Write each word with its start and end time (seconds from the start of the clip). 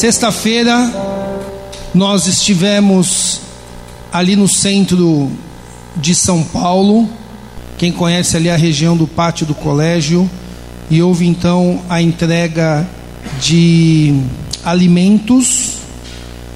Sexta-feira 0.00 0.90
nós 1.92 2.26
estivemos 2.26 3.38
ali 4.10 4.34
no 4.34 4.48
centro 4.48 5.30
de 5.94 6.14
São 6.14 6.42
Paulo. 6.42 7.06
Quem 7.76 7.92
conhece 7.92 8.34
ali 8.34 8.48
a 8.48 8.56
região 8.56 8.96
do 8.96 9.06
pátio 9.06 9.44
do 9.44 9.54
colégio 9.54 10.28
e 10.88 11.02
houve 11.02 11.26
então 11.26 11.82
a 11.86 12.00
entrega 12.00 12.88
de 13.42 14.22
alimentos. 14.64 15.80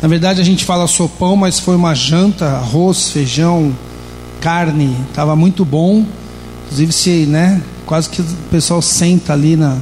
Na 0.00 0.08
verdade 0.08 0.40
a 0.40 0.44
gente 0.44 0.64
fala 0.64 0.86
sopão, 0.86 1.36
mas 1.36 1.60
foi 1.60 1.76
uma 1.76 1.92
janta, 1.92 2.46
arroz, 2.46 3.10
feijão, 3.10 3.76
carne, 4.40 4.96
estava 5.10 5.36
muito 5.36 5.66
bom. 5.66 6.02
Inclusive 6.64 6.92
se, 6.94 7.10
né, 7.26 7.60
quase 7.84 8.08
que 8.08 8.22
o 8.22 8.26
pessoal 8.50 8.80
senta 8.80 9.34
ali 9.34 9.54
na 9.54 9.76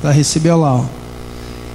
para 0.00 0.12
receber 0.12 0.54
lá. 0.54 0.76
Ó. 0.76 1.01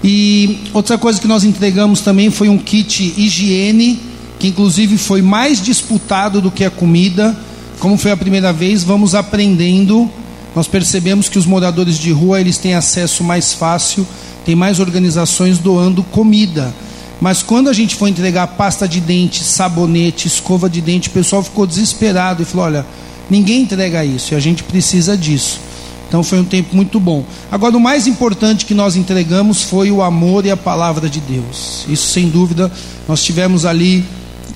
E 0.04 0.60
outra 0.74 0.98
coisa 0.98 1.20
que 1.20 1.28
nós 1.28 1.44
entregamos 1.44 2.02
também 2.02 2.30
foi 2.30 2.50
um 2.50 2.58
kit 2.58 3.14
higiene, 3.18 4.00
que 4.40 4.48
inclusive 4.48 4.98
foi 4.98 5.22
mais 5.22 5.62
disputado 5.62 6.40
do 6.42 6.52
que 6.52 6.64
a 6.64 6.70
comida. 6.70 7.38
Como 7.80 7.98
foi 7.98 8.12
a 8.12 8.18
primeira 8.18 8.54
vez, 8.54 8.84
vamos 8.84 9.16
aprendendo. 9.16 10.10
Nós 10.56 10.68
percebemos 10.68 11.30
que 11.30 11.38
os 11.38 11.46
moradores 11.46 11.98
de 11.98 12.12
rua 12.12 12.42
eles 12.42 12.58
têm 12.58 12.74
acesso 12.74 13.24
mais 13.24 13.54
fácil, 13.54 14.08
tem 14.46 14.56
mais 14.56 14.80
organizações 14.80 15.60
doando 15.60 16.04
comida. 16.04 16.74
Mas 17.20 17.42
quando 17.42 17.70
a 17.70 17.74
gente 17.74 17.96
foi 17.96 18.10
entregar 18.10 18.48
pasta 18.48 18.88
de 18.88 19.00
dente, 19.00 19.44
sabonete, 19.44 20.28
escova 20.28 20.70
de 20.70 20.82
dente, 20.82 21.10
o 21.10 21.12
pessoal 21.12 21.44
ficou 21.44 21.66
desesperado 21.66 22.44
e 22.44 22.46
falou: 22.46 22.66
olha, 22.68 22.86
ninguém 23.30 23.64
entrega 23.64 24.06
isso 24.06 24.34
e 24.34 24.36
a 24.36 24.40
gente 24.40 24.64
precisa 24.64 25.18
disso. 25.18 25.60
Então 26.08 26.24
foi 26.24 26.40
um 26.40 26.44
tempo 26.44 26.76
muito 26.76 27.00
bom. 27.00 27.26
Agora, 27.52 27.76
o 27.76 27.80
mais 27.80 28.08
importante 28.08 28.66
que 28.66 28.74
nós 28.74 28.96
entregamos 28.96 29.64
foi 29.64 29.92
o 29.92 30.02
amor 30.02 30.46
e 30.46 30.52
a 30.52 30.58
palavra 30.58 31.10
de 31.10 31.20
Deus. 31.20 31.86
Isso, 31.88 32.08
sem 32.08 32.30
dúvida, 32.30 32.72
nós 33.08 33.24
tivemos 33.24 33.66
ali. 33.66 34.06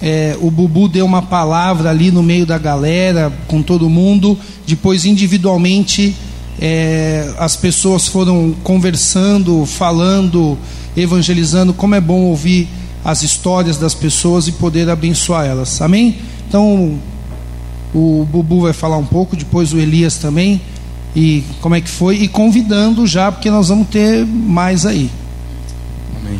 É, 0.02 0.36
o 0.42 0.50
Bubu 0.50 0.88
deu 0.88 1.06
uma 1.06 1.22
palavra 1.22 1.90
ali 1.90 2.10
no 2.10 2.24
meio 2.24 2.46
da 2.46 2.58
galera, 2.58 3.32
com 3.48 3.62
todo 3.62 3.90
mundo. 3.90 4.38
Depois, 4.66 5.06
individualmente, 5.06 6.16
é, 6.60 7.34
as 7.38 7.56
pessoas 7.56 8.08
foram 8.08 8.56
conversando, 8.64 9.66
falando, 9.66 10.58
evangelizando. 10.96 11.74
Como 11.74 11.94
é 11.94 12.02
bom 12.02 12.22
ouvir 12.22 12.68
as 13.04 13.24
histórias 13.24 13.78
das 13.78 13.94
pessoas 13.94 14.48
e 14.48 14.54
poder 14.54 14.90
abençoar 14.90 15.46
elas. 15.46 15.82
Amém? 15.82 16.16
Então, 16.48 16.98
o 17.94 18.26
Bubu 18.32 18.62
vai 18.62 18.74
falar 18.74 18.98
um 18.98 19.06
pouco, 19.06 19.36
depois 19.36 19.74
o 19.74 19.78
Elias 19.78 20.16
também 20.16 20.62
e 21.16 21.44
como 21.62 21.76
é 21.76 21.82
que 21.82 21.90
foi 21.90 22.18
e 22.18 22.28
convidando 22.28 23.06
já 23.06 23.32
porque 23.32 23.50
nós 23.50 23.68
vamos 23.68 23.88
ter 23.88 24.26
mais 24.26 24.86
aí. 24.86 25.10
Amém. 26.20 26.40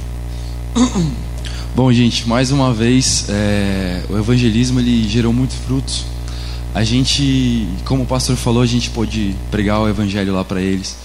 Bom, 1.76 1.92
gente, 1.92 2.28
mais 2.28 2.52
uma 2.52 2.74
vez 2.74 3.26
é, 3.30 4.04
o 4.10 4.18
evangelismo 4.18 4.80
ele 4.80 5.08
gerou 5.08 5.34
muitos 5.34 5.58
frutos. 5.58 6.06
A 6.74 6.84
gente, 6.84 7.68
como 7.84 8.04
o 8.04 8.06
pastor 8.06 8.36
falou, 8.38 8.62
a 8.62 8.66
gente 8.66 8.90
pôde 8.90 9.36
pregar 9.50 9.82
o 9.82 9.90
evangelho 9.90 10.34
lá 10.34 10.44
para 10.44 10.62
eles. 10.62 10.96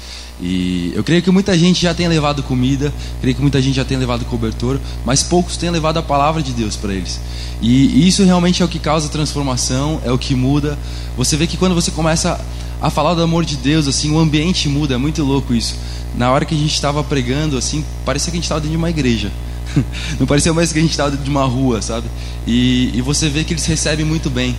E 0.41 0.93
eu 0.95 1.03
creio 1.03 1.23
que 1.23 1.31
muita 1.31 1.59
gente 1.59 1.81
já 1.81 1.95
tem 1.95 2.07
levado 2.09 2.43
comida, 2.43 2.93
creio 3.21 3.35
que 3.35 3.41
muita 3.41 3.61
gente 3.61 3.75
já 3.75 3.85
tem 3.85 3.97
levado 3.97 4.25
cobertor, 4.27 4.79
mas 5.05 5.23
poucos 5.23 5.57
têm 5.57 5.71
levado 5.71 5.99
a 5.99 6.03
palavra 6.03 6.43
de 6.43 6.53
Deus 6.53 6.77
para 6.77 6.93
eles. 6.93 7.19
E 7.63 8.07
isso 8.07 8.23
realmente 8.23 8.63
é 8.63 8.65
o 8.65 8.69
que 8.69 8.79
causa 8.79 9.09
transformação, 9.09 10.01
é 10.05 10.13
o 10.13 10.19
que 10.19 10.35
muda. 10.35 10.79
Você 11.17 11.37
vê 11.37 11.47
que 11.47 11.57
quando 11.57 11.75
você 11.75 11.91
começa 11.91 12.39
a 12.81 12.91
falar 12.91 13.15
do 13.15 13.23
amor 13.23 13.45
de 13.45 13.57
Deus, 13.57 13.87
assim, 13.87 14.11
o 14.13 14.19
ambiente 14.19 14.69
muda, 14.69 14.95
é 14.95 14.99
muito 14.99 15.23
louco 15.25 15.55
isso. 15.55 15.77
Na 16.15 16.31
hora 16.31 16.45
que 16.45 16.55
a 16.55 16.59
gente 16.59 16.75
estava 16.75 17.03
pregando, 17.03 17.57
assim, 17.57 17.85
parecia 18.05 18.31
que 18.31 18.37
a 18.37 18.39
gente 18.39 18.45
estava 18.45 18.61
dentro 18.61 18.73
de 18.73 18.77
uma 18.77 18.91
igreja. 18.91 19.31
Não 20.19 20.27
parecia 20.27 20.53
mais 20.53 20.73
que 20.73 20.79
a 20.79 20.83
gente 20.83 20.91
estava 20.91 21.11
dentro 21.11 21.25
de 21.25 21.31
uma 21.31 21.45
rua, 21.45 21.81
sabe? 21.83 22.09
E, 22.47 22.91
e 22.95 23.03
você 23.03 23.29
vê 23.29 23.45
que 23.45 23.53
eles 23.53 23.67
recebem 23.67 24.05
muito 24.05 24.31
bem. 24.31 24.57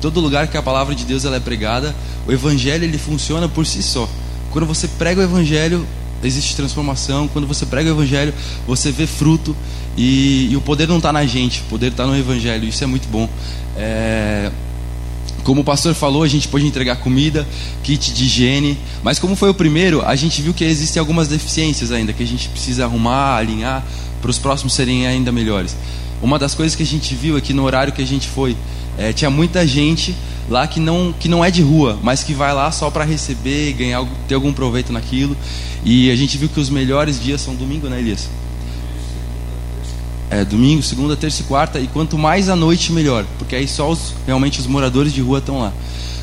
Todo 0.00 0.20
lugar 0.20 0.48
que 0.48 0.56
a 0.56 0.62
palavra 0.62 0.94
de 0.94 1.04
Deus 1.04 1.24
ela 1.24 1.36
é 1.36 1.40
pregada, 1.40 1.94
o 2.26 2.32
evangelho 2.32 2.84
ele 2.84 2.98
funciona 2.98 3.48
por 3.48 3.66
si 3.66 3.82
só. 3.82 4.08
Quando 4.50 4.66
você 4.66 4.88
prega 4.88 5.20
o 5.20 5.24
evangelho, 5.24 5.86
existe 6.22 6.56
transformação. 6.56 7.28
Quando 7.28 7.46
você 7.46 7.66
prega 7.66 7.90
o 7.90 7.92
evangelho, 7.92 8.34
você 8.66 8.90
vê 8.90 9.06
fruto. 9.06 9.54
E, 9.96 10.48
e 10.50 10.56
o 10.56 10.60
poder 10.60 10.88
não 10.88 10.96
está 10.96 11.12
na 11.12 11.26
gente, 11.26 11.60
o 11.60 11.64
poder 11.64 11.90
está 11.90 12.06
no 12.06 12.16
evangelho. 12.16 12.66
Isso 12.66 12.82
é 12.82 12.86
muito 12.86 13.08
bom. 13.08 13.28
É, 13.76 14.50
como 15.44 15.62
o 15.62 15.64
pastor 15.64 15.94
falou, 15.94 16.22
a 16.22 16.28
gente 16.28 16.48
pode 16.48 16.66
entregar 16.66 16.96
comida, 16.96 17.46
kit 17.82 18.12
de 18.12 18.24
higiene, 18.24 18.78
mas 19.02 19.18
como 19.18 19.34
foi 19.34 19.50
o 19.50 19.54
primeiro, 19.54 20.02
a 20.06 20.14
gente 20.14 20.42
viu 20.42 20.52
que 20.52 20.64
existem 20.64 21.00
algumas 21.00 21.28
deficiências 21.28 21.90
ainda 21.90 22.12
que 22.12 22.22
a 22.22 22.26
gente 22.26 22.48
precisa 22.48 22.84
arrumar, 22.84 23.36
alinhar 23.36 23.84
para 24.20 24.30
os 24.30 24.38
próximos 24.38 24.74
serem 24.74 25.06
ainda 25.06 25.32
melhores. 25.32 25.76
Uma 26.22 26.38
das 26.38 26.54
coisas 26.54 26.76
que 26.76 26.82
a 26.82 26.86
gente 26.86 27.14
viu 27.14 27.38
é 27.38 27.40
que 27.40 27.54
no 27.54 27.64
horário 27.64 27.92
que 27.92 28.02
a 28.02 28.06
gente 28.06 28.28
foi, 28.28 28.56
é, 28.98 29.12
tinha 29.12 29.30
muita 29.30 29.66
gente 29.66 30.14
lá 30.48 30.66
que 30.66 30.78
não, 30.78 31.14
que 31.18 31.28
não 31.28 31.44
é 31.44 31.50
de 31.50 31.62
rua, 31.62 31.98
mas 32.02 32.22
que 32.22 32.34
vai 32.34 32.52
lá 32.52 32.70
só 32.70 32.90
para 32.90 33.04
receber, 33.04 33.72
ganhar, 33.72 34.04
ter 34.28 34.34
algum 34.34 34.52
proveito 34.52 34.92
naquilo. 34.92 35.36
E 35.84 36.10
a 36.10 36.16
gente 36.16 36.36
viu 36.36 36.48
que 36.48 36.60
os 36.60 36.68
melhores 36.68 37.22
dias 37.22 37.40
são 37.40 37.54
domingo, 37.54 37.88
né, 37.88 37.98
Elias? 37.98 38.28
É, 40.30 40.44
domingo, 40.44 40.80
segunda, 40.82 41.16
terça 41.16 41.42
e 41.42 41.44
quarta, 41.44 41.80
e 41.80 41.88
quanto 41.88 42.16
mais 42.16 42.48
à 42.48 42.54
noite, 42.54 42.92
melhor, 42.92 43.26
porque 43.36 43.56
aí 43.56 43.66
só 43.66 43.90
os, 43.90 44.14
realmente 44.24 44.60
os 44.60 44.66
moradores 44.66 45.12
de 45.12 45.20
rua 45.20 45.38
estão 45.40 45.58
lá. 45.58 45.72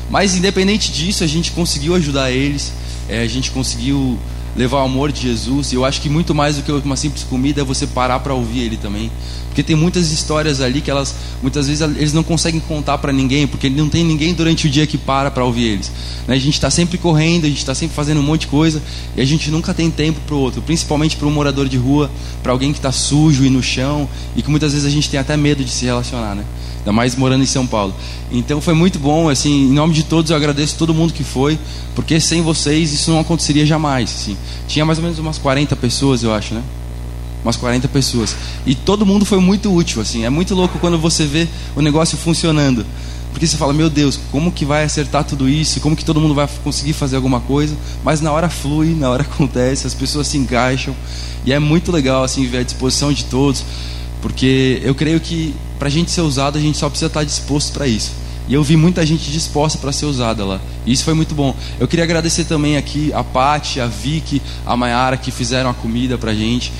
Mas 0.08 0.34
independente 0.34 0.90
disso, 0.90 1.22
a 1.22 1.26
gente 1.26 1.50
conseguiu 1.50 1.94
ajudar 1.94 2.30
eles, 2.30 2.72
é, 3.06 3.20
a 3.20 3.26
gente 3.26 3.50
conseguiu 3.50 4.18
levar 4.56 4.78
o 4.78 4.84
amor 4.84 5.12
de 5.12 5.22
Jesus. 5.22 5.72
E 5.72 5.74
eu 5.76 5.84
acho 5.84 6.00
que 6.00 6.08
muito 6.08 6.34
mais 6.34 6.56
do 6.56 6.62
que 6.62 6.72
uma 6.72 6.96
simples 6.96 7.22
comida 7.24 7.60
é 7.60 7.64
você 7.64 7.86
parar 7.86 8.20
para 8.20 8.34
ouvir 8.34 8.60
Ele 8.60 8.76
também, 8.76 9.10
porque 9.58 9.66
tem 9.66 9.74
muitas 9.74 10.12
histórias 10.12 10.60
ali 10.60 10.80
que 10.80 10.88
elas 10.88 11.12
muitas 11.42 11.66
vezes 11.66 11.80
eles 11.80 12.12
não 12.12 12.22
conseguem 12.22 12.60
contar 12.60 12.96
para 12.98 13.12
ninguém, 13.12 13.44
porque 13.44 13.68
não 13.68 13.88
tem 13.88 14.04
ninguém 14.04 14.32
durante 14.32 14.68
o 14.68 14.70
dia 14.70 14.86
que 14.86 14.96
para 14.96 15.32
para 15.32 15.44
ouvir 15.44 15.64
eles. 15.64 15.90
Né? 16.28 16.36
A 16.36 16.38
gente 16.38 16.54
está 16.54 16.70
sempre 16.70 16.96
correndo, 16.96 17.44
a 17.44 17.48
gente 17.48 17.58
está 17.58 17.74
sempre 17.74 17.96
fazendo 17.96 18.20
um 18.20 18.22
monte 18.22 18.42
de 18.42 18.46
coisa 18.46 18.80
e 19.16 19.20
a 19.20 19.24
gente 19.24 19.50
nunca 19.50 19.74
tem 19.74 19.90
tempo 19.90 20.20
para 20.24 20.36
o 20.36 20.38
outro, 20.38 20.62
principalmente 20.62 21.16
para 21.16 21.26
um 21.26 21.32
morador 21.32 21.68
de 21.68 21.76
rua, 21.76 22.08
para 22.40 22.52
alguém 22.52 22.72
que 22.72 22.78
está 22.78 22.92
sujo 22.92 23.44
e 23.44 23.50
no 23.50 23.60
chão 23.60 24.08
e 24.36 24.42
que 24.42 24.48
muitas 24.48 24.74
vezes 24.74 24.86
a 24.86 24.90
gente 24.90 25.10
tem 25.10 25.18
até 25.18 25.36
medo 25.36 25.64
de 25.64 25.70
se 25.72 25.84
relacionar, 25.86 26.36
né? 26.36 26.44
Ainda 26.78 26.92
mais 26.92 27.16
morando 27.16 27.42
em 27.42 27.46
São 27.46 27.66
Paulo. 27.66 27.92
Então 28.30 28.60
foi 28.60 28.74
muito 28.74 29.00
bom, 29.00 29.28
assim, 29.28 29.64
em 29.64 29.72
nome 29.72 29.92
de 29.92 30.04
todos 30.04 30.30
eu 30.30 30.36
agradeço 30.36 30.76
todo 30.78 30.94
mundo 30.94 31.12
que 31.12 31.24
foi, 31.24 31.58
porque 31.96 32.20
sem 32.20 32.42
vocês 32.42 32.92
isso 32.92 33.10
não 33.10 33.18
aconteceria 33.18 33.66
jamais, 33.66 34.08
assim. 34.20 34.36
Tinha 34.68 34.84
mais 34.84 34.98
ou 34.98 35.02
menos 35.02 35.18
umas 35.18 35.36
40 35.36 35.74
pessoas, 35.74 36.22
eu 36.22 36.32
acho, 36.32 36.54
né? 36.54 36.62
Umas 37.44 37.56
40 37.56 37.88
pessoas. 37.88 38.34
E 38.66 38.74
todo 38.74 39.06
mundo 39.06 39.24
foi 39.24 39.38
muito 39.38 39.72
útil, 39.72 40.02
assim. 40.02 40.24
É 40.24 40.30
muito 40.30 40.54
louco 40.54 40.78
quando 40.78 40.98
você 40.98 41.24
vê 41.24 41.46
o 41.76 41.80
negócio 41.80 42.18
funcionando. 42.18 42.84
Porque 43.30 43.46
você 43.46 43.56
fala, 43.56 43.72
meu 43.72 43.88
Deus, 43.88 44.18
como 44.32 44.50
que 44.50 44.64
vai 44.64 44.84
acertar 44.84 45.22
tudo 45.24 45.48
isso? 45.48 45.80
Como 45.80 45.94
que 45.94 46.04
todo 46.04 46.20
mundo 46.20 46.34
vai 46.34 46.48
conseguir 46.64 46.92
fazer 46.92 47.16
alguma 47.16 47.40
coisa? 47.40 47.76
Mas 48.02 48.20
na 48.20 48.32
hora 48.32 48.48
flui, 48.48 48.94
na 48.94 49.08
hora 49.10 49.22
acontece, 49.30 49.86
as 49.86 49.94
pessoas 49.94 50.26
se 50.26 50.36
encaixam. 50.36 50.94
E 51.44 51.52
é 51.52 51.58
muito 51.58 51.92
legal, 51.92 52.24
assim, 52.24 52.46
ver 52.46 52.58
a 52.58 52.62
disposição 52.62 53.12
de 53.12 53.24
todos. 53.26 53.64
Porque 54.20 54.80
eu 54.82 54.94
creio 54.94 55.20
que 55.20 55.54
para 55.78 55.88
a 55.88 55.90
gente 55.90 56.10
ser 56.10 56.22
usado, 56.22 56.58
a 56.58 56.60
gente 56.60 56.76
só 56.76 56.88
precisa 56.88 57.06
estar 57.06 57.24
disposto 57.24 57.72
para 57.72 57.86
isso. 57.86 58.10
E 58.48 58.54
eu 58.54 58.62
vi 58.62 58.76
muita 58.76 59.04
gente 59.04 59.30
disposta 59.30 59.78
para 59.78 59.92
ser 59.92 60.06
usada 60.06 60.44
lá. 60.44 60.60
E 60.86 60.92
isso 60.92 61.04
foi 61.04 61.12
muito 61.12 61.34
bom. 61.34 61.54
Eu 61.78 61.86
queria 61.86 62.04
agradecer 62.04 62.44
também 62.44 62.78
aqui 62.78 63.12
a 63.12 63.22
Pati, 63.22 63.78
a 63.78 63.86
Vicky, 63.86 64.40
a 64.64 64.74
Mayara 64.74 65.18
que 65.18 65.30
fizeram 65.30 65.68
a 65.68 65.74
comida 65.74 66.16
para 66.16 66.30
a 66.30 66.34
gente. 66.34 66.72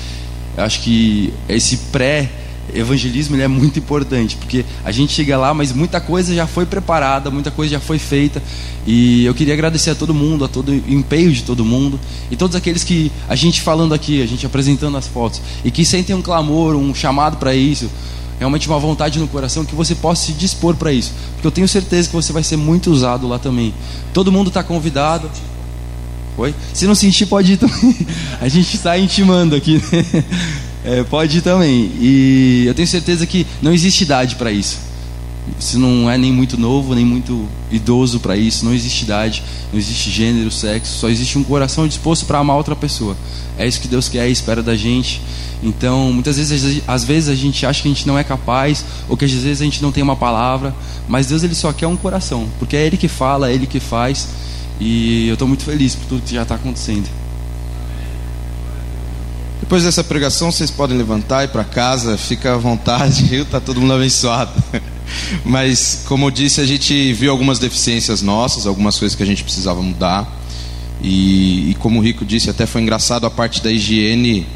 Eu 0.57 0.63
acho 0.63 0.81
que 0.81 1.33
esse 1.47 1.77
pré 1.91 2.29
evangelismo 2.73 3.35
é 3.39 3.47
muito 3.47 3.79
importante, 3.79 4.35
porque 4.35 4.65
a 4.83 4.91
gente 4.91 5.13
chega 5.13 5.37
lá, 5.37 5.53
mas 5.53 5.71
muita 5.73 5.99
coisa 5.99 6.33
já 6.33 6.45
foi 6.45 6.65
preparada, 6.65 7.31
muita 7.31 7.51
coisa 7.51 7.73
já 7.73 7.79
foi 7.79 7.97
feita, 7.97 8.41
e 8.85 9.25
eu 9.25 9.33
queria 9.33 9.53
agradecer 9.53 9.89
a 9.89 9.95
todo 9.95 10.13
mundo, 10.13 10.45
a 10.45 10.47
todo 10.47 10.69
o 10.71 10.75
empenho 10.87 11.31
de 11.31 11.43
todo 11.43 11.65
mundo, 11.65 11.99
e 12.29 12.35
todos 12.35 12.55
aqueles 12.55 12.83
que 12.83 13.11
a 13.27 13.35
gente 13.35 13.61
falando 13.61 13.93
aqui, 13.93 14.21
a 14.21 14.25
gente 14.25 14.45
apresentando 14.45 14.97
as 14.97 15.07
fotos, 15.07 15.41
e 15.63 15.71
que 15.71 15.83
sentem 15.83 16.15
um 16.15 16.21
clamor, 16.21 16.75
um 16.75 16.93
chamado 16.93 17.37
para 17.37 17.55
isso, 17.55 17.89
realmente 18.37 18.67
uma 18.67 18.79
vontade 18.79 19.19
no 19.19 19.27
coração 19.27 19.65
que 19.65 19.75
você 19.75 19.95
possa 19.95 20.27
se 20.27 20.33
dispor 20.33 20.75
para 20.75 20.93
isso, 20.93 21.11
porque 21.33 21.47
eu 21.47 21.51
tenho 21.51 21.67
certeza 21.67 22.07
que 22.07 22.15
você 22.15 22.31
vai 22.31 22.43
ser 22.43 22.55
muito 22.55 22.91
usado 22.91 23.27
lá 23.27 23.39
também. 23.39 23.73
Todo 24.13 24.31
mundo 24.31 24.47
está 24.47 24.63
convidado. 24.63 25.29
Se 26.73 26.87
não 26.87 26.95
sentir, 26.95 27.25
pode 27.25 27.53
ir 27.53 27.57
também. 27.57 27.95
A 28.39 28.47
gente 28.47 28.75
está 28.75 28.97
intimando 28.97 29.55
aqui. 29.55 29.81
Né? 29.91 30.23
É, 30.83 31.03
pode 31.03 31.39
ir 31.39 31.41
também. 31.41 31.91
E 31.99 32.63
eu 32.65 32.73
tenho 32.73 32.87
certeza 32.87 33.25
que 33.25 33.45
não 33.61 33.73
existe 33.73 34.03
idade 34.03 34.35
para 34.35 34.51
isso. 34.51 34.79
Se 35.59 35.77
não 35.77 36.09
é 36.09 36.17
nem 36.17 36.31
muito 36.31 36.59
novo, 36.59 36.93
nem 36.93 37.03
muito 37.03 37.47
idoso 37.71 38.19
para 38.19 38.37
isso, 38.37 38.63
não 38.63 38.73
existe 38.73 39.03
idade, 39.03 39.43
não 39.71 39.79
existe 39.79 40.11
gênero, 40.11 40.51
sexo, 40.51 40.99
só 40.99 41.09
existe 41.09 41.37
um 41.39 41.43
coração 41.43 41.87
disposto 41.87 42.25
para 42.25 42.37
amar 42.37 42.55
outra 42.55 42.75
pessoa. 42.75 43.17
É 43.57 43.67
isso 43.67 43.81
que 43.81 43.87
Deus 43.87 44.07
quer 44.07 44.29
e 44.29 44.31
espera 44.31 44.61
da 44.61 44.75
gente. 44.75 45.21
Então, 45.61 46.13
muitas 46.13 46.37
vezes, 46.37 46.81
às 46.87 47.03
vezes 47.03 47.29
a 47.29 47.35
gente 47.35 47.65
acha 47.65 47.81
que 47.81 47.87
a 47.87 47.91
gente 47.91 48.07
não 48.07 48.17
é 48.17 48.23
capaz, 48.23 48.85
ou 49.09 49.17
que 49.17 49.25
às 49.25 49.31
vezes 49.31 49.61
a 49.61 49.65
gente 49.65 49.81
não 49.81 49.91
tem 49.91 50.01
uma 50.01 50.15
palavra, 50.15 50.73
mas 51.07 51.27
Deus 51.27 51.43
ele 51.43 51.55
só 51.55 51.73
quer 51.73 51.87
um 51.87 51.97
coração, 51.97 52.47
porque 52.57 52.77
é 52.77 52.85
Ele 52.85 52.95
que 52.95 53.07
fala, 53.07 53.49
é 53.49 53.53
Ele 53.53 53.67
que 53.67 53.79
faz, 53.79 54.29
e 54.79 55.27
eu 55.27 55.33
estou 55.33 55.47
muito 55.47 55.63
feliz 55.63 55.95
por 55.95 56.05
tudo 56.05 56.21
que 56.21 56.33
já 56.33 56.43
está 56.43 56.55
acontecendo. 56.55 57.07
Depois 59.59 59.83
dessa 59.83 60.03
pregação, 60.03 60.51
vocês 60.51 60.71
podem 60.71 60.97
levantar 60.97 61.43
e 61.43 61.45
ir 61.45 61.49
para 61.49 61.63
casa, 61.63 62.17
fica 62.17 62.53
à 62.53 62.57
vontade, 62.57 63.23
viu? 63.29 63.45
Tá 63.45 63.59
todo 63.59 63.79
mundo 63.81 63.93
abençoado. 63.93 64.51
Mas, 65.43 66.03
como 66.07 66.27
eu 66.27 66.31
disse, 66.31 66.61
a 66.61 66.65
gente 66.65 67.13
viu 67.13 67.31
algumas 67.31 67.59
deficiências 67.59 68.21
nossas, 68.21 68.65
algumas 68.65 68.97
coisas 68.97 69.15
que 69.15 69.23
a 69.23 69.25
gente 69.25 69.43
precisava 69.43 69.81
mudar. 69.81 70.27
E, 71.01 71.71
e 71.71 71.75
como 71.75 71.99
o 71.99 72.01
Rico 72.01 72.25
disse, 72.25 72.49
até 72.49 72.65
foi 72.65 72.81
engraçado 72.81 73.25
a 73.25 73.29
parte 73.29 73.61
da 73.61 73.71
higiene, 73.71 74.47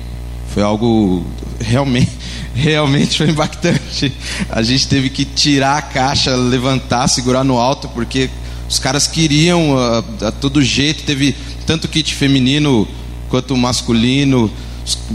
foi 0.54 0.64
algo 0.64 1.26
realmente, 1.60 2.12
realmente 2.56 3.18
foi 3.18 3.30
impactante. 3.30 4.14
A 4.50 4.62
gente 4.62 4.88
teve 4.88 5.10
que 5.10 5.26
tirar 5.26 5.78
a 5.78 5.82
caixa, 5.82 6.36
levantar, 6.36 7.08
segurar 7.08 7.44
no 7.44 7.58
alto, 7.58 7.88
porque 7.90 8.30
os 8.74 8.80
caras 8.80 9.06
queriam 9.08 9.78
a, 9.78 10.28
a 10.28 10.32
todo 10.32 10.62
jeito. 10.64 11.04
Teve 11.04 11.36
tanto 11.66 11.88
kit 11.88 12.14
feminino 12.14 12.88
quanto 13.30 13.56
masculino 13.56 14.52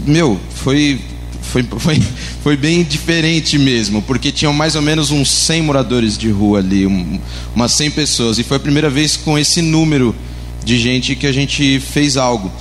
meu, 0.05 0.39
foi, 0.55 0.99
foi, 1.41 1.63
foi, 1.77 2.01
foi 2.43 2.57
bem 2.57 2.83
diferente 2.83 3.57
mesmo, 3.57 4.01
porque 4.01 4.31
tinham 4.31 4.53
mais 4.53 4.75
ou 4.75 4.81
menos 4.81 5.11
uns 5.11 5.29
100 5.29 5.61
moradores 5.61 6.17
de 6.17 6.29
rua 6.29 6.59
ali, 6.59 6.85
um, 6.85 7.19
umas 7.55 7.71
100 7.73 7.91
pessoas, 7.91 8.39
e 8.39 8.43
foi 8.43 8.57
a 8.57 8.59
primeira 8.59 8.89
vez 8.89 9.15
com 9.15 9.37
esse 9.37 9.61
número 9.61 10.15
de 10.63 10.77
gente 10.77 11.15
que 11.15 11.27
a 11.27 11.31
gente 11.31 11.79
fez 11.79 12.17
algo. 12.17 12.51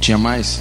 Tinha 0.00 0.18
mais? 0.18 0.60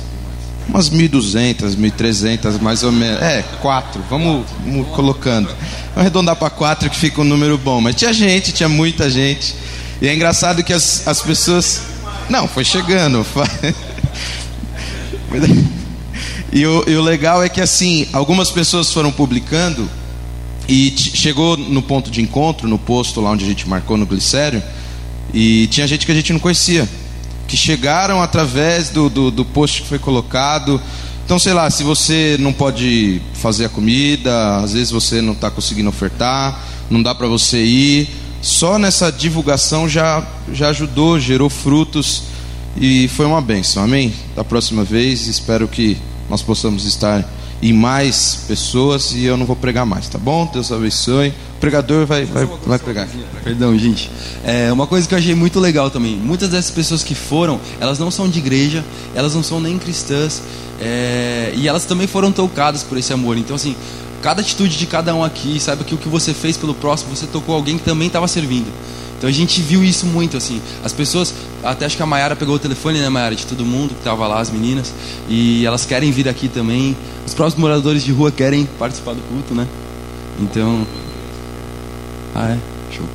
Umas 0.69 0.89
1.200, 0.89 1.75
1.300, 1.75 2.61
mais 2.61 2.83
ou 2.83 2.91
menos. 2.91 3.21
É, 3.21 3.43
quatro. 3.61 4.01
Vamos, 4.09 4.45
vamos 4.63 4.87
colocando. 4.89 5.47
Vamos 5.47 5.97
arredondar 5.97 6.35
para 6.35 6.49
quatro 6.49 6.89
que 6.89 6.95
fica 6.95 7.21
um 7.21 7.25
número 7.25 7.57
bom. 7.57 7.81
Mas 7.81 7.95
tinha 7.95 8.13
gente, 8.13 8.51
tinha 8.51 8.69
muita 8.69 9.09
gente. 9.09 9.55
E 10.01 10.07
é 10.07 10.13
engraçado 10.13 10.63
que 10.63 10.71
as, 10.71 11.07
as 11.07 11.21
pessoas. 11.21 11.81
Não, 12.29 12.47
foi 12.47 12.63
chegando. 12.63 13.25
E 16.51 16.65
o, 16.65 16.83
e 16.87 16.95
o 16.95 17.01
legal 17.01 17.43
é 17.43 17.49
que 17.49 17.61
assim, 17.61 18.07
algumas 18.11 18.49
pessoas 18.49 18.91
foram 18.91 19.11
publicando 19.11 19.87
e 20.67 20.93
chegou 20.97 21.55
no 21.55 21.81
ponto 21.81 22.09
de 22.09 22.21
encontro, 22.21 22.67
no 22.67 22.77
posto 22.77 23.21
lá 23.21 23.31
onde 23.31 23.45
a 23.45 23.47
gente 23.47 23.67
marcou 23.69 23.97
no 23.97 24.05
glicério, 24.05 24.61
e 25.33 25.67
tinha 25.67 25.87
gente 25.87 26.05
que 26.05 26.11
a 26.11 26.15
gente 26.15 26.33
não 26.33 26.39
conhecia, 26.39 26.87
que 27.49 27.57
chegaram 27.57 28.21
através 28.21 28.89
do, 28.89 29.09
do, 29.09 29.31
do 29.31 29.43
post 29.43 29.81
que 29.81 29.89
foi 29.89 29.97
colocado. 29.97 30.79
Então, 31.25 31.39
sei 31.39 31.51
lá, 31.51 31.69
se 31.69 31.83
você 31.83 32.37
não 32.39 32.53
pode 32.53 33.19
fazer 33.33 33.65
a 33.65 33.69
comida, 33.69 34.57
às 34.57 34.73
vezes 34.73 34.91
você 34.91 35.19
não 35.21 35.33
está 35.33 35.49
conseguindo 35.49 35.89
ofertar, 35.89 36.63
não 36.89 37.01
dá 37.01 37.13
para 37.13 37.27
você 37.27 37.63
ir, 37.63 38.09
só 38.41 38.77
nessa 38.77 39.11
divulgação 39.11 39.89
já, 39.89 40.25
já 40.53 40.69
ajudou, 40.69 41.19
gerou 41.19 41.49
frutos. 41.49 42.23
E 42.77 43.07
foi 43.09 43.25
uma 43.25 43.41
benção, 43.41 43.83
amém? 43.83 44.13
Da 44.35 44.43
próxima 44.43 44.83
vez, 44.83 45.27
espero 45.27 45.67
que 45.67 45.97
nós 46.29 46.41
possamos 46.43 46.85
estar 46.85 47.27
em 47.61 47.73
mais 47.73 48.45
pessoas 48.47 49.11
e 49.11 49.25
eu 49.25 49.35
não 49.35 49.45
vou 49.45 49.55
pregar 49.55 49.85
mais, 49.85 50.07
tá 50.07 50.17
bom? 50.17 50.49
Deus 50.51 50.71
abençoe. 50.71 51.29
O 51.29 51.59
pregador 51.59 52.05
vai, 52.05 52.23
vai, 52.23 52.45
vai 52.45 52.79
pregar. 52.79 53.07
Perdão, 53.43 53.77
gente. 53.77 54.09
É 54.45 54.71
uma 54.71 54.87
coisa 54.87 55.07
que 55.07 55.13
eu 55.13 55.17
achei 55.17 55.35
muito 55.35 55.59
legal 55.59 55.89
também. 55.89 56.15
Muitas 56.15 56.49
dessas 56.49 56.71
pessoas 56.71 57.03
que 57.03 57.13
foram, 57.13 57.59
elas 57.79 57.99
não 57.99 58.09
são 58.09 58.29
de 58.29 58.39
igreja, 58.39 58.83
elas 59.13 59.35
não 59.35 59.43
são 59.43 59.59
nem 59.59 59.77
cristãs, 59.77 60.41
é, 60.79 61.51
e 61.55 61.67
elas 61.67 61.83
também 61.83 62.07
foram 62.07 62.31
tocadas 62.31 62.83
por 62.83 62.97
esse 62.97 63.11
amor. 63.11 63.37
Então, 63.37 63.57
assim, 63.57 63.75
cada 64.21 64.41
atitude 64.41 64.77
de 64.77 64.85
cada 64.85 65.13
um 65.13 65.23
aqui, 65.23 65.59
sabe 65.59 65.83
que 65.83 65.93
o 65.93 65.97
que 65.97 66.07
você 66.07 66.33
fez 66.33 66.55
pelo 66.55 66.73
próximo, 66.73 67.13
você 67.13 67.27
tocou 67.27 67.53
alguém 67.55 67.77
que 67.77 67.83
também 67.83 68.07
estava 68.07 68.27
servindo. 68.27 68.71
Então 69.19 69.29
a 69.29 69.33
gente 69.33 69.61
viu 69.61 69.83
isso 69.83 70.05
muito, 70.05 70.37
assim. 70.37 70.61
As 70.81 70.93
pessoas, 70.93 71.33
até 71.61 71.85
acho 71.85 71.97
que 71.97 72.01
a 72.01 72.05
Mayara 72.05 72.37
pegou 72.37 72.55
o 72.55 72.59
telefone, 72.59 72.99
né, 72.99 73.09
Mayara, 73.09 73.35
de 73.35 73.45
todo 73.45 73.65
mundo 73.65 73.89
que 73.89 73.99
estava 73.99 74.25
lá, 74.25 74.39
as 74.39 74.49
meninas, 74.49 74.93
e 75.27 75.65
elas 75.65 75.85
querem 75.85 76.09
vir 76.09 76.29
aqui 76.29 76.47
também. 76.47 76.95
Os 77.27 77.33
próprios 77.33 77.59
moradores 77.59 78.01
de 78.01 78.13
rua 78.13 78.31
querem 78.31 78.65
participar 78.79 79.13
do 79.13 79.21
culto, 79.23 79.53
né? 79.53 79.67
Então. 80.39 80.87
Ah, 82.33 82.51
é? 82.51 82.57
Show. 82.95 83.05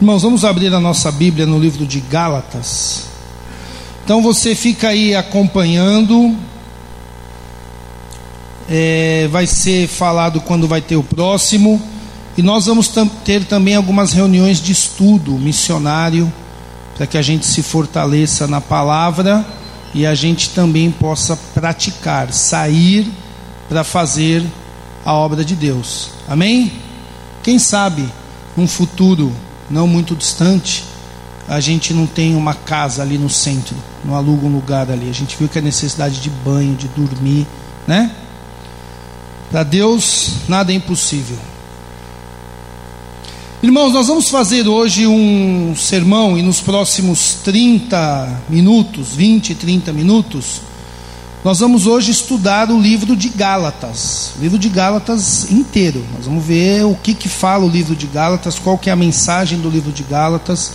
Irmãos, 0.00 0.22
vamos 0.22 0.46
abrir 0.46 0.72
a 0.72 0.80
nossa 0.80 1.12
Bíblia 1.12 1.44
no 1.44 1.58
livro 1.58 1.84
de 1.84 2.00
Gálatas. 2.00 3.15
Então 4.06 4.22
você 4.22 4.54
fica 4.54 4.90
aí 4.90 5.16
acompanhando. 5.16 6.32
É, 8.70 9.28
vai 9.32 9.48
ser 9.48 9.88
falado 9.88 10.40
quando 10.40 10.68
vai 10.68 10.80
ter 10.80 10.94
o 10.94 11.02
próximo. 11.02 11.82
E 12.36 12.42
nós 12.42 12.66
vamos 12.66 12.88
ter 13.24 13.44
também 13.46 13.74
algumas 13.74 14.12
reuniões 14.12 14.62
de 14.62 14.70
estudo 14.70 15.32
missionário, 15.32 16.32
para 16.96 17.04
que 17.04 17.18
a 17.18 17.22
gente 17.22 17.46
se 17.46 17.64
fortaleça 17.64 18.46
na 18.46 18.60
palavra 18.60 19.44
e 19.92 20.06
a 20.06 20.14
gente 20.14 20.50
também 20.50 20.88
possa 20.88 21.36
praticar, 21.52 22.32
sair 22.32 23.10
para 23.68 23.82
fazer 23.82 24.44
a 25.04 25.14
obra 25.14 25.44
de 25.44 25.56
Deus. 25.56 26.10
Amém? 26.28 26.70
Quem 27.42 27.58
sabe, 27.58 28.08
num 28.56 28.68
futuro 28.68 29.32
não 29.68 29.88
muito 29.88 30.14
distante, 30.14 30.84
a 31.48 31.60
gente 31.60 31.94
não 31.94 32.06
tem 32.06 32.34
uma 32.34 32.54
casa 32.54 33.02
ali 33.02 33.16
no 33.16 33.30
centro, 33.30 33.76
não 34.04 34.14
aluga 34.14 34.46
um 34.46 34.52
lugar 34.52 34.90
ali. 34.90 35.08
A 35.08 35.14
gente 35.14 35.36
viu 35.36 35.48
que 35.48 35.58
a 35.58 35.62
necessidade 35.62 36.20
de 36.20 36.28
banho, 36.28 36.74
de 36.74 36.88
dormir, 36.88 37.46
né? 37.86 38.10
Para 39.50 39.62
Deus 39.62 40.32
nada 40.48 40.72
é 40.72 40.74
impossível. 40.74 41.38
Irmãos, 43.62 43.92
nós 43.92 44.08
vamos 44.08 44.28
fazer 44.28 44.68
hoje 44.68 45.06
um 45.06 45.74
sermão 45.76 46.36
e 46.36 46.42
nos 46.42 46.60
próximos 46.60 47.38
30 47.44 48.42
minutos, 48.48 49.14
20, 49.14 49.54
30 49.54 49.92
minutos, 49.92 50.60
nós 51.44 51.60
vamos 51.60 51.86
hoje 51.86 52.10
estudar 52.10 52.70
o 52.70 52.80
livro 52.80 53.14
de 53.14 53.28
Gálatas, 53.28 54.32
o 54.36 54.42
livro 54.42 54.58
de 54.58 54.68
Gálatas 54.68 55.50
inteiro. 55.50 56.04
Nós 56.16 56.26
vamos 56.26 56.44
ver 56.44 56.84
o 56.84 56.94
que 56.96 57.14
que 57.14 57.28
fala 57.28 57.64
o 57.64 57.68
livro 57.68 57.94
de 57.94 58.06
Gálatas, 58.08 58.58
qual 58.58 58.76
que 58.76 58.90
é 58.90 58.92
a 58.92 58.96
mensagem 58.96 59.58
do 59.58 59.70
livro 59.70 59.92
de 59.92 60.02
Gálatas 60.02 60.72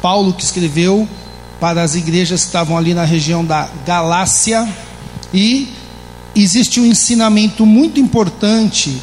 Paulo 0.00 0.32
que 0.32 0.42
escreveu 0.42 1.08
para 1.60 1.82
as 1.82 1.94
igrejas 1.94 2.40
que 2.40 2.46
estavam 2.46 2.76
ali 2.76 2.94
na 2.94 3.04
região 3.04 3.44
da 3.44 3.68
Galácia 3.86 4.66
e 5.32 5.68
existe 6.34 6.80
um 6.80 6.86
ensinamento 6.86 7.66
muito 7.66 8.00
importante 8.00 9.00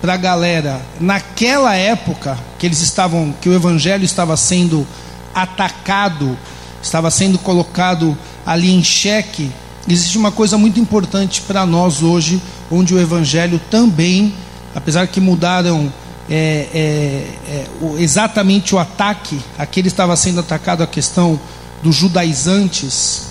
para 0.00 0.14
a 0.14 0.16
galera 0.16 0.80
naquela 1.00 1.76
época 1.76 2.36
que 2.58 2.66
eles 2.66 2.80
estavam 2.80 3.32
que 3.40 3.48
o 3.48 3.54
evangelho 3.54 4.04
estava 4.04 4.36
sendo 4.36 4.86
atacado, 5.32 6.36
estava 6.82 7.10
sendo 7.10 7.38
colocado 7.38 8.18
ali 8.44 8.72
em 8.72 8.82
xeque. 8.82 9.50
Existe 9.88 10.18
uma 10.18 10.32
coisa 10.32 10.58
muito 10.58 10.80
importante 10.80 11.40
para 11.42 11.64
nós 11.64 12.02
hoje, 12.02 12.42
onde 12.70 12.94
o 12.94 13.00
evangelho 13.00 13.60
também, 13.70 14.34
apesar 14.74 15.06
que 15.06 15.20
mudaram 15.20 15.92
é, 16.30 16.68
é, 16.72 17.50
é, 17.50 17.66
o, 17.80 17.98
exatamente 17.98 18.74
o 18.74 18.78
ataque, 18.78 19.40
aquele 19.58 19.88
estava 19.88 20.14
sendo 20.16 20.40
atacado 20.40 20.82
a 20.82 20.86
questão 20.86 21.38
dos 21.82 21.96
judaizantes, 21.96 23.26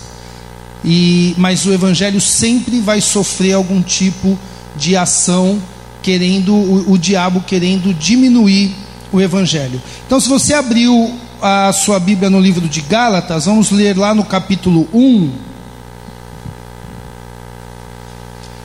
e, 0.84 1.34
mas 1.38 1.66
o 1.66 1.72
evangelho 1.72 2.20
sempre 2.20 2.80
vai 2.80 3.00
sofrer 3.00 3.54
algum 3.54 3.82
tipo 3.82 4.38
de 4.76 4.98
ação 4.98 5.62
querendo 6.02 6.54
o, 6.54 6.92
o 6.92 6.98
diabo 6.98 7.42
querendo 7.42 7.94
diminuir 7.94 8.76
o 9.12 9.22
evangelho. 9.22 9.82
Então, 10.06 10.20
se 10.20 10.28
você 10.28 10.54
abriu 10.54 11.14
a 11.42 11.72
sua 11.74 12.00
Bíblia 12.00 12.30
no 12.30 12.40
livro 12.40 12.68
de 12.68 12.82
Gálatas, 12.82 13.46
vamos 13.46 13.72
ler 13.72 13.98
lá 13.98 14.14
no 14.14 14.24
capítulo 14.24 14.88
1, 14.94 15.32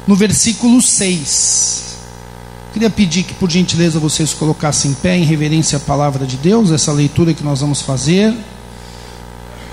no 0.06 0.14
versículo 0.14 0.80
6. 0.80 1.85
Queria 2.76 2.90
pedir 2.90 3.22
que, 3.22 3.32
por 3.32 3.50
gentileza, 3.50 3.98
vocês 3.98 4.34
colocassem 4.34 4.90
em 4.90 4.94
pé 4.94 5.16
em 5.16 5.24
reverência 5.24 5.78
à 5.78 5.80
palavra 5.80 6.26
de 6.26 6.36
Deus, 6.36 6.70
essa 6.70 6.92
leitura 6.92 7.32
que 7.32 7.42
nós 7.42 7.62
vamos 7.62 7.80
fazer. 7.80 8.34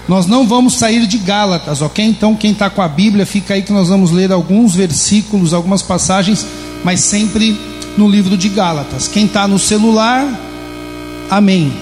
Nós 0.08 0.26
não 0.26 0.48
vamos 0.48 0.76
sair 0.76 1.06
de 1.06 1.18
Gálatas, 1.18 1.82
ok? 1.82 2.06
Então, 2.06 2.34
quem 2.34 2.54
está 2.54 2.70
com 2.70 2.82
a 2.82 2.88
Bíblia, 2.88 3.26
fica 3.26 3.56
aí 3.56 3.62
que 3.62 3.74
nós 3.74 3.90
vamos 3.90 4.12
ler 4.12 4.32
alguns 4.32 4.74
versículos, 4.74 5.54
algumas 5.54 5.82
passagens, 5.82 6.48
mas 6.82 7.02
sempre 7.02 7.60
no 7.98 8.08
livro 8.08 8.38
de 8.38 8.48
Gálatas. 8.48 9.10
Quem 9.10 9.26
está 9.26 9.50
no 9.50 9.60
celular, 9.60 10.26
amém. 11.30 11.74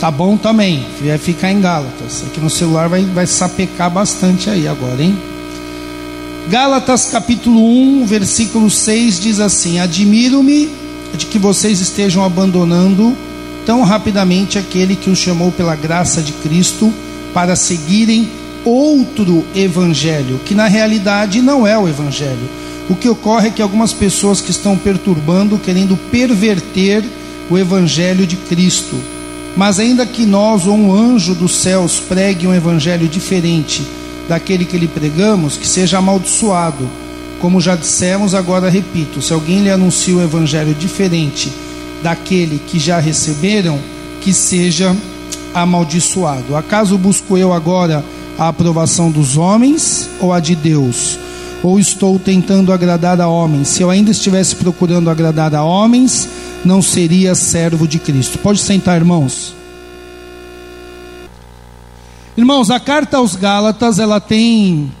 Tá 0.00 0.10
bom 0.10 0.38
também, 0.38 0.86
vai 1.04 1.18
ficar 1.18 1.52
em 1.52 1.60
Gálatas. 1.60 2.24
Aqui 2.26 2.40
no 2.40 2.48
celular 2.48 2.88
vai, 2.88 3.02
vai 3.02 3.26
sapecar 3.26 3.90
bastante 3.90 4.48
aí 4.48 4.66
agora, 4.66 5.02
hein? 5.02 5.35
Gálatas 6.48 7.06
capítulo 7.06 7.60
1, 7.60 8.06
versículo 8.06 8.70
6 8.70 9.18
diz 9.18 9.40
assim: 9.40 9.80
Admiro-me 9.80 10.70
de 11.16 11.26
que 11.26 11.40
vocês 11.40 11.80
estejam 11.80 12.24
abandonando 12.24 13.16
tão 13.64 13.82
rapidamente 13.82 14.56
aquele 14.56 14.94
que 14.94 15.10
os 15.10 15.18
chamou 15.18 15.50
pela 15.50 15.74
graça 15.74 16.22
de 16.22 16.30
Cristo 16.30 16.94
para 17.34 17.56
seguirem 17.56 18.28
outro 18.64 19.44
evangelho, 19.56 20.40
que 20.44 20.54
na 20.54 20.68
realidade 20.68 21.42
não 21.42 21.66
é 21.66 21.76
o 21.76 21.88
evangelho. 21.88 22.48
O 22.88 22.94
que 22.94 23.08
ocorre 23.08 23.48
é 23.48 23.50
que 23.50 23.60
algumas 23.60 23.92
pessoas 23.92 24.40
que 24.40 24.52
estão 24.52 24.78
perturbando, 24.78 25.58
querendo 25.58 25.96
perverter 26.12 27.02
o 27.50 27.58
evangelho 27.58 28.24
de 28.24 28.36
Cristo. 28.36 28.94
Mas 29.56 29.80
ainda 29.80 30.06
que 30.06 30.24
nós 30.24 30.64
ou 30.64 30.76
um 30.76 30.94
anjo 30.94 31.34
dos 31.34 31.56
céus 31.56 31.98
pregue 31.98 32.46
um 32.46 32.54
evangelho 32.54 33.08
diferente 33.08 33.84
daquele 34.28 34.64
que 34.64 34.78
lhe 34.78 34.88
pregamos, 34.88 35.56
que 35.56 35.66
seja 35.66 35.98
amaldiçoado. 35.98 36.88
Como 37.40 37.60
já 37.60 37.76
dissemos, 37.76 38.34
agora 38.34 38.68
repito: 38.68 39.20
se 39.20 39.32
alguém 39.32 39.62
lhe 39.62 39.70
anuncia 39.70 40.14
um 40.14 40.22
evangelho 40.22 40.74
diferente 40.74 41.52
daquele 42.02 42.58
que 42.58 42.78
já 42.78 42.98
receberam, 42.98 43.78
que 44.20 44.32
seja 44.32 44.94
amaldiçoado. 45.54 46.54
Acaso 46.54 46.98
busco 46.98 47.38
eu 47.38 47.52
agora 47.52 48.04
a 48.38 48.48
aprovação 48.48 49.10
dos 49.10 49.36
homens 49.36 50.08
ou 50.20 50.32
a 50.32 50.40
de 50.40 50.54
Deus? 50.54 51.18
Ou 51.62 51.80
estou 51.80 52.18
tentando 52.18 52.72
agradar 52.72 53.20
a 53.20 53.26
homens? 53.26 53.68
Se 53.68 53.82
eu 53.82 53.90
ainda 53.90 54.10
estivesse 54.10 54.54
procurando 54.54 55.08
agradar 55.08 55.54
a 55.54 55.64
homens, 55.64 56.28
não 56.64 56.82
seria 56.82 57.34
servo 57.34 57.88
de 57.88 57.98
Cristo. 57.98 58.38
Pode 58.38 58.60
sentar, 58.60 58.96
irmãos. 58.96 59.54
Irmãos, 62.36 62.70
a 62.70 62.78
carta 62.78 63.16
aos 63.16 63.34
Gálatas, 63.34 63.98
ela 63.98 64.20
tem 64.20 64.92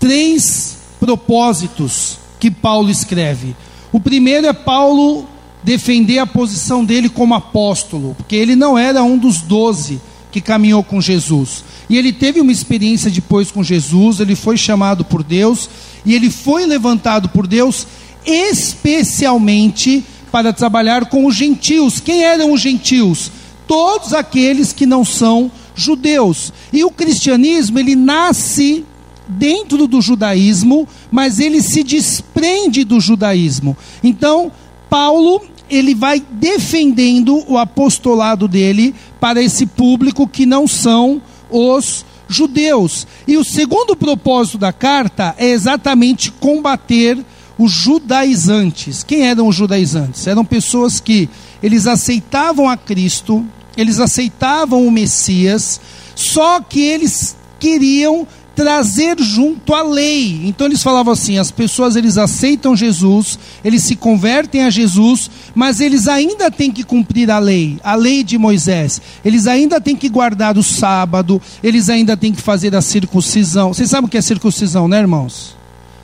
três 0.00 0.78
propósitos 0.98 2.18
que 2.40 2.50
Paulo 2.50 2.88
escreve. 2.88 3.54
O 3.92 4.00
primeiro 4.00 4.46
é 4.46 4.52
Paulo 4.54 5.26
defender 5.62 6.18
a 6.18 6.26
posição 6.26 6.82
dele 6.82 7.10
como 7.10 7.34
apóstolo, 7.34 8.14
porque 8.16 8.34
ele 8.34 8.56
não 8.56 8.78
era 8.78 9.02
um 9.02 9.18
dos 9.18 9.42
doze 9.42 10.00
que 10.32 10.40
caminhou 10.40 10.82
com 10.82 11.02
Jesus. 11.02 11.62
E 11.86 11.98
ele 11.98 12.14
teve 12.14 12.40
uma 12.40 12.52
experiência 12.52 13.10
depois 13.10 13.50
com 13.50 13.62
Jesus, 13.62 14.18
ele 14.18 14.34
foi 14.34 14.56
chamado 14.56 15.04
por 15.04 15.22
Deus 15.22 15.68
e 16.02 16.14
ele 16.14 16.30
foi 16.30 16.64
levantado 16.64 17.28
por 17.28 17.46
Deus 17.46 17.86
especialmente 18.24 20.02
para 20.32 20.52
trabalhar 20.52 21.06
com 21.06 21.26
os 21.26 21.34
gentios. 21.34 22.00
Quem 22.00 22.24
eram 22.24 22.52
os 22.52 22.60
gentios? 22.60 23.30
Todos 23.66 24.14
aqueles 24.14 24.72
que 24.72 24.86
não 24.86 25.04
são 25.04 25.50
judeus. 25.78 26.52
E 26.72 26.84
o 26.84 26.90
cristianismo, 26.90 27.78
ele 27.78 27.94
nasce 27.94 28.84
dentro 29.28 29.86
do 29.86 30.00
judaísmo, 30.00 30.88
mas 31.10 31.38
ele 31.38 31.62
se 31.62 31.82
desprende 31.82 32.84
do 32.84 33.00
judaísmo. 33.00 33.76
Então, 34.02 34.50
Paulo, 34.88 35.42
ele 35.70 35.94
vai 35.94 36.22
defendendo 36.30 37.44
o 37.46 37.58
apostolado 37.58 38.48
dele 38.48 38.94
para 39.20 39.42
esse 39.42 39.66
público 39.66 40.26
que 40.26 40.46
não 40.46 40.66
são 40.66 41.20
os 41.50 42.04
judeus. 42.28 43.06
E 43.26 43.36
o 43.36 43.44
segundo 43.44 43.96
propósito 43.96 44.58
da 44.58 44.72
carta 44.72 45.34
é 45.38 45.48
exatamente 45.48 46.30
combater 46.30 47.18
os 47.58 47.72
judaizantes. 47.72 49.02
Quem 49.02 49.26
eram 49.26 49.48
os 49.48 49.56
judaizantes? 49.56 50.26
Eram 50.26 50.44
pessoas 50.44 51.00
que 51.00 51.28
eles 51.62 51.86
aceitavam 51.86 52.68
a 52.68 52.76
Cristo, 52.76 53.44
eles 53.80 54.00
aceitavam 54.00 54.86
o 54.86 54.90
Messias, 54.90 55.80
só 56.14 56.60
que 56.60 56.80
eles 56.80 57.36
queriam 57.60 58.26
trazer 58.58 59.16
junto 59.20 59.72
a 59.72 59.82
lei. 59.82 60.40
Então 60.44 60.66
eles 60.66 60.82
falavam 60.82 61.12
assim: 61.12 61.38
as 61.38 61.52
pessoas 61.52 61.94
eles 61.94 62.18
aceitam 62.18 62.74
Jesus, 62.74 63.38
eles 63.64 63.84
se 63.84 63.94
convertem 63.94 64.64
a 64.64 64.70
Jesus, 64.70 65.30
mas 65.54 65.80
eles 65.80 66.08
ainda 66.08 66.50
têm 66.50 66.72
que 66.72 66.82
cumprir 66.82 67.30
a 67.30 67.38
lei, 67.38 67.78
a 67.84 67.94
lei 67.94 68.24
de 68.24 68.36
Moisés. 68.36 69.00
Eles 69.24 69.46
ainda 69.46 69.80
têm 69.80 69.94
que 69.94 70.08
guardar 70.08 70.58
o 70.58 70.62
sábado, 70.62 71.40
eles 71.62 71.88
ainda 71.88 72.16
têm 72.16 72.32
que 72.32 72.42
fazer 72.42 72.74
a 72.74 72.82
circuncisão. 72.82 73.72
Vocês 73.72 73.88
sabem 73.88 74.06
o 74.06 74.10
que 74.10 74.18
é 74.18 74.20
circuncisão, 74.20 74.88
né, 74.88 74.98
irmãos? 74.98 75.56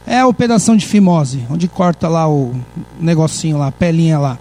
É 0.06 0.20
a 0.20 0.26
operação 0.26 0.76
de 0.76 0.86
fimose, 0.86 1.42
onde 1.50 1.66
corta 1.66 2.06
lá 2.06 2.28
o 2.28 2.54
negocinho 3.00 3.58
lá, 3.58 3.68
a 3.68 3.72
pelinha 3.72 4.18
lá. 4.18 4.38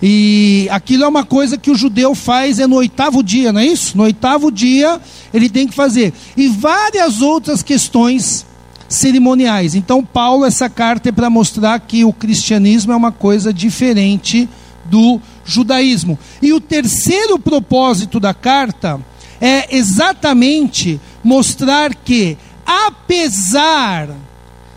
E 0.00 0.68
aquilo 0.70 1.04
é 1.04 1.08
uma 1.08 1.24
coisa 1.24 1.58
que 1.58 1.70
o 1.70 1.74
judeu 1.74 2.14
faz 2.14 2.60
é 2.60 2.66
no 2.66 2.76
oitavo 2.76 3.22
dia, 3.22 3.52
não 3.52 3.60
é 3.60 3.66
isso? 3.66 3.96
No 3.96 4.04
oitavo 4.04 4.50
dia 4.50 5.00
ele 5.34 5.48
tem 5.48 5.66
que 5.66 5.74
fazer. 5.74 6.12
E 6.36 6.48
várias 6.48 7.20
outras 7.20 7.62
questões 7.62 8.46
cerimoniais. 8.88 9.74
Então, 9.74 10.04
Paulo, 10.04 10.44
essa 10.44 10.68
carta 10.70 11.08
é 11.08 11.12
para 11.12 11.28
mostrar 11.28 11.78
que 11.80 12.04
o 12.04 12.12
cristianismo 12.12 12.92
é 12.92 12.96
uma 12.96 13.12
coisa 13.12 13.52
diferente 13.52 14.48
do 14.84 15.20
judaísmo. 15.44 16.18
E 16.40 16.52
o 16.52 16.60
terceiro 16.60 17.38
propósito 17.38 18.18
da 18.18 18.32
carta 18.32 19.00
é 19.40 19.76
exatamente 19.76 21.00
mostrar 21.22 21.94
que, 21.94 22.38
apesar 22.64 24.08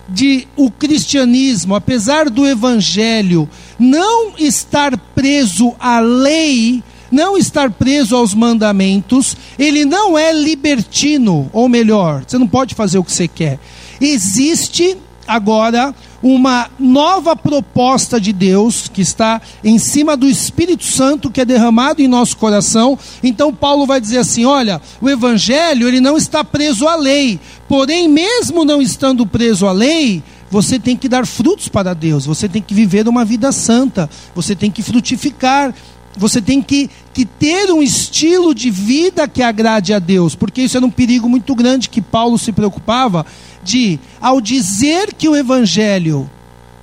de 0.09 0.45
o 0.57 0.69
cristianismo, 0.69 1.73
apesar 1.73 2.29
do 2.29 2.45
evangelho 2.45 3.49
não 3.81 4.33
estar 4.37 4.95
preso 4.95 5.73
à 5.79 5.99
lei, 5.99 6.83
não 7.11 7.35
estar 7.35 7.71
preso 7.71 8.15
aos 8.15 8.35
mandamentos, 8.35 9.35
ele 9.57 9.83
não 9.83 10.15
é 10.15 10.31
libertino, 10.31 11.49
ou 11.51 11.67
melhor, 11.67 12.23
você 12.25 12.37
não 12.37 12.47
pode 12.47 12.75
fazer 12.75 12.99
o 12.99 13.03
que 13.03 13.11
você 13.11 13.27
quer. 13.27 13.59
Existe 13.99 14.95
agora 15.27 15.95
uma 16.21 16.69
nova 16.77 17.35
proposta 17.35 18.21
de 18.21 18.31
Deus 18.31 18.87
que 18.87 19.01
está 19.01 19.41
em 19.63 19.79
cima 19.79 20.15
do 20.15 20.29
Espírito 20.29 20.83
Santo 20.83 21.31
que 21.31 21.41
é 21.41 21.45
derramado 21.45 22.01
em 22.01 22.07
nosso 22.07 22.37
coração. 22.37 22.97
Então 23.23 23.53
Paulo 23.53 23.87
vai 23.87 23.99
dizer 23.99 24.19
assim: 24.19 24.45
olha, 24.45 24.79
o 25.01 25.09
evangelho 25.09 25.87
ele 25.87 25.99
não 25.99 26.17
está 26.17 26.43
preso 26.43 26.87
à 26.87 26.95
lei, 26.95 27.39
porém 27.67 28.07
mesmo 28.07 28.63
não 28.63 28.81
estando 28.81 29.25
preso 29.25 29.65
à 29.65 29.71
lei, 29.71 30.21
você 30.51 30.77
tem 30.77 30.97
que 30.97 31.07
dar 31.07 31.25
frutos 31.25 31.69
para 31.69 31.93
Deus, 31.93 32.25
você 32.25 32.49
tem 32.49 32.61
que 32.61 32.73
viver 32.73 33.07
uma 33.07 33.23
vida 33.23 33.53
santa, 33.53 34.09
você 34.35 34.53
tem 34.53 34.69
que 34.69 34.83
frutificar, 34.83 35.73
você 36.17 36.41
tem 36.41 36.61
que, 36.61 36.89
que 37.13 37.23
ter 37.23 37.71
um 37.71 37.81
estilo 37.81 38.53
de 38.53 38.69
vida 38.69 39.29
que 39.29 39.41
agrade 39.41 39.93
a 39.93 39.99
Deus, 39.99 40.35
porque 40.35 40.61
isso 40.61 40.75
era 40.75 40.85
um 40.85 40.91
perigo 40.91 41.29
muito 41.29 41.55
grande 41.55 41.89
que 41.89 42.01
Paulo 42.01 42.37
se 42.37 42.51
preocupava 42.51 43.25
de, 43.63 43.97
ao 44.19 44.41
dizer 44.41 45.13
que 45.13 45.29
o 45.29 45.35
Evangelho 45.37 46.29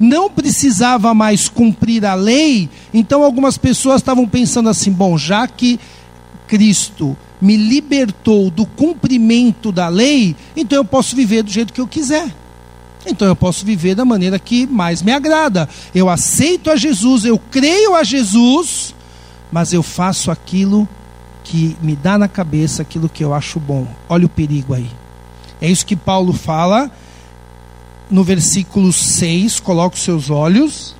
não 0.01 0.31
precisava 0.31 1.13
mais 1.13 1.47
cumprir 1.47 2.07
a 2.07 2.15
lei, 2.15 2.71
então 2.95 3.23
algumas 3.23 3.59
pessoas 3.59 4.01
estavam 4.01 4.27
pensando 4.27 4.71
assim: 4.71 4.91
bom, 4.91 5.19
já 5.19 5.47
que 5.47 5.79
Cristo 6.47 7.15
me 7.41 7.57
libertou 7.57 8.51
do 8.51 8.65
cumprimento 8.65 9.71
da 9.71 9.89
lei, 9.89 10.35
então 10.57 10.79
eu 10.79 10.85
posso 10.85 11.15
viver 11.15 11.43
do 11.43 11.51
jeito 11.51 11.73
que 11.73 11.81
eu 11.81 11.87
quiser. 11.87 12.33
Então 13.09 13.27
eu 13.27 13.37
posso 13.37 13.65
viver 13.65 13.95
da 13.95 14.05
maneira 14.05 14.38
que 14.38 14.67
mais 14.67 15.03
me 15.03 15.12
agrada. 15.12 15.69
Eu 15.95 16.09
aceito 16.09 16.71
a 16.71 16.77
Jesus, 16.77 17.25
eu 17.25 17.38
creio 17.38 17.95
a 17.95 18.05
Jesus, 18.05 18.95
mas 19.50 19.73
eu 19.73 19.83
faço 19.83 20.31
aquilo 20.31 20.88
que 21.43 21.77
me 21.81 21.97
dá 21.97 22.19
na 22.19 22.29
cabeça, 22.29 22.83
aquilo 22.83 23.09
que 23.09 23.25
eu 23.25 23.33
acho 23.33 23.59
bom. 23.59 23.87
Olha 24.09 24.27
o 24.27 24.29
perigo 24.29 24.75
aí. 24.75 24.91
É 25.61 25.69
isso 25.69 25.87
que 25.87 25.97
Paulo 25.97 26.33
fala 26.33 26.91
no 28.11 28.23
versículo 28.23 28.93
6. 28.93 29.59
Coloque 29.61 29.97
os 29.97 30.03
seus 30.03 30.29
olhos. 30.29 30.95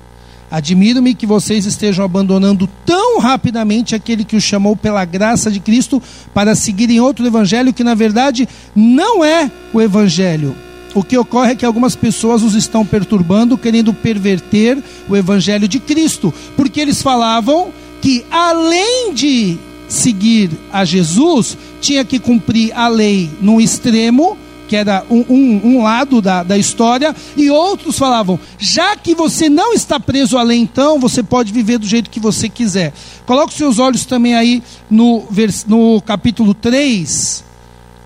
Admiro-me 0.51 1.13
que 1.13 1.27
vocês 1.27 1.67
estejam 1.67 2.03
abandonando 2.03 2.67
tão 2.83 3.19
rapidamente 3.19 3.93
aquele 3.93 4.25
que 4.25 4.35
os 4.35 4.43
chamou 4.43 4.75
pela 4.75 5.05
graça 5.05 5.51
de 5.51 5.59
Cristo 5.59 6.01
para 6.33 6.55
seguirem 6.55 6.99
outro 6.99 7.25
evangelho 7.25 7.71
que 7.71 7.83
na 7.83 7.93
verdade 7.93 8.49
não 8.75 9.23
é 9.23 9.51
o 9.71 9.79
evangelho. 9.79 10.55
O 10.93 11.03
que 11.03 11.17
ocorre 11.17 11.51
é 11.51 11.55
que 11.55 11.65
algumas 11.65 11.95
pessoas 11.95 12.41
os 12.41 12.55
estão 12.55 12.85
perturbando, 12.85 13.57
querendo 13.57 13.93
perverter 13.93 14.81
o 15.07 15.15
evangelho 15.15 15.67
de 15.67 15.79
Cristo, 15.79 16.33
porque 16.55 16.79
eles 16.79 17.01
falavam 17.01 17.69
que 18.01 18.25
além 18.31 19.13
de 19.13 19.57
seguir 19.87 20.51
a 20.71 20.83
Jesus, 20.85 21.57
tinha 21.81 22.03
que 22.03 22.19
cumprir 22.19 22.71
a 22.75 22.87
lei 22.87 23.29
no 23.41 23.61
extremo, 23.61 24.37
que 24.67 24.75
era 24.75 25.03
um, 25.09 25.25
um, 25.29 25.61
um, 25.63 25.83
lado 25.83 26.21
da, 26.21 26.43
da 26.43 26.57
história, 26.57 27.15
e 27.35 27.49
outros 27.49 27.97
falavam: 27.97 28.39
já 28.57 28.95
que 28.95 29.13
você 29.13 29.49
não 29.49 29.73
está 29.73 29.99
preso 29.99 30.37
à 30.37 30.43
lei, 30.43 30.59
então 30.59 30.99
você 30.99 31.21
pode 31.21 31.51
viver 31.51 31.77
do 31.77 31.87
jeito 31.87 32.09
que 32.09 32.19
você 32.19 32.47
quiser. 32.47 32.93
Coloque 33.25 33.53
seus 33.53 33.79
olhos 33.79 34.05
também 34.05 34.35
aí 34.35 34.63
no, 34.89 35.23
no 35.67 36.01
capítulo 36.01 36.53
3. 36.53 37.43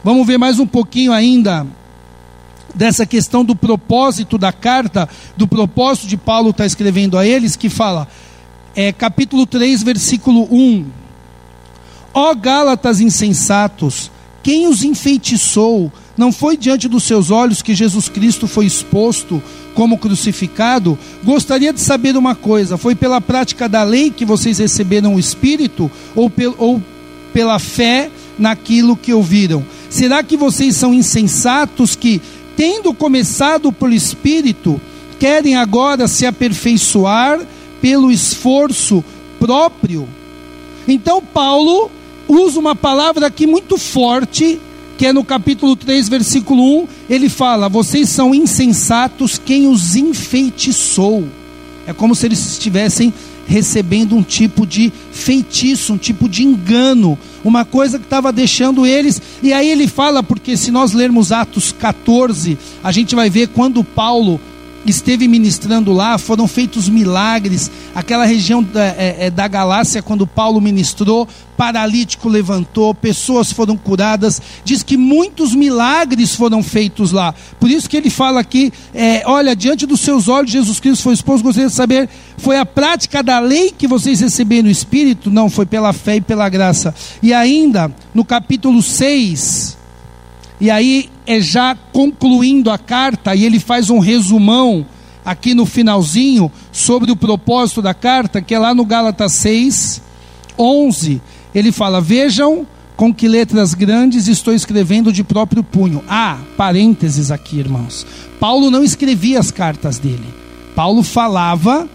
Vamos 0.03 0.27
ver 0.27 0.37
mais 0.37 0.59
um 0.59 0.67
pouquinho 0.67 1.13
ainda 1.13 1.65
dessa 2.73 3.05
questão 3.05 3.45
do 3.45 3.55
propósito 3.55 4.37
da 4.37 4.51
carta, 4.51 5.07
do 5.37 5.47
propósito 5.47 6.07
de 6.07 6.17
Paulo 6.17 6.49
estar 6.49 6.63
tá 6.63 6.67
escrevendo 6.67 7.17
a 7.17 7.25
eles, 7.25 7.55
que 7.55 7.69
fala, 7.69 8.07
é, 8.75 8.91
capítulo 8.91 9.45
3, 9.45 9.83
versículo 9.83 10.47
1: 10.51 10.85
Ó 12.13 12.33
Gálatas 12.35 12.99
insensatos, 12.99 14.11
quem 14.41 14.67
os 14.67 14.83
enfeitiçou? 14.83 15.91
Não 16.15 16.31
foi 16.31 16.55
diante 16.55 16.87
dos 16.87 17.05
seus 17.05 17.31
olhos 17.31 17.63
que 17.63 17.73
Jesus 17.73 18.07
Cristo 18.07 18.47
foi 18.47 18.67
exposto 18.67 19.41
como 19.73 19.97
crucificado? 19.97 20.97
Gostaria 21.23 21.73
de 21.73 21.81
saber 21.81 22.15
uma 22.15 22.35
coisa: 22.35 22.77
foi 22.77 22.93
pela 22.93 23.19
prática 23.19 23.67
da 23.67 23.83
lei 23.83 24.11
que 24.11 24.25
vocês 24.25 24.59
receberam 24.59 25.15
o 25.15 25.19
Espírito 25.19 25.89
ou, 26.15 26.29
pel, 26.29 26.53
ou 26.57 26.81
pela 27.33 27.57
fé 27.57 28.11
naquilo 28.37 28.95
que 28.95 29.13
ouviram? 29.13 29.65
Será 29.89 30.23
que 30.23 30.37
vocês 30.37 30.75
são 30.75 30.93
insensatos 30.93 31.95
que 31.95 32.21
tendo 32.55 32.93
começado 32.93 33.71
pelo 33.71 33.93
Espírito, 33.93 34.79
querem 35.19 35.55
agora 35.55 36.07
se 36.07 36.25
aperfeiçoar 36.25 37.39
pelo 37.81 38.11
esforço 38.11 39.03
próprio. 39.39 40.07
Então, 40.87 41.21
Paulo 41.21 41.89
usa 42.27 42.59
uma 42.59 42.75
palavra 42.75 43.27
aqui 43.27 43.45
muito 43.45 43.77
forte, 43.77 44.59
que 44.97 45.05
é 45.05 45.13
no 45.13 45.23
capítulo 45.23 45.75
3, 45.75 46.09
versículo 46.09 46.83
1. 46.83 46.87
Ele 47.09 47.29
fala: 47.29 47.69
Vocês 47.69 48.09
são 48.09 48.33
insensatos, 48.33 49.37
quem 49.37 49.67
os 49.67 49.95
enfeitiçou? 49.95 51.25
É 51.85 51.93
como 51.93 52.15
se 52.15 52.25
eles 52.25 52.53
estivessem 52.53 53.13
recebendo 53.45 54.15
um 54.15 54.23
tipo 54.23 54.65
de 54.65 54.91
feitiço, 55.11 55.93
um 55.93 55.97
tipo 55.97 56.27
de 56.29 56.43
engano, 56.43 57.17
uma 57.43 57.65
coisa 57.65 57.99
que 57.99 58.05
estava 58.05 58.31
deixando 58.31 58.85
eles. 58.85 59.21
E 59.41 59.51
aí 59.53 59.69
ele 59.69 59.87
fala, 59.87 60.23
porque 60.23 60.55
se 60.57 60.71
nós 60.71 60.93
lermos 60.93 61.31
Atos 61.31 61.71
14, 61.71 62.57
a 62.83 62.91
gente 62.91 63.15
vai 63.15 63.29
ver 63.29 63.49
quando 63.49 63.83
Paulo 63.83 64.39
esteve 64.85 65.27
ministrando 65.27 65.91
lá, 65.91 66.17
foram 66.17 66.47
feitos 66.47 66.89
milagres. 66.89 67.71
Aquela 67.95 68.25
região 68.25 68.61
da, 68.61 68.85
é, 68.85 69.15
é, 69.19 69.29
da 69.29 69.47
Galácia, 69.47 70.01
quando 70.01 70.27
Paulo 70.27 70.59
ministrou, 70.59 71.27
paralítico 71.55 72.27
levantou, 72.27 72.93
pessoas 72.93 73.51
foram 73.51 73.77
curadas. 73.77 74.41
Diz 74.63 74.83
que 74.83 74.97
muitos 74.97 75.53
milagres 75.55 76.35
foram 76.35 76.61
feitos 76.61 77.11
lá. 77.11 77.33
Por 77.59 77.69
isso 77.69 77.89
que 77.89 77.97
ele 77.97 78.09
fala 78.09 78.39
aqui: 78.39 78.71
é, 78.93 79.23
olha, 79.25 79.55
diante 79.55 79.85
dos 79.85 80.01
seus 80.01 80.27
olhos, 80.27 80.51
Jesus 80.51 80.79
Cristo 80.79 81.03
foi 81.03 81.13
exposto. 81.13 81.43
Gostaria 81.43 81.69
de 81.69 81.75
saber, 81.75 82.09
foi 82.37 82.57
a 82.57 82.65
prática 82.65 83.23
da 83.23 83.39
lei 83.39 83.71
que 83.71 83.87
vocês 83.87 84.19
receberam 84.19 84.63
no 84.63 84.71
Espírito? 84.71 85.31
Não, 85.31 85.49
foi 85.49 85.65
pela 85.65 85.93
fé 85.93 86.17
e 86.17 86.21
pela 86.21 86.49
graça. 86.49 86.93
E 87.21 87.33
ainda, 87.33 87.91
no 88.13 88.25
capítulo 88.25 88.81
6 88.81 89.83
e 90.63 90.71
aí 90.71 91.09
é 91.25 91.39
já 91.41 91.75
concluindo 91.91 92.69
a 92.69 92.77
carta, 92.77 93.35
e 93.35 93.45
ele 93.45 93.59
faz 93.59 93.89
um 93.89 93.99
resumão 93.99 94.85
aqui 95.23 95.53
no 95.53 95.65
finalzinho 95.65 96.51
sobre 96.71 97.11
o 97.11 97.15
propósito 97.15 97.81
da 97.81 97.93
carta, 97.93 98.41
que 98.41 98.53
é 98.53 98.59
lá 98.59 98.73
no 98.73 98.85
Gálatas 98.85 99.33
6, 99.33 100.01
11. 100.57 101.21
Ele 101.53 101.71
fala: 101.71 102.01
Vejam 102.01 102.67
com 102.95 103.13
que 103.13 103.27
letras 103.27 103.73
grandes 103.73 104.27
estou 104.27 104.53
escrevendo 104.53 105.11
de 105.11 105.23
próprio 105.23 105.63
punho. 105.63 106.03
Ah, 106.07 106.37
parênteses 106.57 107.31
aqui, 107.31 107.59
irmãos. 107.59 108.05
Paulo 108.39 108.69
não 108.69 108.83
escrevia 108.83 109.39
as 109.39 109.51
cartas 109.51 109.97
dele. 109.97 110.33
Paulo 110.75 111.03
falava 111.03 111.87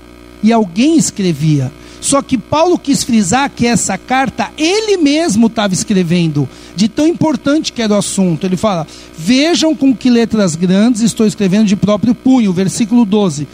e 0.42 0.52
alguém 0.52 0.96
escrevia. 0.96 1.72
Só 2.00 2.22
que 2.22 2.38
Paulo 2.38 2.78
quis 2.78 3.02
frisar 3.02 3.50
que 3.50 3.66
essa 3.66 3.98
carta 3.98 4.50
ele 4.56 4.96
mesmo 4.96 5.48
estava 5.48 5.74
escrevendo, 5.74 6.48
de 6.76 6.88
tão 6.88 7.06
importante 7.06 7.72
que 7.72 7.82
era 7.82 7.94
o 7.94 7.98
assunto. 7.98 8.46
Ele 8.46 8.56
fala: 8.56 8.86
Vejam 9.16 9.74
com 9.74 9.94
que 9.94 10.08
letras 10.08 10.54
grandes 10.54 11.02
estou 11.02 11.26
escrevendo 11.26 11.66
de 11.66 11.76
próprio 11.76 12.14
punho. 12.14 12.52
Versículo 12.52 13.04
12. 13.04 13.48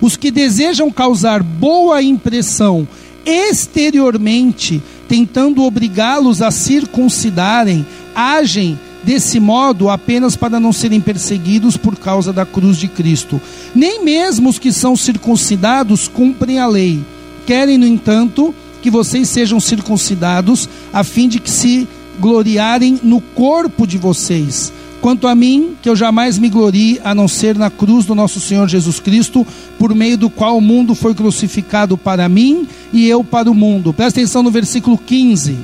Os 0.00 0.16
que 0.16 0.30
desejam 0.30 0.90
causar 0.90 1.42
boa 1.42 2.02
impressão 2.02 2.88
exteriormente, 3.24 4.82
tentando 5.06 5.62
obrigá-los 5.62 6.42
a 6.42 6.50
circuncidarem, 6.50 7.86
agem 8.14 8.78
desse 9.04 9.38
modo 9.38 9.88
apenas 9.88 10.34
para 10.34 10.58
não 10.58 10.72
serem 10.72 11.00
perseguidos 11.00 11.76
por 11.76 11.96
causa 11.96 12.32
da 12.32 12.46
cruz 12.46 12.78
de 12.78 12.88
Cristo. 12.88 13.40
Nem 13.74 14.04
mesmo 14.04 14.48
os 14.48 14.58
que 14.58 14.72
são 14.72 14.96
circuncidados 14.96 16.08
cumprem 16.08 16.58
a 16.58 16.66
lei 16.66 17.04
Querem, 17.46 17.78
no 17.78 17.86
entanto, 17.86 18.54
que 18.80 18.90
vocês 18.90 19.28
sejam 19.28 19.60
circuncidados, 19.60 20.68
a 20.92 21.04
fim 21.04 21.28
de 21.28 21.38
que 21.38 21.50
se 21.50 21.88
gloriarem 22.18 23.00
no 23.02 23.20
corpo 23.20 23.86
de 23.86 23.96
vocês. 23.96 24.72
Quanto 25.00 25.26
a 25.26 25.34
mim, 25.34 25.74
que 25.82 25.88
eu 25.88 25.96
jamais 25.96 26.38
me 26.38 26.48
glorie 26.48 27.00
a 27.02 27.12
não 27.12 27.26
ser 27.26 27.58
na 27.58 27.68
cruz 27.68 28.04
do 28.04 28.14
nosso 28.14 28.38
Senhor 28.38 28.68
Jesus 28.68 29.00
Cristo, 29.00 29.44
por 29.78 29.94
meio 29.94 30.16
do 30.16 30.30
qual 30.30 30.56
o 30.56 30.60
mundo 30.60 30.94
foi 30.94 31.12
crucificado 31.12 31.98
para 31.98 32.28
mim 32.28 32.68
e 32.92 33.08
eu 33.08 33.24
para 33.24 33.50
o 33.50 33.54
mundo. 33.54 33.92
Presta 33.92 34.20
atenção 34.20 34.44
no 34.44 34.50
versículo 34.50 34.96
15. 34.96 35.58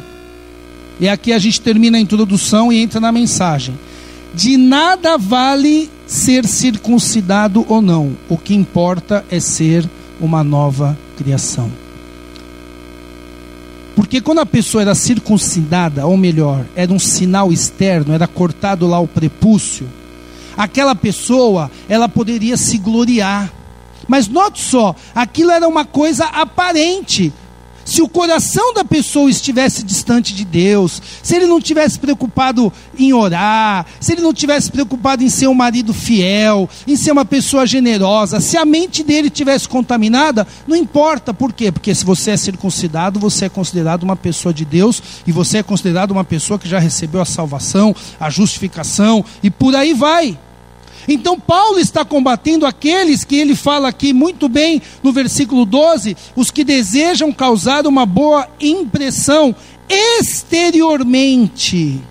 E 0.98 1.08
aqui 1.08 1.32
a 1.32 1.38
gente 1.38 1.60
termina 1.60 1.98
a 1.98 2.00
introdução 2.00 2.72
e 2.72 2.78
entra 2.78 2.98
na 2.98 3.12
mensagem. 3.12 3.78
De 4.34 4.56
nada 4.56 5.16
vale 5.16 5.88
ser 6.04 6.44
circuncidado 6.44 7.64
ou 7.68 7.80
não, 7.80 8.16
o 8.28 8.36
que 8.36 8.54
importa 8.54 9.24
é 9.30 9.38
ser 9.38 9.88
uma 10.20 10.42
nova 10.42 10.98
criação. 11.18 11.70
Porque 13.96 14.20
quando 14.20 14.38
a 14.38 14.46
pessoa 14.46 14.82
era 14.82 14.94
circuncidada, 14.94 16.06
ou 16.06 16.16
melhor, 16.16 16.64
era 16.76 16.92
um 16.92 17.00
sinal 17.00 17.52
externo, 17.52 18.14
era 18.14 18.28
cortado 18.28 18.86
lá 18.86 19.00
o 19.00 19.08
prepúcio, 19.08 19.88
aquela 20.56 20.94
pessoa, 20.94 21.68
ela 21.88 22.08
poderia 22.08 22.56
se 22.56 22.78
gloriar. 22.78 23.52
Mas 24.06 24.28
note 24.28 24.62
só, 24.62 24.94
aquilo 25.12 25.50
era 25.50 25.66
uma 25.66 25.84
coisa 25.84 26.26
aparente, 26.26 27.32
se 27.88 28.02
o 28.02 28.08
coração 28.08 28.74
da 28.74 28.84
pessoa 28.84 29.30
estivesse 29.30 29.82
distante 29.82 30.34
de 30.34 30.44
Deus, 30.44 31.00
se 31.22 31.34
ele 31.34 31.46
não 31.46 31.58
tivesse 31.58 31.98
preocupado 31.98 32.70
em 32.98 33.14
orar, 33.14 33.86
se 33.98 34.12
ele 34.12 34.20
não 34.20 34.34
tivesse 34.34 34.70
preocupado 34.70 35.24
em 35.24 35.30
ser 35.30 35.46
um 35.46 35.54
marido 35.54 35.94
fiel, 35.94 36.68
em 36.86 36.94
ser 36.96 37.12
uma 37.12 37.24
pessoa 37.24 37.66
generosa, 37.66 38.40
se 38.40 38.58
a 38.58 38.64
mente 38.66 39.02
dele 39.02 39.30
tivesse 39.30 39.66
contaminada, 39.66 40.46
não 40.66 40.76
importa, 40.76 41.32
por 41.32 41.50
quê? 41.50 41.72
Porque 41.72 41.94
se 41.94 42.04
você 42.04 42.32
é 42.32 42.36
circuncidado, 42.36 43.18
você 43.18 43.46
é 43.46 43.48
considerado 43.48 44.02
uma 44.02 44.16
pessoa 44.16 44.52
de 44.52 44.66
Deus 44.66 45.02
e 45.26 45.32
você 45.32 45.56
é 45.56 45.62
considerado 45.62 46.10
uma 46.10 46.24
pessoa 46.24 46.58
que 46.58 46.68
já 46.68 46.78
recebeu 46.78 47.22
a 47.22 47.24
salvação, 47.24 47.96
a 48.20 48.28
justificação 48.28 49.24
e 49.42 49.48
por 49.48 49.74
aí 49.74 49.94
vai. 49.94 50.38
Então, 51.08 51.40
Paulo 51.40 51.80
está 51.80 52.04
combatendo 52.04 52.66
aqueles 52.66 53.24
que 53.24 53.36
ele 53.36 53.56
fala 53.56 53.88
aqui 53.88 54.12
muito 54.12 54.46
bem 54.46 54.82
no 55.02 55.10
versículo 55.10 55.64
12: 55.64 56.14
os 56.36 56.50
que 56.50 56.62
desejam 56.62 57.32
causar 57.32 57.86
uma 57.86 58.04
boa 58.04 58.46
impressão 58.60 59.56
exteriormente. 59.88 62.02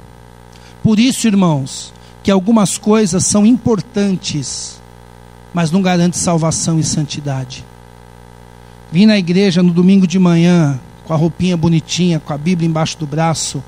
Por 0.81 0.99
isso, 0.99 1.27
irmãos, 1.27 1.93
que 2.23 2.31
algumas 2.31 2.79
coisas 2.79 3.23
são 3.23 3.45
importantes, 3.45 4.81
mas 5.53 5.69
não 5.69 5.83
garante 5.83 6.17
salvação 6.17 6.79
e 6.79 6.83
santidade. 6.83 7.63
Vim 8.91 9.05
na 9.05 9.19
igreja 9.19 9.61
no 9.61 9.71
domingo 9.71 10.07
de 10.07 10.17
manhã, 10.17 10.79
com 11.05 11.13
a 11.13 11.17
roupinha 11.17 11.55
bonitinha, 11.55 12.19
com 12.19 12.33
a 12.33 12.37
Bíblia 12.37 12.67
embaixo 12.67 12.97
do 12.97 13.05
braço. 13.05 13.63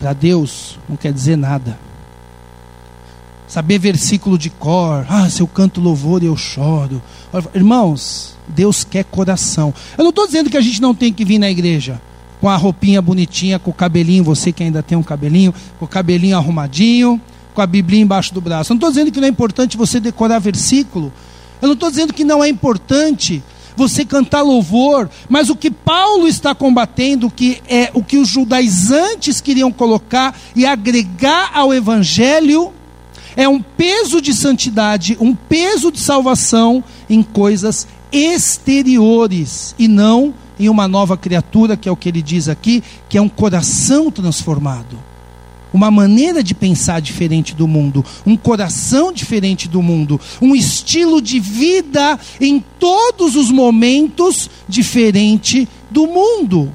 Para 0.00 0.12
Deus 0.12 0.76
não 0.88 0.96
quer 0.96 1.12
dizer 1.12 1.36
nada 1.36 1.87
saber 3.48 3.78
versículo 3.78 4.38
de 4.38 4.50
cor. 4.50 5.06
Ah, 5.08 5.28
se 5.28 5.40
eu 5.40 5.46
canto 5.46 5.80
louvor 5.80 6.22
eu 6.22 6.36
choro. 6.36 7.02
Irmãos, 7.54 8.36
Deus 8.46 8.84
quer 8.84 9.04
coração. 9.04 9.74
Eu 9.96 10.04
não 10.04 10.10
estou 10.10 10.26
dizendo 10.26 10.50
que 10.50 10.56
a 10.56 10.60
gente 10.60 10.80
não 10.80 10.94
tem 10.94 11.12
que 11.12 11.24
vir 11.24 11.38
na 11.38 11.50
igreja 11.50 12.00
com 12.40 12.48
a 12.48 12.56
roupinha 12.56 13.02
bonitinha, 13.02 13.58
com 13.58 13.70
o 13.70 13.74
cabelinho, 13.74 14.22
você 14.22 14.52
que 14.52 14.62
ainda 14.62 14.82
tem 14.82 14.96
um 14.96 15.02
cabelinho, 15.02 15.52
com 15.78 15.84
o 15.84 15.88
cabelinho 15.88 16.36
arrumadinho, 16.36 17.20
com 17.52 17.60
a 17.60 17.66
Bíblia 17.66 18.00
embaixo 18.00 18.32
do 18.32 18.40
braço. 18.40 18.70
Eu 18.70 18.74
não 18.74 18.78
estou 18.78 18.90
dizendo 18.90 19.10
que 19.10 19.18
não 19.18 19.26
é 19.26 19.30
importante 19.30 19.76
você 19.76 19.98
decorar 19.98 20.38
versículo. 20.38 21.12
Eu 21.60 21.66
não 21.66 21.74
estou 21.74 21.90
dizendo 21.90 22.12
que 22.12 22.22
não 22.22 22.44
é 22.44 22.48
importante 22.48 23.42
você 23.76 24.04
cantar 24.04 24.42
louvor, 24.42 25.08
mas 25.28 25.50
o 25.50 25.56
que 25.56 25.70
Paulo 25.70 26.26
está 26.26 26.54
combatendo, 26.54 27.30
que 27.30 27.62
é 27.68 27.90
o 27.94 28.02
que 28.02 28.16
os 28.16 28.28
judaizantes 28.28 29.40
queriam 29.40 29.70
colocar 29.70 30.36
e 30.54 30.66
agregar 30.66 31.50
ao 31.54 31.72
evangelho, 31.72 32.72
é 33.38 33.48
um 33.48 33.62
peso 33.62 34.20
de 34.20 34.34
santidade, 34.34 35.16
um 35.20 35.32
peso 35.32 35.92
de 35.92 36.00
salvação 36.00 36.82
em 37.08 37.22
coisas 37.22 37.86
exteriores 38.10 39.76
e 39.78 39.86
não 39.86 40.34
em 40.58 40.68
uma 40.68 40.88
nova 40.88 41.16
criatura, 41.16 41.76
que 41.76 41.88
é 41.88 41.92
o 41.92 41.96
que 41.96 42.08
ele 42.08 42.20
diz 42.20 42.48
aqui, 42.48 42.82
que 43.08 43.16
é 43.16 43.22
um 43.22 43.28
coração 43.28 44.10
transformado. 44.10 44.98
Uma 45.72 45.88
maneira 45.88 46.42
de 46.42 46.52
pensar 46.52 47.00
diferente 47.00 47.54
do 47.54 47.68
mundo, 47.68 48.04
um 48.26 48.36
coração 48.36 49.12
diferente 49.12 49.68
do 49.68 49.80
mundo, 49.80 50.20
um 50.42 50.52
estilo 50.52 51.22
de 51.22 51.38
vida 51.38 52.18
em 52.40 52.58
todos 52.80 53.36
os 53.36 53.52
momentos 53.52 54.50
diferente 54.68 55.68
do 55.88 56.08
mundo 56.08 56.72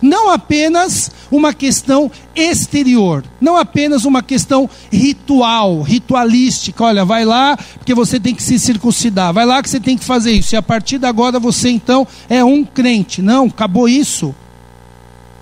não 0.00 0.30
apenas 0.30 1.10
uma 1.30 1.52
questão 1.52 2.10
exterior, 2.34 3.24
não 3.40 3.56
apenas 3.56 4.04
uma 4.04 4.22
questão 4.22 4.68
ritual, 4.90 5.82
ritualística. 5.82 6.84
Olha, 6.84 7.04
vai 7.04 7.24
lá 7.24 7.56
porque 7.74 7.94
você 7.94 8.18
tem 8.18 8.34
que 8.34 8.42
se 8.42 8.58
circuncidar, 8.58 9.32
vai 9.32 9.46
lá 9.46 9.62
que 9.62 9.70
você 9.70 9.80
tem 9.80 9.96
que 9.96 10.04
fazer 10.04 10.32
isso, 10.32 10.54
e 10.54 10.56
a 10.56 10.62
partir 10.62 10.98
de 10.98 11.06
agora 11.06 11.38
você 11.38 11.70
então 11.70 12.06
é 12.28 12.42
um 12.44 12.64
crente. 12.64 13.22
Não, 13.22 13.46
acabou 13.46 13.88
isso. 13.88 14.34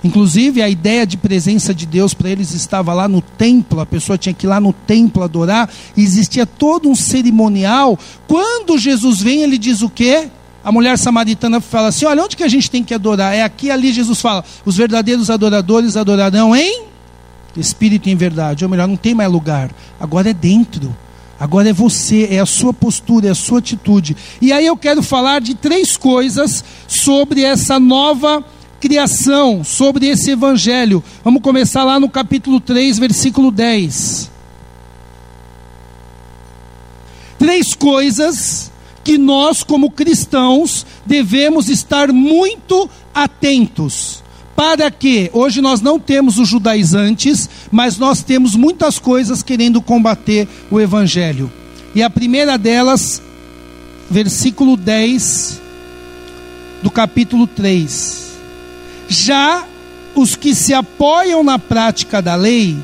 Inclusive, 0.02 0.62
a 0.62 0.68
ideia 0.68 1.04
de 1.04 1.16
presença 1.16 1.74
de 1.74 1.84
Deus 1.84 2.14
para 2.14 2.30
eles 2.30 2.54
estava 2.54 2.94
lá 2.94 3.08
no 3.08 3.20
templo, 3.20 3.80
a 3.80 3.86
pessoa 3.86 4.16
tinha 4.16 4.32
que 4.32 4.46
ir 4.46 4.48
lá 4.48 4.60
no 4.60 4.72
templo 4.72 5.24
adorar, 5.24 5.68
existia 5.96 6.46
todo 6.46 6.88
um 6.88 6.94
cerimonial. 6.94 7.98
Quando 8.28 8.78
Jesus 8.78 9.20
vem, 9.20 9.42
ele 9.42 9.58
diz 9.58 9.82
o 9.82 9.90
quê? 9.90 10.28
A 10.68 10.72
mulher 10.72 10.98
samaritana 10.98 11.62
fala 11.62 11.88
assim: 11.88 12.04
olha, 12.04 12.22
onde 12.22 12.36
que 12.36 12.44
a 12.44 12.48
gente 12.48 12.70
tem 12.70 12.84
que 12.84 12.92
adorar? 12.92 13.34
É 13.34 13.42
aqui, 13.42 13.70
ali 13.70 13.90
Jesus 13.90 14.20
fala: 14.20 14.44
os 14.66 14.76
verdadeiros 14.76 15.30
adoradores 15.30 15.96
adorarão 15.96 16.54
em 16.54 16.84
espírito 17.56 18.06
e 18.06 18.12
em 18.12 18.16
verdade. 18.16 18.66
Ou 18.66 18.70
melhor, 18.70 18.86
não 18.86 18.96
tem 18.96 19.14
mais 19.14 19.32
lugar, 19.32 19.70
agora 19.98 20.28
é 20.28 20.34
dentro. 20.34 20.94
Agora 21.40 21.70
é 21.70 21.72
você, 21.72 22.28
é 22.32 22.38
a 22.38 22.44
sua 22.44 22.74
postura, 22.74 23.28
é 23.28 23.30
a 23.30 23.34
sua 23.34 23.60
atitude. 23.60 24.14
E 24.42 24.52
aí 24.52 24.66
eu 24.66 24.76
quero 24.76 25.02
falar 25.02 25.40
de 25.40 25.54
três 25.54 25.96
coisas 25.96 26.62
sobre 26.86 27.44
essa 27.44 27.80
nova 27.80 28.44
criação, 28.78 29.64
sobre 29.64 30.06
esse 30.06 30.32
evangelho. 30.32 31.02
Vamos 31.24 31.40
começar 31.40 31.82
lá 31.84 31.98
no 31.98 32.10
capítulo 32.10 32.60
3, 32.60 32.98
versículo 32.98 33.50
10. 33.50 34.30
Três 37.38 37.72
coisas 37.72 38.70
que 39.08 39.16
nós, 39.16 39.62
como 39.62 39.90
cristãos, 39.90 40.84
devemos 41.06 41.70
estar 41.70 42.12
muito 42.12 42.90
atentos. 43.14 44.22
Para 44.54 44.90
que 44.90 45.30
hoje 45.32 45.62
nós 45.62 45.80
não 45.80 45.98
temos 45.98 46.36
os 46.36 46.46
judaizantes, 46.46 47.48
mas 47.72 47.96
nós 47.96 48.22
temos 48.22 48.54
muitas 48.54 48.98
coisas 48.98 49.42
querendo 49.42 49.80
combater 49.80 50.46
o 50.70 50.78
evangelho. 50.78 51.50
E 51.94 52.02
a 52.02 52.10
primeira 52.10 52.58
delas, 52.58 53.22
versículo 54.10 54.76
10 54.76 55.58
do 56.82 56.90
capítulo 56.90 57.46
3. 57.46 58.32
Já 59.08 59.64
os 60.14 60.36
que 60.36 60.54
se 60.54 60.74
apoiam 60.74 61.42
na 61.42 61.58
prática 61.58 62.20
da 62.20 62.34
lei 62.34 62.76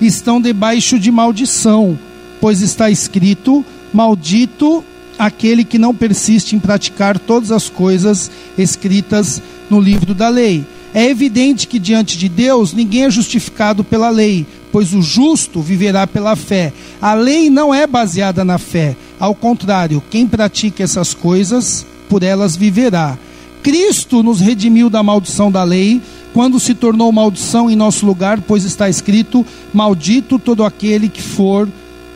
estão 0.00 0.40
debaixo 0.40 0.96
de 0.96 1.10
maldição, 1.10 1.98
pois 2.40 2.60
está 2.60 2.88
escrito: 2.88 3.64
Maldito 3.92 4.84
aquele 5.26 5.62
que 5.62 5.78
não 5.78 5.94
persiste 5.94 6.56
em 6.56 6.58
praticar 6.58 7.16
todas 7.16 7.52
as 7.52 7.68
coisas 7.68 8.28
escritas 8.58 9.40
no 9.70 9.80
livro 9.80 10.14
da 10.14 10.28
lei. 10.28 10.64
É 10.92 11.08
evidente 11.08 11.68
que 11.68 11.78
diante 11.78 12.18
de 12.18 12.28
Deus 12.28 12.74
ninguém 12.74 13.04
é 13.04 13.10
justificado 13.10 13.84
pela 13.84 14.10
lei, 14.10 14.44
pois 14.72 14.92
o 14.92 15.00
justo 15.00 15.62
viverá 15.62 16.08
pela 16.08 16.34
fé. 16.34 16.72
A 17.00 17.14
lei 17.14 17.48
não 17.48 17.72
é 17.72 17.86
baseada 17.86 18.44
na 18.44 18.58
fé, 18.58 18.96
ao 19.20 19.32
contrário, 19.32 20.02
quem 20.10 20.26
pratica 20.26 20.82
essas 20.82 21.14
coisas, 21.14 21.86
por 22.08 22.24
elas 22.24 22.56
viverá. 22.56 23.16
Cristo 23.62 24.24
nos 24.24 24.40
redimiu 24.40 24.90
da 24.90 25.04
maldição 25.04 25.52
da 25.52 25.62
lei, 25.62 26.02
quando 26.34 26.58
se 26.58 26.74
tornou 26.74 27.12
maldição 27.12 27.70
em 27.70 27.76
nosso 27.76 28.04
lugar, 28.04 28.40
pois 28.40 28.64
está 28.64 28.88
escrito: 28.88 29.46
Maldito 29.72 30.36
todo 30.36 30.64
aquele 30.64 31.08
que 31.08 31.22
for 31.22 31.68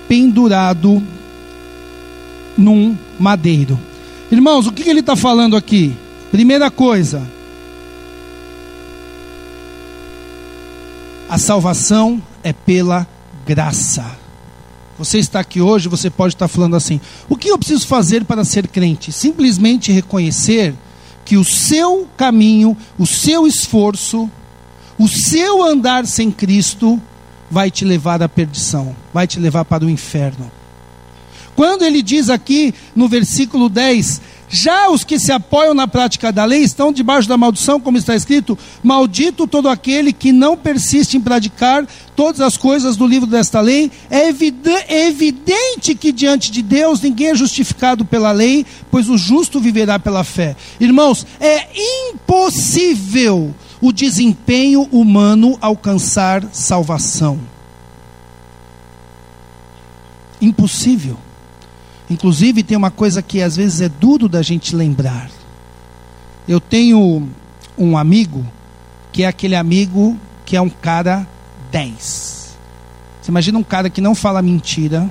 pendurado 0.08 1.00
num 2.56 2.96
madeiro. 3.18 3.78
Irmãos, 4.30 4.66
o 4.66 4.72
que 4.72 4.88
ele 4.88 5.00
está 5.00 5.14
falando 5.14 5.56
aqui? 5.56 5.94
Primeira 6.30 6.70
coisa, 6.70 7.22
A 11.28 11.38
salvação 11.38 12.22
é 12.42 12.52
pela 12.52 13.06
graça. 13.44 14.16
Você 14.96 15.18
está 15.18 15.40
aqui 15.40 15.60
hoje, 15.60 15.88
você 15.88 16.08
pode 16.08 16.34
estar 16.34 16.46
falando 16.46 16.76
assim: 16.76 17.00
o 17.28 17.36
que 17.36 17.48
eu 17.48 17.58
preciso 17.58 17.86
fazer 17.86 18.24
para 18.24 18.44
ser 18.44 18.68
crente? 18.68 19.10
Simplesmente 19.10 19.90
reconhecer 19.90 20.72
que 21.24 21.36
o 21.36 21.44
seu 21.44 22.08
caminho, 22.16 22.76
o 22.96 23.04
seu 23.06 23.46
esforço, 23.46 24.30
o 24.96 25.08
seu 25.08 25.64
andar 25.64 26.06
sem 26.06 26.30
Cristo 26.30 27.00
vai 27.50 27.70
te 27.70 27.84
levar 27.84 28.22
à 28.22 28.28
perdição, 28.28 28.94
vai 29.12 29.26
te 29.26 29.40
levar 29.40 29.64
para 29.64 29.84
o 29.84 29.90
inferno. 29.90 30.50
Quando 31.56 31.82
ele 31.82 32.02
diz 32.02 32.28
aqui 32.28 32.74
no 32.94 33.08
versículo 33.08 33.68
10: 33.68 34.20
já 34.48 34.88
os 34.90 35.02
que 35.02 35.18
se 35.18 35.32
apoiam 35.32 35.74
na 35.74 35.88
prática 35.88 36.30
da 36.30 36.44
lei 36.44 36.60
estão 36.60 36.92
debaixo 36.92 37.28
da 37.28 37.36
maldição, 37.36 37.80
como 37.80 37.98
está 37.98 38.14
escrito: 38.14 38.56
Maldito 38.82 39.46
todo 39.46 39.68
aquele 39.68 40.12
que 40.12 40.30
não 40.32 40.56
persiste 40.56 41.16
em 41.16 41.20
praticar 41.20 41.86
todas 42.14 42.40
as 42.40 42.56
coisas 42.56 42.96
do 42.96 43.06
livro 43.06 43.26
desta 43.26 43.60
lei. 43.60 43.90
É, 44.08 44.28
evidente 44.28 45.94
que 45.94 46.12
diante 46.12 46.50
de 46.52 46.62
Deus 46.62 47.00
ninguém 47.00 47.28
é 47.28 47.34
justificado 47.34 48.04
pela 48.04 48.30
lei, 48.30 48.64
pois 48.90 49.08
o 49.08 49.18
justo 49.18 49.58
viverá 49.60 49.98
pela 49.98 50.22
fé. 50.22 50.54
Irmãos, 50.78 51.26
é 51.40 51.66
impossível 52.10 53.52
o 53.80 53.92
desempenho 53.92 54.82
humano 54.92 55.58
alcançar 55.60 56.44
salvação. 56.52 57.40
Impossível. 60.40 61.25
Inclusive, 62.08 62.62
tem 62.62 62.76
uma 62.76 62.90
coisa 62.90 63.20
que 63.20 63.42
às 63.42 63.56
vezes 63.56 63.80
é 63.80 63.88
duro 63.88 64.28
da 64.28 64.42
gente 64.42 64.74
lembrar. 64.76 65.28
Eu 66.46 66.60
tenho 66.60 67.28
um 67.76 67.98
amigo 67.98 68.46
que 69.12 69.24
é 69.24 69.26
aquele 69.26 69.56
amigo 69.56 70.16
que 70.44 70.56
é 70.56 70.60
um 70.60 70.68
cara 70.68 71.26
10. 71.72 72.56
Você 73.20 73.30
imagina 73.30 73.58
um 73.58 73.64
cara 73.64 73.90
que 73.90 74.00
não 74.00 74.14
fala 74.14 74.40
mentira. 74.40 75.10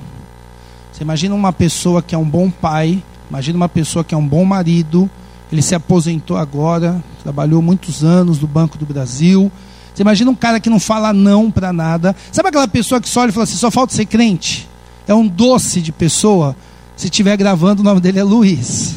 Você 0.90 1.02
imagina 1.02 1.34
uma 1.34 1.52
pessoa 1.52 2.00
que 2.00 2.14
é 2.14 2.18
um 2.18 2.24
bom 2.24 2.50
pai. 2.50 3.02
Imagina 3.28 3.56
uma 3.56 3.68
pessoa 3.68 4.02
que 4.02 4.14
é 4.14 4.18
um 4.18 4.26
bom 4.26 4.44
marido. 4.44 5.10
Ele 5.52 5.60
se 5.60 5.74
aposentou 5.74 6.38
agora, 6.38 7.02
trabalhou 7.22 7.60
muitos 7.60 8.02
anos 8.02 8.40
no 8.40 8.46
Banco 8.46 8.78
do 8.78 8.86
Brasil. 8.86 9.52
Você 9.94 10.02
imagina 10.02 10.30
um 10.30 10.34
cara 10.34 10.58
que 10.58 10.70
não 10.70 10.80
fala 10.80 11.12
não 11.12 11.50
para 11.50 11.72
nada. 11.72 12.16
Sabe 12.32 12.48
aquela 12.48 12.66
pessoa 12.66 13.00
que 13.00 13.08
só 13.08 13.20
olha 13.20 13.30
e 13.30 13.32
fala 13.32 13.44
assim: 13.44 13.56
só 13.56 13.70
falta 13.70 13.94
ser 13.94 14.06
crente? 14.06 14.68
É 15.06 15.14
um 15.14 15.26
doce 15.26 15.80
de 15.80 15.92
pessoa. 15.92 16.56
Se 16.96 17.06
estiver 17.06 17.36
gravando, 17.36 17.82
o 17.82 17.84
nome 17.84 18.00
dele 18.00 18.18
é 18.18 18.24
Luiz. 18.24 18.96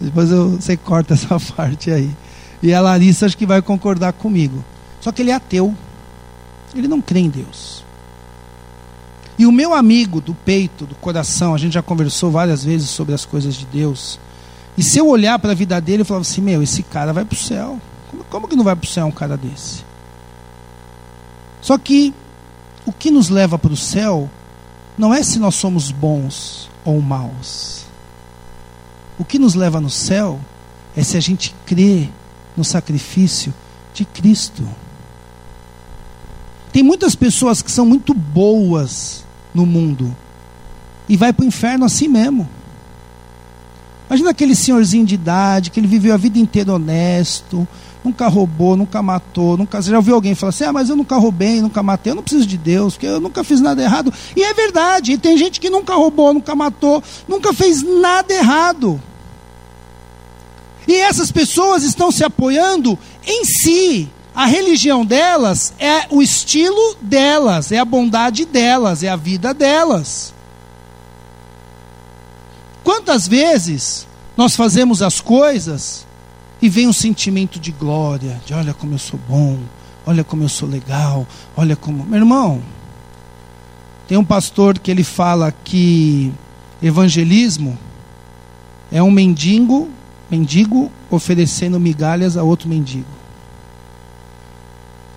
Depois 0.00 0.30
eu, 0.30 0.52
você 0.52 0.76
corta 0.76 1.12
essa 1.14 1.38
parte 1.38 1.90
aí. 1.90 2.10
E 2.62 2.72
a 2.72 2.80
Larissa 2.80 3.26
acho 3.26 3.36
que 3.36 3.44
vai 3.44 3.60
concordar 3.60 4.14
comigo. 4.14 4.64
Só 5.00 5.12
que 5.12 5.20
ele 5.20 5.30
é 5.30 5.34
ateu. 5.34 5.74
Ele 6.74 6.88
não 6.88 7.02
crê 7.02 7.20
em 7.20 7.28
Deus. 7.28 7.84
E 9.38 9.44
o 9.44 9.52
meu 9.52 9.74
amigo 9.74 10.20
do 10.20 10.34
peito, 10.34 10.86
do 10.86 10.94
coração, 10.94 11.54
a 11.54 11.58
gente 11.58 11.74
já 11.74 11.82
conversou 11.82 12.30
várias 12.30 12.64
vezes 12.64 12.88
sobre 12.88 13.14
as 13.14 13.26
coisas 13.26 13.54
de 13.54 13.66
Deus. 13.66 14.18
E 14.76 14.82
se 14.82 14.98
eu 14.98 15.08
olhar 15.08 15.38
para 15.38 15.52
a 15.52 15.54
vida 15.54 15.78
dele, 15.80 16.02
eu 16.02 16.06
falava 16.06 16.22
assim: 16.22 16.40
Meu, 16.40 16.62
esse 16.62 16.82
cara 16.82 17.12
vai 17.12 17.24
para 17.24 17.34
o 17.34 17.38
céu. 17.38 17.78
Como, 18.10 18.24
como 18.24 18.48
que 18.48 18.56
não 18.56 18.64
vai 18.64 18.76
para 18.76 18.86
o 18.86 18.88
céu 18.88 19.06
um 19.06 19.10
cara 19.10 19.36
desse? 19.36 19.84
Só 21.60 21.76
que 21.76 22.14
o 22.86 22.92
que 22.92 23.10
nos 23.10 23.28
leva 23.28 23.58
para 23.58 23.72
o 23.72 23.76
céu 23.76 24.30
não 24.96 25.12
é 25.12 25.22
se 25.22 25.38
nós 25.38 25.54
somos 25.54 25.90
bons 25.90 26.71
ou 26.84 27.00
maus. 27.00 27.84
O 29.18 29.24
que 29.24 29.38
nos 29.38 29.54
leva 29.54 29.80
no 29.80 29.90
céu 29.90 30.40
é 30.96 31.02
se 31.02 31.16
a 31.16 31.20
gente 31.20 31.54
crê 31.64 32.08
no 32.56 32.64
sacrifício 32.64 33.52
de 33.94 34.04
Cristo. 34.04 34.66
Tem 36.72 36.82
muitas 36.82 37.14
pessoas 37.14 37.60
que 37.60 37.70
são 37.70 37.84
muito 37.84 38.14
boas 38.14 39.24
no 39.54 39.66
mundo 39.66 40.14
e 41.08 41.16
vai 41.16 41.32
para 41.32 41.44
o 41.44 41.46
inferno 41.46 41.84
assim 41.84 42.08
mesmo. 42.08 42.48
Imagina 44.08 44.30
aquele 44.30 44.54
senhorzinho 44.54 45.06
de 45.06 45.14
idade 45.14 45.70
que 45.70 45.80
ele 45.80 45.86
viveu 45.86 46.14
a 46.14 46.18
vida 46.18 46.38
inteira 46.38 46.74
honesto, 46.74 47.66
nunca 48.04 48.28
roubou, 48.28 48.76
nunca 48.76 49.02
matou, 49.02 49.56
nunca. 49.56 49.80
Você 49.80 49.90
já 49.90 49.96
ouviu 49.96 50.14
alguém 50.14 50.34
falar 50.34 50.50
assim: 50.50 50.64
ah, 50.64 50.72
mas 50.72 50.88
eu 50.88 50.96
nunca 50.96 51.16
roubei, 51.16 51.60
nunca 51.60 51.82
matei, 51.82 52.10
eu 52.10 52.16
não 52.16 52.22
preciso 52.22 52.46
de 52.46 52.58
Deus, 52.58 52.94
porque 52.94 53.06
eu 53.06 53.20
nunca 53.20 53.44
fiz 53.44 53.60
nada 53.60 53.82
errado. 53.82 54.12
E 54.36 54.42
é 54.42 54.52
verdade, 54.54 55.12
e 55.12 55.18
tem 55.18 55.36
gente 55.36 55.60
que 55.60 55.70
nunca 55.70 55.94
roubou, 55.94 56.34
nunca 56.34 56.54
matou, 56.54 57.02
nunca 57.28 57.52
fez 57.52 57.82
nada 57.82 58.32
errado. 58.32 59.00
E 60.86 60.94
essas 60.94 61.30
pessoas 61.30 61.84
estão 61.84 62.10
se 62.10 62.24
apoiando 62.24 62.98
em 63.26 63.44
si. 63.44 64.08
A 64.34 64.46
religião 64.46 65.04
delas 65.04 65.74
é 65.78 66.06
o 66.10 66.22
estilo 66.22 66.96
delas, 67.02 67.70
é 67.70 67.78
a 67.78 67.84
bondade 67.84 68.46
delas, 68.46 69.02
é 69.02 69.08
a 69.08 69.16
vida 69.16 69.52
delas. 69.52 70.32
Quantas 72.82 73.28
vezes 73.28 74.06
nós 74.36 74.56
fazemos 74.56 75.02
as 75.02 75.20
coisas 75.20 76.06
e 76.62 76.68
vem 76.68 76.86
um 76.86 76.92
sentimento 76.92 77.58
de 77.58 77.72
glória, 77.72 78.40
de 78.46 78.54
olha 78.54 78.72
como 78.72 78.94
eu 78.94 78.98
sou 78.98 79.18
bom, 79.28 79.58
olha 80.06 80.22
como 80.22 80.44
eu 80.44 80.48
sou 80.48 80.68
legal, 80.68 81.26
olha 81.56 81.74
como. 81.74 82.04
Meu 82.04 82.20
irmão, 82.20 82.62
tem 84.06 84.16
um 84.16 84.24
pastor 84.24 84.78
que 84.78 84.88
ele 84.88 85.02
fala 85.02 85.52
que 85.52 86.32
evangelismo 86.80 87.76
é 88.92 89.02
um 89.02 89.10
mendigo, 89.10 89.88
mendigo 90.30 90.90
oferecendo 91.10 91.80
migalhas 91.80 92.36
a 92.36 92.44
outro 92.44 92.68
mendigo. 92.68 93.21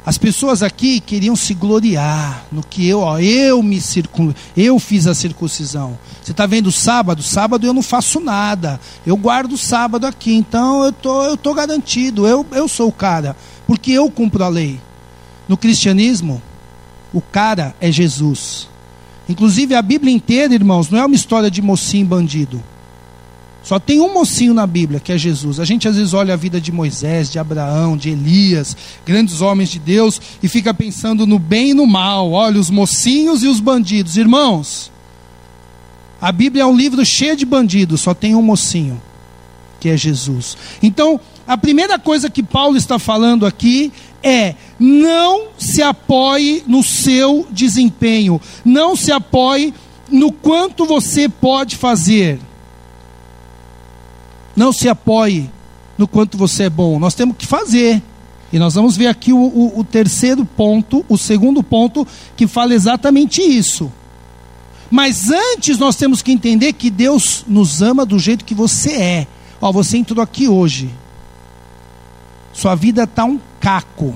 As 0.06 0.20
pessoas 0.20 0.62
aqui 0.62 1.00
queriam 1.00 1.36
se 1.36 1.56
gloriar 1.56 2.46
no 2.52 2.63
que 2.63 2.88
eu, 2.88 3.00
ó, 3.00 3.18
eu 3.18 3.63
me 3.63 3.82
circun, 3.82 4.34
eu 4.56 4.78
fiz 4.78 5.08
a 5.08 5.15
circuncisão. 5.15 5.98
Você 6.22 6.30
está 6.30 6.46
vendo 6.46 6.72
sábado? 6.72 7.24
Sábado 7.24 7.65
eu 7.65 7.74
não 7.74 7.82
faço 7.82 8.20
nada. 8.20 8.80
Eu 9.04 9.18
guardo 9.18 9.54
o 9.54 9.58
sábado 9.58 10.06
aqui, 10.06 10.36
então 10.36 10.84
eu 10.84 10.91
tô, 10.91 11.24
eu 11.24 11.36
tô 11.36 11.56
garantido. 11.56 12.28
Eu, 12.28 12.46
eu 12.52 12.68
sou 12.68 12.89
o 12.89 12.91
cara, 12.91 13.36
porque 13.65 13.91
eu 13.91 14.10
cumpro 14.12 14.44
a 14.44 14.48
lei. 14.48 14.80
No 15.48 15.58
cristianismo, 15.58 16.39
o 17.12 17.20
cara 17.20 17.76
é 17.82 17.91
Jesus. 17.91 18.70
Inclusive 19.28 19.74
a 19.74 19.82
Bíblia 19.82 20.13
inteira, 20.13 20.54
irmãos, 20.54 20.91
não 20.91 21.00
é 21.00 21.06
uma 21.06 21.15
história 21.15 21.50
de 21.50 21.63
mocinho 21.63 22.06
bandido. 22.06 22.62
Só 23.65 23.80
tem 23.80 23.99
um 23.99 24.13
mocinho 24.13 24.54
na 24.54 24.67
Bíblia, 24.67 24.99
que 24.99 25.12
é 25.12 25.17
Jesus. 25.17 25.60
A 25.60 25.65
gente 25.65 25.88
às 25.88 25.95
vezes 25.95 26.13
olha 26.13 26.36
a 26.36 26.38
vida 26.38 26.62
de 26.62 26.71
Moisés, 26.71 27.32
de 27.32 27.39
Abraão, 27.39 27.97
de 27.97 28.12
Elias, 28.12 28.78
grandes 29.04 29.41
homens 29.41 29.71
de 29.71 29.80
Deus, 29.80 30.21
e 30.43 30.47
fica 30.47 30.71
pensando 30.71 31.25
no 31.25 31.39
bem 31.39 31.71
e 31.71 31.73
no 31.73 31.88
mal. 31.88 32.32
Olha, 32.32 32.60
os 32.60 32.69
mocinhos 32.69 33.41
e 33.41 33.47
os 33.47 33.60
bandidos. 33.60 34.17
Irmãos, 34.17 34.91
A 36.21 36.32
Bíblia 36.32 36.63
é 36.63 36.65
um 36.65 36.75
livro 36.75 37.04
cheio 37.06 37.36
de 37.36 37.45
bandidos, 37.45 38.01
só 38.01 38.13
tem 38.13 38.36
um 38.36 38.41
mocinho, 38.41 39.01
que 39.80 39.89
é 39.89 39.97
Jesus. 39.97 40.56
Então, 40.82 41.19
a 41.47 41.58
primeira 41.58 41.99
coisa 41.99 42.30
que 42.30 42.41
Paulo 42.43 42.78
está 42.78 42.97
falando 42.97 43.45
aqui 43.45 43.91
é: 44.23 44.56
não 44.80 45.47
se 45.58 45.82
apoie 45.82 46.63
no 46.67 46.84
seu 46.84 47.47
desempenho, 47.51 48.39
não 48.63 48.95
se 48.95 49.12
apoie 49.12 49.73
no 50.10 50.32
quanto 50.32 50.86
você 50.86 51.28
pode 51.28 51.75
fazer. 51.75 52.39
Não 54.56 54.72
se 54.72 54.88
apoie 54.88 55.50
no 55.98 56.08
quanto 56.08 56.38
você 56.38 56.63
é 56.63 56.70
bom. 56.70 57.00
Nós 57.00 57.13
temos 57.13 57.36
que 57.38 57.46
fazer. 57.46 58.02
E 58.54 58.60
nós 58.60 58.76
vamos 58.76 58.96
ver 58.96 59.08
aqui 59.08 59.34
o, 59.34 59.38
o, 59.38 59.80
o 59.80 59.84
terceiro 59.84 60.46
ponto, 60.46 61.06
o 61.10 61.18
segundo 61.18 61.62
ponto, 61.62 62.08
que 62.36 62.48
fala 62.48 62.74
exatamente 62.74 63.41
isso. 63.41 63.91
Mas 64.89 65.30
antes 65.30 65.78
nós 65.78 65.96
temos 65.96 66.22
que 66.22 66.32
entender 66.32 66.74
que 66.74 66.89
Deus 66.89 67.44
nos 67.48 67.82
ama 67.82 68.06
do 68.06 68.20
jeito 68.20 68.46
que 68.46 68.54
você 68.54 68.94
é. 68.94 69.28
Ó, 69.60 69.72
você 69.72 69.98
entrou 69.98 70.24
aqui 70.24 70.48
hoje. 70.48 70.89
Sua 72.54 72.76
vida 72.76 73.04
está 73.04 73.26
um 73.26 73.39
caco. 73.60 74.15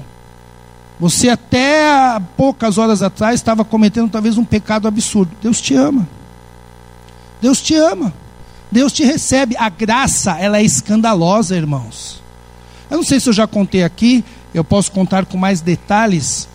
Você 0.99 1.30
até 1.30 2.19
poucas 2.38 2.78
horas 2.78 3.02
atrás 3.02 3.36
estava 3.36 3.65
cometendo 3.65 4.10
talvez 4.10 4.38
um 4.38 4.45
pecado 4.45 4.88
absurdo. 4.88 5.32
Deus 5.41 5.60
te 5.60 5.73
ama. 5.73 6.08
Deus 7.41 7.62
te 7.62 7.73
ama. 7.75 8.13
Deus 8.71 8.93
te 8.93 9.03
recebe. 9.03 9.55
A 9.58 9.69
graça, 9.69 10.38
ela 10.39 10.60
é 10.60 10.63
escandalosa, 10.63 11.55
irmãos. 11.55 12.21
Eu 12.89 12.97
não 12.97 13.03
sei 13.03 13.19
se 13.19 13.29
eu 13.29 13.34
já 13.34 13.45
contei 13.45 13.84
aqui, 13.84 14.23
eu 14.53 14.63
posso 14.63 14.91
contar 14.91 15.25
com 15.25 15.38
mais 15.38 15.62
detalhes. 15.62 16.47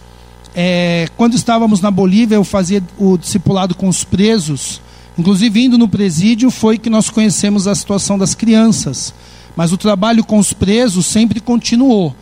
É, 0.54 1.08
quando 1.16 1.34
estávamos 1.34 1.80
na 1.80 1.90
Bolívia, 1.90 2.36
eu 2.36 2.44
fazia 2.44 2.82
o 2.98 3.16
discipulado 3.16 3.74
com 3.74 3.88
os 3.88 4.04
presos. 4.04 4.80
Inclusive, 5.18 5.64
indo 5.64 5.78
no 5.78 5.88
presídio, 5.88 6.50
foi 6.50 6.78
que 6.78 6.90
nós 6.90 7.08
conhecemos 7.08 7.66
a 7.66 7.74
situação 7.74 8.18
das 8.18 8.34
crianças. 8.34 9.14
Mas 9.56 9.72
o 9.72 9.76
trabalho 9.76 10.24
com 10.24 10.38
os 10.38 10.52
presos 10.52 11.06
sempre 11.06 11.40
continuou. 11.40 12.14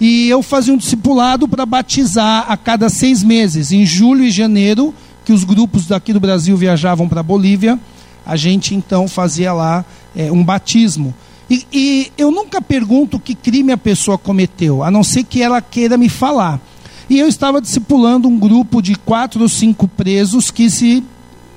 E 0.00 0.28
eu 0.28 0.42
fazia 0.42 0.74
um 0.74 0.76
discipulado 0.76 1.48
para 1.48 1.64
batizar 1.64 2.46
a 2.48 2.56
cada 2.56 2.88
seis 2.88 3.22
meses. 3.22 3.72
Em 3.72 3.86
julho 3.86 4.24
e 4.24 4.30
janeiro, 4.30 4.94
que 5.24 5.32
os 5.32 5.44
grupos 5.44 5.86
daqui 5.86 6.12
do 6.12 6.20
Brasil 6.20 6.56
viajavam 6.56 7.08
para 7.08 7.20
a 7.20 7.22
Bolívia, 7.22 7.78
a 8.24 8.36
gente 8.36 8.74
então 8.74 9.06
fazia 9.08 9.52
lá 9.52 9.84
é, 10.14 10.30
um 10.30 10.42
batismo. 10.42 11.14
E, 11.48 11.66
e, 11.72 12.12
eu 12.16 12.30
nunca 12.30 12.62
pergunto 12.62 13.20
que 13.20 13.34
crime 13.34 13.72
a 13.72 13.76
pessoa 13.76 14.16
cometeu, 14.16 14.82
a 14.82 14.90
não 14.90 15.04
ser 15.04 15.24
que 15.24 15.42
ela 15.42 15.60
queira 15.60 15.96
me 15.96 16.08
falar. 16.08 16.60
E 17.08 17.18
eu 17.18 17.28
estava 17.28 17.60
discipulando 17.60 18.28
um 18.28 18.38
grupo 18.38 18.80
de 18.80 18.94
quatro 18.94 19.42
ou 19.42 19.48
cinco 19.48 19.86
presos 19.86 20.50
que 20.50 20.70
se, 20.70 21.04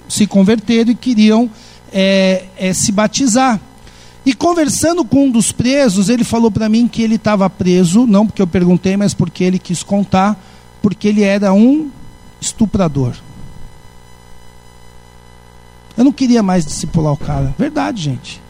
se 0.10 0.28
converteram 0.28 0.92
e 0.92 0.96
queriam 0.96 1.50
é, 1.92 2.46
é, 2.58 2.74
se 2.74 2.92
batizar. 2.92 3.60
E 4.26 4.34
conversando 4.34 5.06
com 5.06 5.28
um 5.28 5.32
dos 5.32 5.54
presos, 5.54 6.10
ele 6.10 6.26
falou 6.26 6.52
para 6.52 6.68
mim 6.68 6.86
que 6.86 7.02
ele 7.02 7.16
estava 7.16 7.50
preso, 7.50 8.06
não 8.06 8.28
porque 8.28 8.42
eu 8.42 8.48
perguntei, 8.48 8.98
mas 8.98 9.14
porque 9.14 9.42
ele 9.42 9.58
quis 9.58 9.84
contar, 9.84 10.38
porque 10.82 11.08
ele 11.08 11.24
era 11.24 11.54
um 11.54 11.90
estuprador. 12.42 13.14
Eu 15.98 16.04
não 16.04 16.12
queria 16.12 16.44
mais 16.44 16.66
discipular 16.66 17.14
o 17.14 17.18
cara. 17.18 17.54
Verdade, 17.58 18.02
gente. 18.02 18.42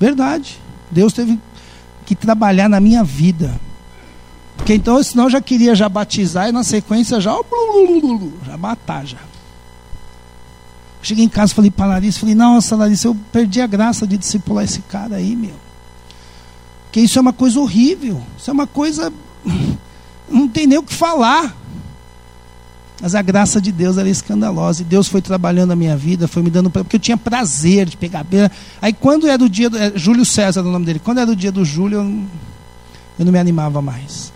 Verdade. 0.00 0.58
Deus 0.90 1.12
teve 1.12 1.38
que 2.04 2.14
trabalhar 2.14 2.68
na 2.68 2.80
minha 2.80 3.04
vida. 3.04 3.58
Porque 4.56 4.74
então, 4.74 5.00
senão 5.02 5.24
eu 5.24 5.30
já 5.30 5.40
queria 5.40 5.74
já 5.74 5.88
batizar 5.88 6.48
e 6.48 6.52
na 6.52 6.64
sequência 6.64 7.20
já, 7.20 7.32
já 8.44 8.56
matar 8.56 9.06
já. 9.06 9.18
Cheguei 11.00 11.24
em 11.24 11.28
casa, 11.28 11.54
falei 11.54 11.70
para 11.70 11.86
Larissa, 11.86 12.18
falei, 12.18 12.34
nossa, 12.34 12.74
Larissa, 12.74 13.08
eu 13.08 13.16
perdi 13.32 13.60
a 13.60 13.66
graça 13.66 14.06
de 14.06 14.18
discipular 14.18 14.64
esse 14.64 14.80
cara 14.80 15.16
aí, 15.16 15.36
meu. 15.36 15.54
Porque 16.84 17.00
isso 17.00 17.18
é 17.18 17.22
uma 17.22 17.32
coisa 17.32 17.60
horrível. 17.60 18.20
Isso 18.36 18.50
é 18.50 18.52
uma 18.52 18.66
coisa. 18.66 19.12
Não 20.28 20.48
tem 20.48 20.66
nem 20.66 20.78
o 20.78 20.82
que 20.82 20.92
falar. 20.92 21.56
Mas 23.00 23.14
a 23.14 23.22
graça 23.22 23.60
de 23.60 23.70
Deus 23.70 23.96
era 23.96 24.08
escandalosa. 24.08 24.82
E 24.82 24.84
Deus 24.84 25.06
foi 25.06 25.22
trabalhando 25.22 25.72
a 25.72 25.76
minha 25.76 25.96
vida, 25.96 26.26
foi 26.26 26.42
me 26.42 26.50
dando. 26.50 26.68
Porque 26.68 26.96
eu 26.96 27.00
tinha 27.00 27.16
prazer 27.16 27.86
de 27.86 27.96
pegar. 27.96 28.26
Aí 28.82 28.92
quando 28.92 29.28
era 29.28 29.42
o 29.42 29.48
dia. 29.48 29.70
Do, 29.70 29.78
é, 29.78 29.92
Júlio 29.94 30.24
César 30.24 30.62
o 30.62 30.72
nome 30.72 30.84
dele. 30.84 30.98
Quando 30.98 31.18
era 31.18 31.30
o 31.30 31.36
dia 31.36 31.52
do 31.52 31.64
Júlio, 31.64 31.98
eu, 31.98 32.24
eu 33.18 33.24
não 33.24 33.32
me 33.32 33.38
animava 33.38 33.80
mais. 33.80 34.32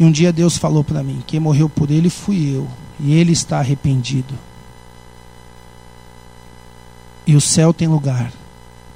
E 0.00 0.04
um 0.04 0.10
dia 0.10 0.32
Deus 0.32 0.56
falou 0.56 0.82
para 0.82 1.02
mim: 1.02 1.22
quem 1.26 1.38
morreu 1.38 1.68
por 1.68 1.90
ele 1.90 2.08
fui 2.08 2.54
eu. 2.54 2.66
E 2.98 3.12
ele 3.12 3.32
está 3.32 3.58
arrependido. 3.58 4.34
E 7.26 7.36
o 7.36 7.40
céu 7.40 7.74
tem 7.74 7.86
lugar 7.86 8.32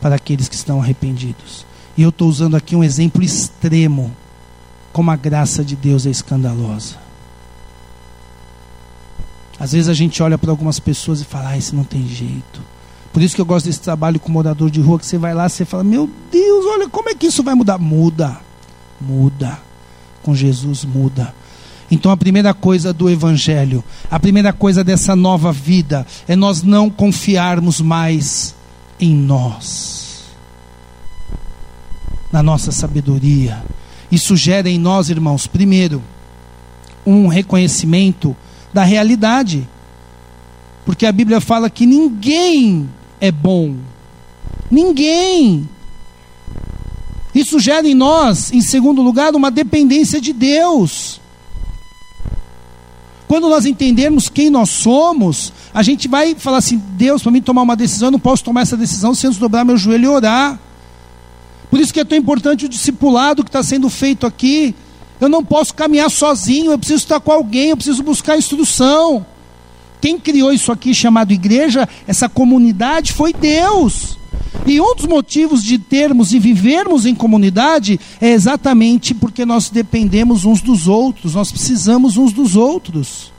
para 0.00 0.16
aqueles 0.16 0.48
que 0.48 0.54
estão 0.54 0.80
arrependidos. 0.80 1.66
E 1.96 2.02
eu 2.02 2.08
estou 2.08 2.28
usando 2.28 2.56
aqui 2.56 2.74
um 2.74 2.82
exemplo 2.82 3.22
extremo, 3.22 4.10
como 4.92 5.10
a 5.10 5.16
graça 5.16 5.62
de 5.62 5.76
Deus 5.76 6.06
é 6.06 6.10
escandalosa. 6.10 6.96
Às 9.62 9.70
vezes 9.70 9.88
a 9.88 9.94
gente 9.94 10.20
olha 10.20 10.36
para 10.36 10.50
algumas 10.50 10.80
pessoas 10.80 11.20
e 11.20 11.24
fala, 11.24 11.50
ah, 11.50 11.56
isso 11.56 11.76
não 11.76 11.84
tem 11.84 12.04
jeito. 12.04 12.60
Por 13.12 13.22
isso 13.22 13.32
que 13.32 13.40
eu 13.40 13.46
gosto 13.46 13.66
desse 13.66 13.80
trabalho 13.80 14.18
com 14.18 14.32
morador 14.32 14.68
de 14.68 14.80
rua, 14.80 14.98
que 14.98 15.06
você 15.06 15.16
vai 15.16 15.32
lá 15.32 15.46
e 15.46 15.50
você 15.50 15.64
fala, 15.64 15.84
meu 15.84 16.10
Deus, 16.32 16.66
olha 16.66 16.88
como 16.88 17.08
é 17.08 17.14
que 17.14 17.28
isso 17.28 17.44
vai 17.44 17.54
mudar. 17.54 17.78
Muda, 17.78 18.40
muda. 19.00 19.56
Com 20.20 20.34
Jesus 20.34 20.84
muda. 20.84 21.32
Então 21.88 22.10
a 22.10 22.16
primeira 22.16 22.52
coisa 22.52 22.92
do 22.92 23.08
Evangelho, 23.08 23.84
a 24.10 24.18
primeira 24.18 24.52
coisa 24.52 24.82
dessa 24.82 25.14
nova 25.14 25.52
vida, 25.52 26.04
é 26.26 26.34
nós 26.34 26.64
não 26.64 26.90
confiarmos 26.90 27.80
mais 27.80 28.56
em 28.98 29.14
nós, 29.14 30.24
na 32.32 32.42
nossa 32.42 32.72
sabedoria. 32.72 33.62
Isso 34.10 34.36
gera 34.36 34.68
em 34.68 34.76
nós, 34.78 35.08
irmãos, 35.08 35.46
primeiro, 35.46 36.02
um 37.06 37.28
reconhecimento 37.28 38.36
da 38.72 38.82
realidade. 38.82 39.68
Porque 40.84 41.06
a 41.06 41.12
Bíblia 41.12 41.40
fala 41.40 41.70
que 41.70 41.86
ninguém 41.86 42.88
é 43.20 43.30
bom. 43.30 43.76
Ninguém. 44.70 45.68
Isso 47.34 47.58
gera 47.58 47.86
em 47.86 47.94
nós, 47.94 48.52
em 48.52 48.60
segundo 48.60 49.00
lugar, 49.00 49.34
uma 49.34 49.50
dependência 49.50 50.20
de 50.20 50.32
Deus. 50.32 51.20
Quando 53.26 53.48
nós 53.48 53.64
entendermos 53.64 54.28
quem 54.28 54.50
nós 54.50 54.68
somos, 54.68 55.52
a 55.72 55.82
gente 55.82 56.06
vai 56.08 56.34
falar 56.34 56.58
assim: 56.58 56.76
Deus, 56.76 57.22
para 57.22 57.32
mim 57.32 57.40
tomar 57.40 57.62
uma 57.62 57.76
decisão, 57.76 58.08
eu 58.08 58.12
não 58.12 58.18
posso 58.18 58.44
tomar 58.44 58.60
essa 58.60 58.76
decisão 58.76 59.14
sem 59.14 59.30
dobrar 59.30 59.64
meu 59.64 59.78
joelho 59.78 60.04
e 60.04 60.08
orar. 60.08 60.60
Por 61.70 61.80
isso 61.80 61.94
que 61.94 62.00
é 62.00 62.04
tão 62.04 62.18
importante 62.18 62.66
o 62.66 62.68
discipulado 62.68 63.42
que 63.42 63.48
está 63.48 63.62
sendo 63.62 63.88
feito 63.88 64.26
aqui. 64.26 64.74
Eu 65.22 65.28
não 65.28 65.44
posso 65.44 65.72
caminhar 65.72 66.10
sozinho, 66.10 66.72
eu 66.72 66.78
preciso 66.78 67.04
estar 67.04 67.20
com 67.20 67.30
alguém, 67.30 67.70
eu 67.70 67.76
preciso 67.76 68.02
buscar 68.02 68.36
instrução. 68.36 69.24
Quem 70.00 70.18
criou 70.18 70.52
isso 70.52 70.72
aqui 70.72 70.92
chamado 70.92 71.32
igreja, 71.32 71.88
essa 72.08 72.28
comunidade, 72.28 73.12
foi 73.12 73.32
Deus. 73.32 74.18
E 74.66 74.80
um 74.80 74.96
dos 74.96 75.06
motivos 75.06 75.62
de 75.62 75.78
termos 75.78 76.32
e 76.32 76.40
vivermos 76.40 77.06
em 77.06 77.14
comunidade 77.14 78.00
é 78.20 78.32
exatamente 78.32 79.14
porque 79.14 79.46
nós 79.46 79.70
dependemos 79.70 80.44
uns 80.44 80.60
dos 80.60 80.88
outros, 80.88 81.36
nós 81.36 81.52
precisamos 81.52 82.16
uns 82.16 82.32
dos 82.32 82.56
outros. 82.56 83.32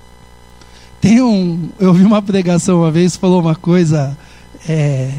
Tem 1.01 1.21
um, 1.21 1.67
eu 1.81 1.93
vi 1.93 2.05
uma 2.05 2.21
pregação 2.21 2.79
uma 2.79 2.91
vez, 2.91 3.17
falou 3.17 3.41
uma 3.41 3.55
coisa, 3.55 4.17
é, 4.69 5.11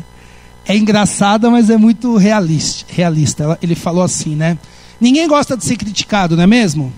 é 0.64 0.74
engraçada, 0.74 1.50
mas 1.50 1.68
é 1.68 1.76
muito 1.76 2.16
realista. 2.16 2.86
realista. 2.88 3.58
Ele 3.60 3.74
falou 3.74 4.02
assim, 4.02 4.34
né? 4.34 4.56
Ninguém 5.04 5.28
gosta 5.28 5.54
de 5.54 5.62
ser 5.62 5.76
criticado, 5.76 6.34
não 6.34 6.44
é 6.44 6.46
mesmo? 6.46 6.90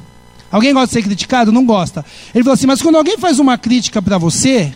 Alguém 0.48 0.72
gosta 0.72 0.86
de 0.86 0.92
ser 0.92 1.02
criticado? 1.02 1.50
Não 1.50 1.66
gosta. 1.66 2.04
Ele 2.32 2.44
falou 2.44 2.54
assim: 2.54 2.68
mas 2.68 2.80
quando 2.80 2.94
alguém 2.94 3.18
faz 3.18 3.40
uma 3.40 3.58
crítica 3.58 4.00
para 4.00 4.16
você, 4.16 4.72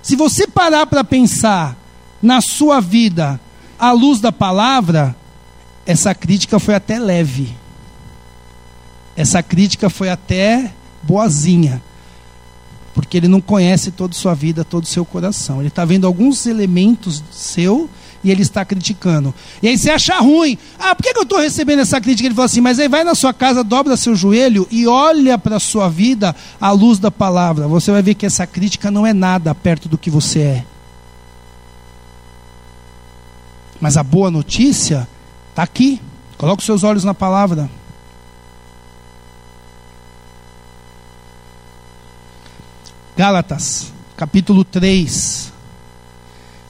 se 0.00 0.14
você 0.14 0.46
parar 0.46 0.86
para 0.86 1.02
pensar 1.02 1.76
na 2.22 2.40
sua 2.40 2.80
vida 2.80 3.40
à 3.76 3.90
luz 3.90 4.20
da 4.20 4.30
palavra, 4.30 5.16
essa 5.84 6.14
crítica 6.14 6.60
foi 6.60 6.76
até 6.76 7.00
leve. 7.00 7.52
Essa 9.16 9.42
crítica 9.42 9.90
foi 9.90 10.08
até 10.08 10.72
boazinha. 11.02 11.82
Porque 12.94 13.16
ele 13.16 13.26
não 13.26 13.40
conhece 13.40 13.90
toda 13.90 14.14
a 14.14 14.16
sua 14.16 14.34
vida, 14.34 14.64
todo 14.64 14.84
o 14.84 14.86
seu 14.86 15.04
coração. 15.04 15.58
Ele 15.58 15.66
está 15.66 15.84
vendo 15.84 16.06
alguns 16.06 16.46
elementos 16.46 17.24
seu 17.28 17.90
e 18.22 18.30
ele 18.30 18.42
está 18.42 18.64
criticando. 18.64 19.34
E 19.62 19.68
aí 19.68 19.78
você 19.78 19.90
acha 19.90 20.18
ruim. 20.18 20.58
Ah, 20.78 20.94
por 20.94 21.02
que, 21.02 21.16
eu 21.16 21.22
estou 21.22 21.38
recebendo 21.38 21.80
essa 21.80 22.00
crítica? 22.00 22.26
Ele 22.26 22.34
fala 22.34 22.46
assim, 22.46 22.60
mas 22.60 22.78
aí 22.78 22.88
vai 22.88 23.04
na 23.04 23.14
sua 23.14 23.32
casa, 23.32 23.62
dobra 23.62 23.96
seu 23.96 24.14
joelho 24.14 24.66
e 24.70 24.86
olha 24.86 25.38
para 25.38 25.56
a 25.56 25.60
sua 25.60 25.88
vida 25.88 26.34
à 26.60 26.70
luz 26.70 26.98
da 26.98 27.10
palavra. 27.10 27.68
Você 27.68 27.90
vai 27.90 28.02
ver 28.02 28.14
que 28.14 28.26
essa 28.26 28.46
crítica 28.46 28.90
não 28.90 29.06
é 29.06 29.12
nada 29.12 29.54
perto 29.54 29.88
do 29.88 29.98
que 29.98 30.10
você 30.10 30.40
é. 30.40 30.64
Mas 33.80 33.96
a 33.96 34.02
boa 34.02 34.30
notícia 34.30 35.06
está 35.50 35.62
aqui. 35.62 36.00
Coloque 36.38 36.62
seus 36.62 36.82
olhos 36.82 37.04
na 37.04 37.14
palavra. 37.14 37.70
Gálatas, 43.16 43.92
capítulo 44.16 44.62
3. 44.64 45.55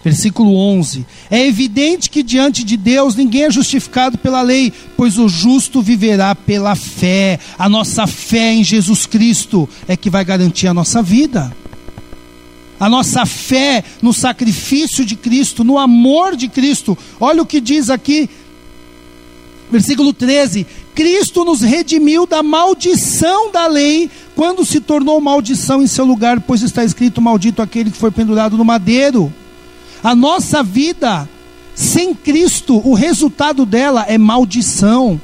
Versículo 0.06 0.54
11: 0.54 1.04
É 1.28 1.44
evidente 1.44 2.08
que 2.08 2.22
diante 2.22 2.62
de 2.62 2.76
Deus 2.76 3.16
ninguém 3.16 3.42
é 3.42 3.50
justificado 3.50 4.16
pela 4.16 4.40
lei, 4.40 4.72
pois 4.96 5.18
o 5.18 5.28
justo 5.28 5.82
viverá 5.82 6.32
pela 6.32 6.76
fé. 6.76 7.40
A 7.58 7.68
nossa 7.68 8.06
fé 8.06 8.54
em 8.54 8.62
Jesus 8.62 9.04
Cristo 9.04 9.68
é 9.88 9.96
que 9.96 10.08
vai 10.08 10.24
garantir 10.24 10.68
a 10.68 10.74
nossa 10.74 11.02
vida. 11.02 11.52
A 12.78 12.88
nossa 12.88 13.26
fé 13.26 13.82
no 14.00 14.12
sacrifício 14.12 15.04
de 15.04 15.16
Cristo, 15.16 15.64
no 15.64 15.76
amor 15.76 16.36
de 16.36 16.46
Cristo. 16.46 16.96
Olha 17.18 17.42
o 17.42 17.46
que 17.46 17.60
diz 17.60 17.90
aqui, 17.90 18.30
versículo 19.68 20.12
13: 20.12 20.64
Cristo 20.94 21.44
nos 21.44 21.62
redimiu 21.62 22.28
da 22.28 22.44
maldição 22.44 23.50
da 23.50 23.66
lei, 23.66 24.08
quando 24.36 24.64
se 24.64 24.78
tornou 24.78 25.20
maldição 25.20 25.82
em 25.82 25.88
seu 25.88 26.04
lugar, 26.04 26.38
pois 26.42 26.62
está 26.62 26.84
escrito: 26.84 27.20
Maldito 27.20 27.60
aquele 27.60 27.90
que 27.90 27.98
foi 27.98 28.12
pendurado 28.12 28.56
no 28.56 28.64
madeiro. 28.64 29.34
A 30.02 30.14
nossa 30.14 30.62
vida 30.62 31.28
sem 31.74 32.14
Cristo, 32.14 32.80
o 32.88 32.94
resultado 32.94 33.66
dela 33.66 34.04
é 34.08 34.16
maldição. 34.16 35.20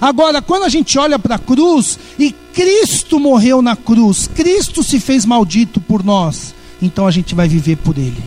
Agora, 0.00 0.40
quando 0.40 0.62
a 0.64 0.68
gente 0.68 0.98
olha 0.98 1.18
para 1.18 1.34
a 1.34 1.38
cruz 1.38 1.98
e 2.18 2.32
Cristo 2.54 3.20
morreu 3.20 3.60
na 3.60 3.76
cruz, 3.76 4.26
Cristo 4.26 4.82
se 4.82 4.98
fez 4.98 5.26
maldito 5.26 5.80
por 5.80 6.02
nós, 6.02 6.54
então 6.80 7.06
a 7.06 7.10
gente 7.10 7.34
vai 7.34 7.48
viver 7.48 7.76
por 7.76 7.98
Ele. 7.98 8.22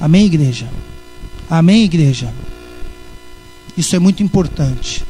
Amém, 0.00 0.26
igreja? 0.26 0.68
Amém, 1.48 1.84
igreja? 1.84 2.32
Isso 3.76 3.94
é 3.94 3.98
muito 3.98 4.22
importante. 4.22 5.04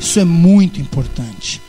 Isso 0.00 0.18
é 0.18 0.24
muito 0.24 0.80
importante. 0.80 1.60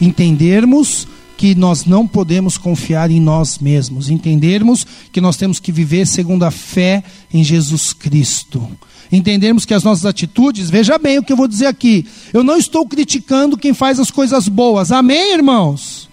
Entendermos 0.00 1.06
que 1.38 1.54
nós 1.54 1.84
não 1.84 2.04
podemos 2.04 2.58
confiar 2.58 3.12
em 3.12 3.20
nós 3.20 3.60
mesmos, 3.60 4.10
entendermos 4.10 4.84
que 5.12 5.20
nós 5.20 5.36
temos 5.36 5.60
que 5.60 5.70
viver 5.70 6.04
segundo 6.04 6.42
a 6.42 6.50
fé 6.50 7.04
em 7.32 7.44
Jesus 7.44 7.92
Cristo. 7.92 8.68
Entendermos 9.10 9.64
que 9.64 9.72
as 9.72 9.84
nossas 9.84 10.04
atitudes, 10.04 10.68
veja 10.68 10.98
bem 10.98 11.16
o 11.16 11.22
que 11.22 11.32
eu 11.32 11.36
vou 11.36 11.46
dizer 11.46 11.66
aqui. 11.66 12.04
Eu 12.32 12.42
não 12.42 12.56
estou 12.56 12.84
criticando 12.86 13.56
quem 13.56 13.72
faz 13.72 14.00
as 14.00 14.10
coisas 14.10 14.48
boas. 14.48 14.90
Amém, 14.90 15.32
irmãos? 15.32 16.08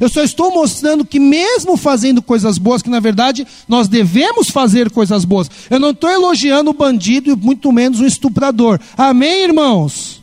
Eu 0.00 0.08
só 0.08 0.24
estou 0.24 0.52
mostrando 0.52 1.04
que, 1.04 1.20
mesmo 1.20 1.76
fazendo 1.76 2.20
coisas 2.20 2.58
boas, 2.58 2.82
que 2.82 2.90
na 2.90 3.00
verdade 3.00 3.46
nós 3.68 3.86
devemos 3.86 4.50
fazer 4.50 4.90
coisas 4.90 5.24
boas. 5.24 5.48
Eu 5.70 5.78
não 5.78 5.90
estou 5.90 6.10
elogiando 6.10 6.70
o 6.70 6.74
bandido 6.74 7.30
e 7.30 7.36
muito 7.36 7.70
menos 7.70 8.00
o 8.00 8.06
estuprador. 8.06 8.80
Amém, 8.96 9.44
irmãos? 9.44 10.20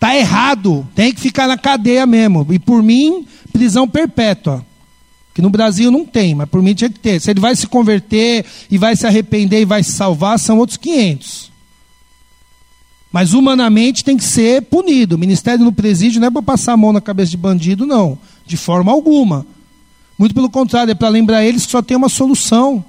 Está 0.00 0.16
errado, 0.16 0.88
tem 0.94 1.12
que 1.12 1.20
ficar 1.20 1.46
na 1.46 1.58
cadeia 1.58 2.06
mesmo. 2.06 2.46
E 2.50 2.58
por 2.58 2.82
mim, 2.82 3.26
prisão 3.52 3.86
perpétua. 3.86 4.64
Que 5.34 5.42
no 5.42 5.50
Brasil 5.50 5.90
não 5.90 6.06
tem, 6.06 6.34
mas 6.34 6.48
por 6.48 6.62
mim 6.62 6.72
tinha 6.72 6.88
que 6.88 6.98
ter. 6.98 7.20
Se 7.20 7.30
ele 7.30 7.38
vai 7.38 7.54
se 7.54 7.66
converter 7.66 8.46
e 8.70 8.78
vai 8.78 8.96
se 8.96 9.06
arrepender 9.06 9.60
e 9.60 9.66
vai 9.66 9.82
se 9.82 9.92
salvar, 9.92 10.38
são 10.38 10.56
outros 10.56 10.78
500. 10.78 11.52
Mas 13.12 13.34
humanamente 13.34 14.02
tem 14.02 14.16
que 14.16 14.24
ser 14.24 14.62
punido. 14.62 15.16
O 15.16 15.18
ministério 15.18 15.62
no 15.62 15.72
presídio 15.72 16.18
não 16.18 16.28
é 16.28 16.30
para 16.30 16.40
passar 16.40 16.72
a 16.72 16.76
mão 16.78 16.94
na 16.94 17.02
cabeça 17.02 17.32
de 17.32 17.36
bandido, 17.36 17.84
não. 17.84 18.18
De 18.46 18.56
forma 18.56 18.90
alguma. 18.90 19.46
Muito 20.18 20.34
pelo 20.34 20.48
contrário, 20.48 20.92
é 20.92 20.94
para 20.94 21.10
lembrar 21.10 21.44
eles 21.44 21.66
que 21.66 21.72
só 21.72 21.82
tem 21.82 21.94
uma 21.94 22.08
solução, 22.08 22.82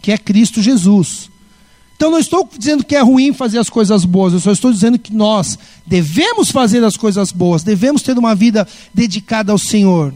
que 0.00 0.10
é 0.10 0.16
Cristo 0.16 0.62
Jesus. 0.62 1.29
Então 2.00 2.10
não 2.10 2.18
estou 2.18 2.48
dizendo 2.56 2.82
que 2.82 2.96
é 2.96 3.02
ruim 3.02 3.30
fazer 3.34 3.58
as 3.58 3.68
coisas 3.68 4.06
boas, 4.06 4.32
eu 4.32 4.40
só 4.40 4.50
estou 4.50 4.72
dizendo 4.72 4.98
que 4.98 5.12
nós 5.12 5.58
devemos 5.86 6.50
fazer 6.50 6.82
as 6.82 6.96
coisas 6.96 7.30
boas, 7.30 7.62
devemos 7.62 8.00
ter 8.00 8.16
uma 8.16 8.34
vida 8.34 8.66
dedicada 8.94 9.52
ao 9.52 9.58
Senhor. 9.58 10.14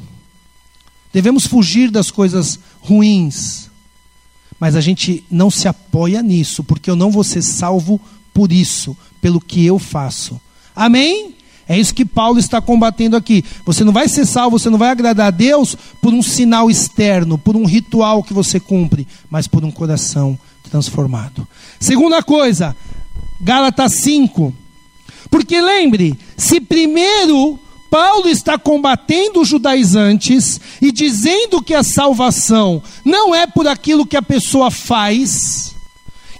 Devemos 1.12 1.47
fugir 1.47 1.90
das 1.90 2.11
coisas 2.11 2.59
ruins. 2.81 3.68
Mas 4.59 4.77
a 4.77 4.81
gente 4.81 5.27
não 5.31 5.51
se 5.51 5.68
apoia 5.68 6.23
nisso, 6.23 6.64
porque 6.64 6.88
eu 6.88 6.97
não 6.97 7.11
vou 7.11 7.23
ser 7.23 7.42
salvo 7.42 8.01
por 8.33 8.51
isso, 8.51 8.97
pelo 9.20 9.38
que 9.38 9.62
eu 9.66 9.79
faço. 9.79 10.40
Amém? 10.75 11.35
É 11.68 11.79
isso 11.79 11.94
que 11.94 12.07
Paulo 12.07 12.38
está 12.38 12.62
combatendo 12.62 13.14
aqui. 13.14 13.44
Você 13.66 13.85
não 13.85 13.92
vai 13.92 14.09
ser 14.09 14.25
salvo, 14.25 14.59
você 14.59 14.70
não 14.70 14.79
vai 14.79 14.88
agradar 14.88 15.27
a 15.27 15.31
Deus 15.31 15.77
por 16.01 16.14
um 16.14 16.23
sinal 16.23 16.70
externo, 16.70 17.37
por 17.37 17.55
um 17.55 17.66
ritual 17.66 18.23
que 18.23 18.33
você 18.33 18.59
cumpre, 18.59 19.07
mas 19.29 19.47
por 19.47 19.66
um 19.66 19.70
coração 19.70 20.38
transformado. 20.74 21.46
Segunda 21.78 22.20
coisa, 22.20 22.76
Gálatas 23.40 23.92
5. 23.92 24.52
Porque 25.30 25.60
lembre, 25.60 26.18
se 26.37 26.60
primeiro 26.60 27.60
Paulo 27.88 28.28
está 28.28 28.58
combatendo 28.58 29.42
os 29.42 29.48
judaizantes 29.48 30.60
e 30.82 30.90
dizendo 30.90 31.62
que 31.62 31.74
a 31.74 31.84
salvação 31.84 32.82
não 33.04 33.32
é 33.32 33.46
por 33.46 33.68
aquilo 33.68 34.04
que 34.04 34.16
a 34.16 34.22
pessoa 34.22 34.68
faz, 34.68 35.76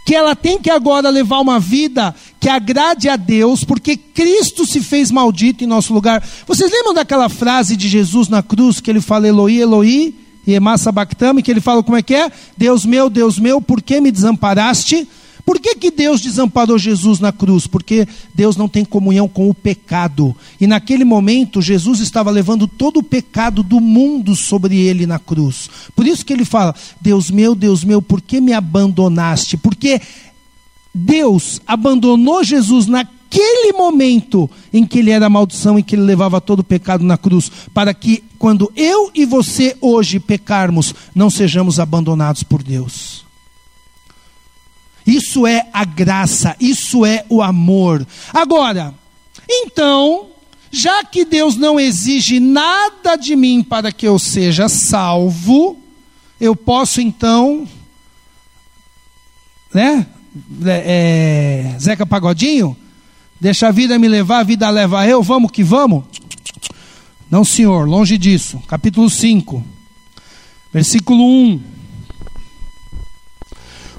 que 0.05 0.17
ela 0.17 0.35
tem 0.35 0.59
que 0.59 0.69
agora 0.69 1.11
levar 1.11 1.39
uma 1.39 1.61
vida 1.61 2.13
que 2.41 2.49
agrade 2.49 3.09
a 3.09 3.15
Deus, 3.15 3.63
porque 3.63 3.97
Cristo 3.97 4.67
se 4.67 4.81
fez 4.81 5.13
maldito 5.13 5.63
em 5.63 5.69
nosso 5.69 5.95
lugar. 5.95 6.27
Vocês 6.45 6.73
lembram 6.73 6.93
daquela 6.93 7.29
frase 7.29 7.77
de 7.77 7.89
Jesus 7.89 8.29
na 8.29 8.43
cruz 8.43 8.81
que 8.81 8.91
ele 8.91 9.01
fala 9.01 9.29
Eloi, 9.29 9.61
Eloi, 9.61 10.24
e 10.47 10.55
Emassa 10.55 10.93
Bactame, 10.93 11.43
que 11.43 11.51
ele 11.51 11.61
fala 11.61 11.83
como 11.83 11.97
é 11.97 12.03
que 12.03 12.15
é? 12.15 12.31
Deus 12.57 12.85
meu, 12.85 13.09
Deus 13.09 13.39
meu, 13.39 13.61
por 13.61 13.83
que 13.83 14.01
me 14.01 14.11
desamparaste? 14.11 15.09
Por 15.45 15.61
que, 15.61 15.75
que 15.75 15.91
Deus 15.91 16.23
desamparou 16.23 16.79
Jesus 16.79 17.21
na 17.21 17.31
cruz? 17.31 17.67
Porque 17.67 18.09
Deus 18.35 18.57
não 18.57 18.67
tem 18.67 18.85
comunhão 18.85 19.29
com 19.29 19.51
o 19.51 19.55
pecado. 19.55 20.35
E 20.59 20.67
naquele 20.67 21.05
momento, 21.05 21.61
Jesus 21.61 22.01
estava 22.01 22.31
levando 22.31 22.67
todo 22.67 22.99
o 22.99 23.03
pecado 23.03 23.63
do 23.63 23.79
mundo 23.79 24.35
sobre 24.35 24.79
ele 24.79 25.07
na 25.07 25.19
cruz. 25.19 25.69
Por 25.95 26.07
isso 26.07 26.25
que 26.25 26.33
ele 26.33 26.47
fala: 26.47 26.75
Deus 26.99 27.31
meu, 27.31 27.55
Deus 27.55 27.85
meu, 27.85 28.01
por 28.01 28.23
que 28.23 28.41
me 28.41 28.55
abandonaste? 28.55 29.59
Porque 29.59 30.01
Deus 30.95 31.61
abandonou 31.67 32.43
Jesus 32.43 32.87
naquele 33.35 33.73
momento 33.73 34.49
em 34.73 34.87
que 34.87 35.01
ele 35.01 35.11
era 35.11 35.29
maldição, 35.29 35.79
em 35.79 35.83
que 35.83 35.97
ele 35.97 36.03
levava 36.03 36.41
todo 36.41 36.61
o 36.61 36.65
pecado 36.65 37.05
na 37.05 37.19
cruz, 37.19 37.51
para 37.73 37.93
que 37.93 38.23
quando 38.39 38.73
eu 38.77 39.11
e 39.13 39.25
você 39.25 39.77
hoje 39.81 40.21
pecarmos, 40.21 40.95
não 41.15 41.29
sejamos 41.29 41.81
abandonados 41.81 42.45
por 42.45 42.63
Deus. 42.63 43.25
Isso 45.05 45.47
é 45.47 45.67
a 45.73 45.85
graça, 45.85 46.57
isso 46.61 47.05
é 47.05 47.25
o 47.29 47.43
amor. 47.43 48.07
Agora, 48.33 48.95
então, 49.49 50.29
já 50.71 51.05
que 51.05 51.25
Deus 51.25 51.57
não 51.57 51.79
exige 51.79 52.39
nada 52.39 53.17
de 53.17 53.35
mim 53.35 53.63
para 53.63 53.91
que 53.91 54.07
eu 54.07 54.19
seja 54.19 54.69
salvo, 54.69 55.79
eu 56.41 56.55
posso 56.55 57.01
então, 57.01 57.67
né? 59.73 60.07
É, 60.65 61.75
é 61.75 61.79
Zeca 61.79 62.07
Pagodinho, 62.07 62.77
deixa 63.45 63.69
a 63.69 63.71
vida 63.71 63.99
me 63.99 64.09
levar, 64.09 64.39
a 64.39 64.43
vida 64.43 64.71
leva 64.71 65.07
eu, 65.07 65.23
vamos 65.23 65.51
que 65.51 65.63
vamos? 65.63 66.05
Não, 67.31 67.45
senhor, 67.45 67.87
longe 67.87 68.17
disso. 68.17 68.59
Capítulo 68.67 69.11
5, 69.11 69.63
versículo 70.73 71.23
1. 71.23 71.61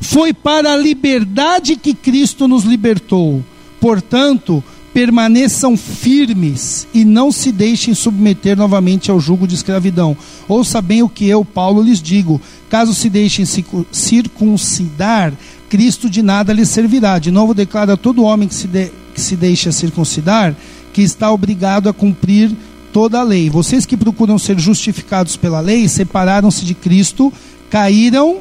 Foi 0.02 0.34
para 0.34 0.74
a 0.74 0.76
liberdade 0.76 1.76
que 1.76 1.94
Cristo 1.94 2.48
nos 2.48 2.64
libertou. 2.64 3.46
Portanto, 3.80 4.64
permaneçam 4.92 5.78
firmes 5.78 6.88
e 6.92 7.06
não 7.06 7.32
se 7.32 7.52
deixem 7.52 7.94
submeter 7.94 8.58
novamente 8.58 9.12
ao 9.12 9.20
jugo 9.20 9.48
de 9.48 9.54
escravidão. 9.54 10.18
Ouça 10.48 10.82
bem 10.82 11.04
o 11.04 11.10
que 11.10 11.28
eu, 11.28 11.46
Paulo, 11.46 11.84
lhes 11.84 12.02
digo: 12.02 12.42
caso 12.76 12.94
se 12.94 13.10
deixem 13.10 13.46
circuncidar, 13.90 15.32
Cristo 15.70 16.10
de 16.10 16.22
nada 16.22 16.52
lhes 16.52 16.68
servirá. 16.68 17.18
De 17.18 17.32
novo, 17.32 17.54
declara 17.54 17.96
todo 17.96 18.26
homem 18.26 18.50
que 18.50 18.56
se, 18.56 18.68
de, 18.68 18.92
que 19.14 19.22
se 19.22 19.38
deixa 19.38 19.72
circuncidar 19.72 20.54
que 20.92 21.02
está 21.02 21.32
obrigado 21.32 21.88
a 21.88 21.94
cumprir 21.94 22.52
toda 22.92 23.22
a 23.22 23.24
lei. 23.24 23.50
Vocês 23.50 23.86
que 23.86 23.96
procuram 23.96 24.38
ser 24.38 24.60
justificados 24.60 25.38
pela 25.38 25.62
lei 25.62 25.88
separaram-se 25.88 26.66
de 26.66 26.74
Cristo, 26.74 27.32
caíram 27.70 28.40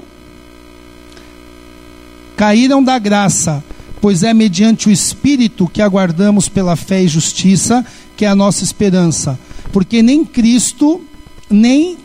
caíram 2.36 2.82
da 2.82 2.98
graça, 2.98 3.62
pois 4.00 4.24
é 4.24 4.34
mediante 4.34 4.88
o 4.88 4.90
Espírito 4.90 5.70
que 5.72 5.80
aguardamos 5.80 6.48
pela 6.48 6.74
fé 6.74 7.04
e 7.04 7.06
justiça, 7.06 7.86
que 8.16 8.24
é 8.24 8.28
a 8.28 8.34
nossa 8.34 8.64
esperança. 8.64 9.38
Porque 9.72 10.02
nem 10.02 10.24
Cristo, 10.24 11.00
nem 11.48 11.98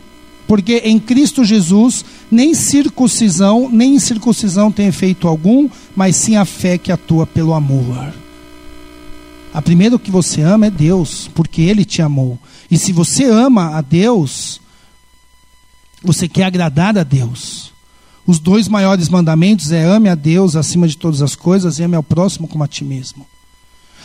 porque 0.46 0.82
em 0.84 0.98
Cristo 1.00 1.44
Jesus 1.44 2.04
nem 2.30 2.54
circuncisão, 2.54 3.68
nem 3.70 3.94
incircuncisão 3.94 4.70
tem 4.70 4.86
efeito 4.86 5.26
algum, 5.26 5.68
mas 5.96 6.16
sim 6.16 6.36
a 6.36 6.44
fé 6.44 6.78
que 6.78 6.92
atua 6.92 7.26
pelo 7.26 7.52
amor. 7.52 8.12
A 9.52 9.60
primeira 9.60 9.98
que 9.98 10.10
você 10.10 10.42
ama 10.42 10.66
é 10.66 10.70
Deus, 10.70 11.28
porque 11.34 11.62
Ele 11.62 11.84
te 11.84 12.00
amou. 12.00 12.38
E 12.70 12.78
se 12.78 12.92
você 12.92 13.24
ama 13.24 13.76
a 13.76 13.80
Deus, 13.80 14.60
você 16.02 16.28
quer 16.28 16.44
agradar 16.44 16.96
a 16.96 17.02
Deus. 17.02 17.72
Os 18.24 18.38
dois 18.38 18.68
maiores 18.68 19.08
mandamentos 19.08 19.72
é 19.72 19.84
ame 19.84 20.08
a 20.08 20.14
Deus 20.14 20.54
acima 20.54 20.86
de 20.86 20.96
todas 20.96 21.20
as 21.20 21.34
coisas 21.34 21.78
e 21.78 21.82
ame 21.82 21.96
ao 21.96 22.02
próximo 22.02 22.46
como 22.46 22.62
a 22.62 22.68
ti 22.68 22.84
mesmo. 22.84 23.26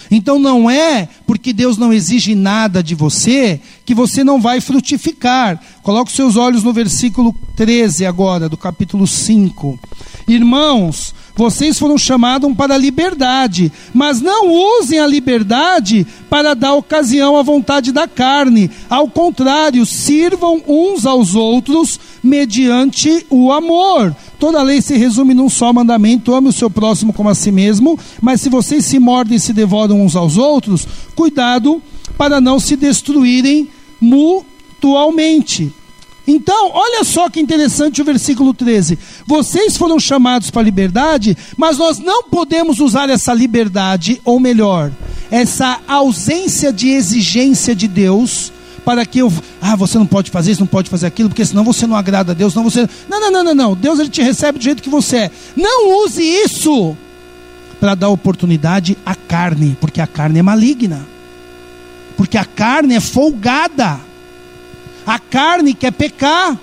Então 0.09 0.39
não 0.39 0.69
é 0.69 1.07
porque 1.25 1.53
Deus 1.53 1.77
não 1.77 1.93
exige 1.93 2.35
nada 2.35 2.81
de 2.81 2.95
você 2.95 3.59
que 3.85 3.93
você 3.93 4.23
não 4.23 4.39
vai 4.39 4.61
frutificar. 4.61 5.61
Coloque 5.83 6.11
seus 6.11 6.35
olhos 6.35 6.63
no 6.63 6.73
versículo 6.73 7.35
13 7.55 8.05
agora, 8.05 8.49
do 8.49 8.57
capítulo 8.57 9.05
5. 9.07 9.79
Irmãos, 10.27 11.13
vocês 11.35 11.77
foram 11.77 11.97
chamados 11.97 12.51
para 12.55 12.75
a 12.75 12.77
liberdade, 12.77 13.71
mas 13.93 14.21
não 14.21 14.47
usem 14.79 14.99
a 14.99 15.07
liberdade 15.07 16.07
para 16.29 16.53
dar 16.53 16.73
ocasião 16.73 17.37
à 17.37 17.43
vontade 17.43 17.91
da 17.91 18.07
carne. 18.07 18.71
Ao 18.89 19.07
contrário, 19.07 19.85
sirvam 19.85 20.61
uns 20.65 21.05
aos 21.05 21.35
outros 21.35 21.99
mediante 22.23 23.25
o 23.29 23.51
amor. 23.51 24.15
Toda 24.39 24.63
lei 24.63 24.81
se 24.81 24.95
resume 24.95 25.33
num 25.33 25.49
só 25.49 25.73
mandamento: 25.73 26.33
ame 26.33 26.49
o 26.49 26.53
seu 26.53 26.69
próximo 26.69 27.11
como 27.11 27.29
a 27.29 27.35
si 27.35 27.51
mesmo. 27.51 27.99
Mas 28.21 28.39
se 28.39 28.49
vocês 28.49 28.85
se 28.85 28.97
mordem 28.97 29.35
e 29.35 29.39
se 29.39 29.51
devoram 29.51 30.01
uns 30.01 30.15
aos 30.15 30.37
outros, 30.37 30.87
cuidado 31.15 31.81
para 32.17 32.39
não 32.39 32.59
se 32.59 32.77
destruírem 32.77 33.67
mutualmente. 33.99 35.73
Então, 36.27 36.71
olha 36.73 37.03
só 37.03 37.29
que 37.29 37.39
interessante 37.39 38.01
o 38.01 38.05
versículo 38.05 38.53
13. 38.53 38.97
Vocês 39.27 39.77
foram 39.77 39.99
chamados 39.99 40.49
para 40.49 40.61
a 40.61 40.65
liberdade, 40.65 41.37
mas 41.55 41.77
nós 41.77 41.99
não 41.99 42.23
podemos 42.23 42.79
usar 42.79 43.09
essa 43.09 43.33
liberdade, 43.33 44.19
ou 44.25 44.39
melhor, 44.39 44.91
essa 45.29 45.79
ausência 45.87 46.73
de 46.73 46.89
exigência 46.89 47.75
de 47.75 47.87
Deus, 47.87 48.51
para 48.83 49.05
que 49.05 49.19
eu. 49.19 49.31
Ah, 49.61 49.75
você 49.75 49.97
não 49.97 50.05
pode 50.05 50.31
fazer 50.31 50.51
isso, 50.51 50.61
não 50.61 50.67
pode 50.67 50.89
fazer 50.89 51.07
aquilo, 51.07 51.29
porque 51.29 51.45
senão 51.45 51.63
você 51.63 51.85
não 51.85 51.95
agrada 51.95 52.31
a 52.31 52.35
Deus, 52.35 52.53
não 52.53 52.63
você. 52.63 52.87
Não, 53.09 53.19
não, 53.19 53.31
não, 53.31 53.43
não, 53.43 53.55
não. 53.55 53.75
Deus 53.75 53.99
ele 53.99 54.09
te 54.09 54.21
recebe 54.21 54.59
do 54.59 54.63
jeito 54.63 54.81
que 54.81 54.89
você 54.89 55.17
é. 55.17 55.31
Não 55.55 56.03
use 56.03 56.23
isso 56.23 56.95
para 57.79 57.95
dar 57.95 58.09
oportunidade 58.09 58.97
à 59.05 59.15
carne, 59.15 59.77
porque 59.79 60.01
a 60.01 60.07
carne 60.07 60.39
é 60.39 60.43
maligna. 60.43 61.05
Porque 62.17 62.37
a 62.37 62.45
carne 62.45 62.95
é 62.95 62.99
folgada. 62.99 63.99
A 65.05 65.19
carne 65.19 65.73
quer 65.73 65.91
pecar. 65.91 66.57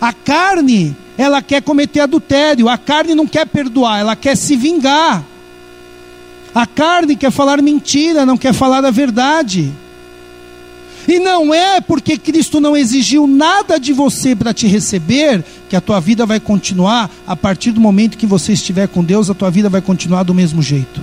A 0.00 0.12
carne, 0.12 0.96
ela 1.16 1.40
quer 1.40 1.62
cometer 1.62 2.00
adultério. 2.00 2.68
A 2.68 2.76
carne 2.76 3.14
não 3.14 3.26
quer 3.26 3.46
perdoar, 3.46 4.00
ela 4.00 4.16
quer 4.16 4.36
se 4.36 4.56
vingar. 4.56 5.24
A 6.54 6.66
carne 6.66 7.16
quer 7.16 7.30
falar 7.30 7.60
mentira, 7.62 8.26
não 8.26 8.36
quer 8.36 8.52
falar 8.52 8.84
a 8.84 8.90
verdade. 8.90 9.72
E 11.08 11.20
não 11.20 11.54
é 11.54 11.80
porque 11.80 12.18
Cristo 12.18 12.60
não 12.60 12.76
exigiu 12.76 13.26
nada 13.26 13.78
de 13.78 13.92
você 13.92 14.34
para 14.34 14.52
te 14.52 14.66
receber 14.66 15.44
que 15.68 15.76
a 15.76 15.80
tua 15.80 16.00
vida 16.00 16.26
vai 16.26 16.40
continuar 16.40 17.10
a 17.26 17.36
partir 17.36 17.70
do 17.70 17.80
momento 17.80 18.18
que 18.18 18.26
você 18.26 18.52
estiver 18.54 18.88
com 18.88 19.04
Deus, 19.04 19.30
a 19.30 19.34
tua 19.34 19.50
vida 19.50 19.68
vai 19.68 19.80
continuar 19.80 20.24
do 20.24 20.34
mesmo 20.34 20.60
jeito. 20.60 21.00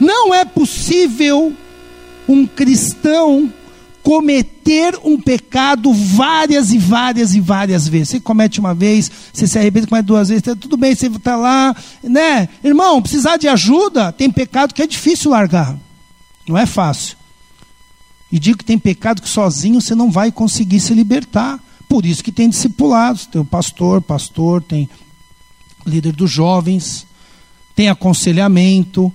Não 0.00 0.32
é 0.32 0.44
possível 0.44 1.52
um 2.26 2.46
cristão 2.46 3.52
cometer 4.06 4.96
um 5.02 5.20
pecado 5.20 5.92
várias 5.92 6.72
e 6.72 6.78
várias 6.78 7.34
e 7.34 7.40
várias 7.40 7.88
vezes. 7.88 8.10
Você 8.10 8.20
comete 8.20 8.60
uma 8.60 8.72
vez, 8.72 9.10
você 9.32 9.48
se 9.48 9.58
arrepende, 9.58 9.88
comete 9.88 10.06
duas 10.06 10.28
vezes, 10.28 10.44
tá 10.44 10.54
tudo 10.54 10.76
bem, 10.76 10.94
você 10.94 11.08
está 11.08 11.34
lá, 11.34 11.74
né? 12.04 12.48
Irmão, 12.62 13.02
precisar 13.02 13.36
de 13.36 13.48
ajuda, 13.48 14.12
tem 14.12 14.30
pecado 14.30 14.72
que 14.72 14.80
é 14.80 14.86
difícil 14.86 15.32
largar. 15.32 15.76
Não 16.46 16.56
é 16.56 16.64
fácil. 16.66 17.16
E 18.30 18.38
digo 18.38 18.58
que 18.58 18.64
tem 18.64 18.78
pecado 18.78 19.20
que 19.20 19.28
sozinho 19.28 19.80
você 19.80 19.92
não 19.92 20.08
vai 20.08 20.30
conseguir 20.30 20.78
se 20.78 20.94
libertar. 20.94 21.58
Por 21.88 22.06
isso 22.06 22.22
que 22.22 22.30
tem 22.30 22.48
discipulados, 22.48 23.26
tem 23.26 23.40
o 23.40 23.44
pastor, 23.44 24.00
pastor, 24.00 24.62
tem 24.62 24.88
líder 25.84 26.12
dos 26.12 26.30
jovens, 26.30 27.04
tem 27.74 27.88
aconselhamento, 27.88 29.12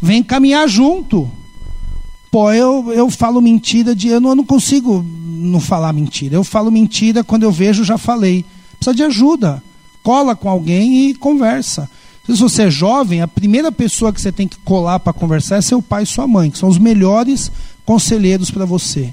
vem 0.00 0.22
caminhar 0.22 0.68
junto. 0.68 1.28
Pô, 2.30 2.52
eu, 2.52 2.92
eu 2.92 3.10
falo 3.10 3.40
mentira 3.40 3.94
de. 3.94 4.08
Eu 4.08 4.20
não, 4.20 4.30
eu 4.30 4.36
não 4.36 4.44
consigo 4.44 5.04
não 5.04 5.60
falar 5.60 5.92
mentira. 5.92 6.36
Eu 6.36 6.44
falo 6.44 6.70
mentira 6.70 7.24
quando 7.24 7.42
eu 7.42 7.50
vejo, 7.50 7.84
já 7.84 7.98
falei. 7.98 8.44
Precisa 8.76 8.94
de 8.94 9.02
ajuda. 9.02 9.62
Cola 10.02 10.36
com 10.36 10.48
alguém 10.48 11.10
e 11.10 11.14
conversa. 11.14 11.90
Se 12.24 12.40
você 12.40 12.62
é 12.64 12.70
jovem, 12.70 13.22
a 13.22 13.28
primeira 13.28 13.72
pessoa 13.72 14.12
que 14.12 14.20
você 14.20 14.30
tem 14.30 14.46
que 14.46 14.58
colar 14.58 15.00
para 15.00 15.12
conversar 15.12 15.56
é 15.56 15.60
seu 15.60 15.82
pai 15.82 16.04
e 16.04 16.06
sua 16.06 16.28
mãe, 16.28 16.50
que 16.50 16.58
são 16.58 16.68
os 16.68 16.78
melhores 16.78 17.50
conselheiros 17.84 18.50
para 18.50 18.64
você. 18.64 19.12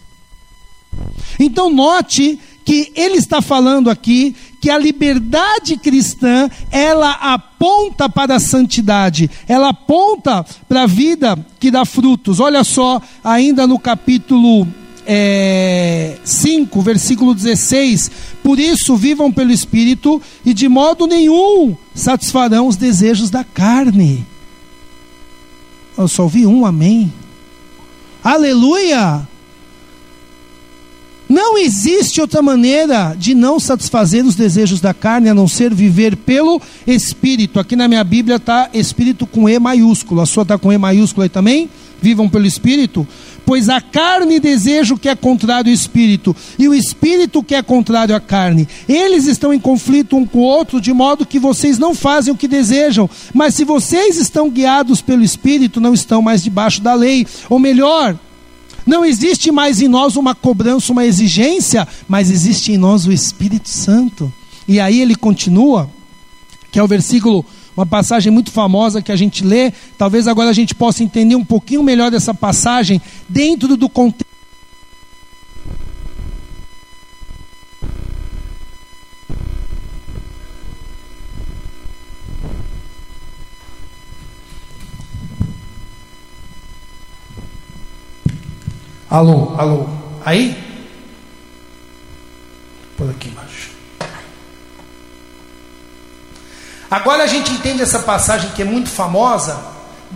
Então, 1.39 1.73
note 1.73 2.39
que 2.63 2.91
ele 2.95 3.17
está 3.17 3.41
falando 3.41 3.89
aqui 3.89 4.35
que 4.59 4.69
a 4.69 4.77
liberdade 4.77 5.77
cristã, 5.77 6.49
ela 6.71 7.11
aponta 7.11 8.09
para 8.09 8.35
a 8.35 8.39
santidade, 8.39 9.29
ela 9.47 9.69
aponta 9.69 10.45
para 10.67 10.83
a 10.83 10.87
vida 10.87 11.37
que 11.59 11.71
dá 11.71 11.85
frutos. 11.85 12.39
Olha 12.39 12.63
só, 12.63 13.01
ainda 13.23 13.67
no 13.67 13.77
capítulo 13.79 14.67
é, 15.05 16.17
5, 16.23 16.81
versículo 16.81 17.33
16: 17.33 18.11
Por 18.43 18.59
isso 18.59 18.97
vivam 18.97 19.31
pelo 19.31 19.51
Espírito 19.51 20.21
e 20.45 20.53
de 20.53 20.67
modo 20.67 21.07
nenhum 21.07 21.75
satisfarão 21.95 22.67
os 22.67 22.75
desejos 22.75 23.29
da 23.29 23.43
carne. 23.43 24.25
Eu 25.97 26.07
só 26.07 26.23
ouvi 26.23 26.45
um 26.45 26.65
amém. 26.65 27.11
Aleluia! 28.23 29.27
Não 31.29 31.57
existe 31.57 32.21
outra 32.21 32.41
maneira 32.41 33.13
de 33.17 33.35
não 33.35 33.59
satisfazer 33.59 34.25
os 34.25 34.35
desejos 34.35 34.79
da 34.79 34.93
carne 34.93 35.27
a 35.27 35.33
não 35.33 35.47
ser 35.47 35.73
viver 35.73 36.15
pelo 36.15 36.61
Espírito. 36.85 37.59
Aqui 37.59 37.75
na 37.75 37.87
minha 37.87 38.03
Bíblia 38.03 38.37
está 38.37 38.69
Espírito 38.73 39.27
com 39.27 39.49
E 39.49 39.59
maiúsculo. 39.59 40.21
A 40.21 40.25
sua 40.25 40.43
está 40.43 40.57
com 40.57 40.71
E 40.71 40.77
maiúsculo 40.77 41.23
aí 41.23 41.29
também? 41.29 41.69
Vivam 42.01 42.29
pelo 42.29 42.45
Espírito? 42.45 43.05
Pois 43.45 43.69
a 43.69 43.81
carne 43.81 44.39
deseja 44.39 44.93
o 44.93 44.99
que 44.99 45.09
é 45.09 45.15
contrário 45.15 45.69
ao 45.69 45.73
Espírito, 45.73 46.35
e 46.59 46.67
o 46.67 46.73
Espírito 46.73 47.41
que 47.41 47.55
é 47.55 47.63
contrário 47.63 48.13
à 48.13 48.19
carne. 48.19 48.67
Eles 48.89 49.25
estão 49.25 49.53
em 49.53 49.59
conflito 49.59 50.17
um 50.17 50.25
com 50.25 50.39
o 50.39 50.43
outro, 50.43 50.81
de 50.81 50.91
modo 50.91 51.25
que 51.25 51.39
vocês 51.39 51.79
não 51.79 51.95
fazem 51.95 52.33
o 52.33 52.37
que 52.37 52.45
desejam. 52.45 53.09
Mas 53.33 53.55
se 53.55 53.63
vocês 53.63 54.17
estão 54.17 54.49
guiados 54.49 55.01
pelo 55.01 55.23
Espírito, 55.23 55.79
não 55.79 55.93
estão 55.93 56.21
mais 56.21 56.43
debaixo 56.43 56.81
da 56.81 56.93
lei. 56.93 57.25
Ou 57.49 57.57
melhor, 57.57 58.17
não 58.87 59.03
existe 59.03 59.51
mais 59.51 59.81
em 59.81 59.87
nós 59.87 60.15
uma 60.15 60.33
cobrança, 60.33 60.91
uma 60.91 61.05
exigência, 61.05 61.87
mas 62.07 62.31
existe 62.31 62.71
em 62.71 62.77
nós 62.77 63.05
o 63.05 63.11
Espírito 63.11 63.69
Santo. 63.69 64.31
E 64.67 64.79
aí 64.79 65.01
ele 65.01 65.15
continua, 65.15 65.89
que 66.71 66.79
é 66.79 66.83
o 66.83 66.87
versículo, 66.87 67.45
uma 67.75 67.85
passagem 67.85 68.31
muito 68.31 68.49
famosa 68.49 69.01
que 69.01 69.11
a 69.11 69.15
gente 69.15 69.43
lê. 69.43 69.71
Talvez 69.97 70.27
agora 70.27 70.49
a 70.49 70.53
gente 70.53 70.73
possa 70.73 71.03
entender 71.03 71.35
um 71.35 71.45
pouquinho 71.45 71.83
melhor 71.83 72.09
dessa 72.09 72.33
passagem 72.33 73.01
dentro 73.29 73.77
do 73.77 73.89
contexto. 73.89 74.26
Alô, 89.17 89.55
alô. 89.57 89.89
Aí? 90.23 90.55
Por 92.95 93.09
aqui 93.09 93.29
embaixo. 93.29 93.71
Agora 96.91 97.23
a 97.23 97.27
gente 97.27 97.51
entende 97.51 97.81
essa 97.81 97.97
passagem 97.97 98.51
que 98.51 98.61
é 98.61 98.65
muito 98.65 98.89
famosa 98.89 99.59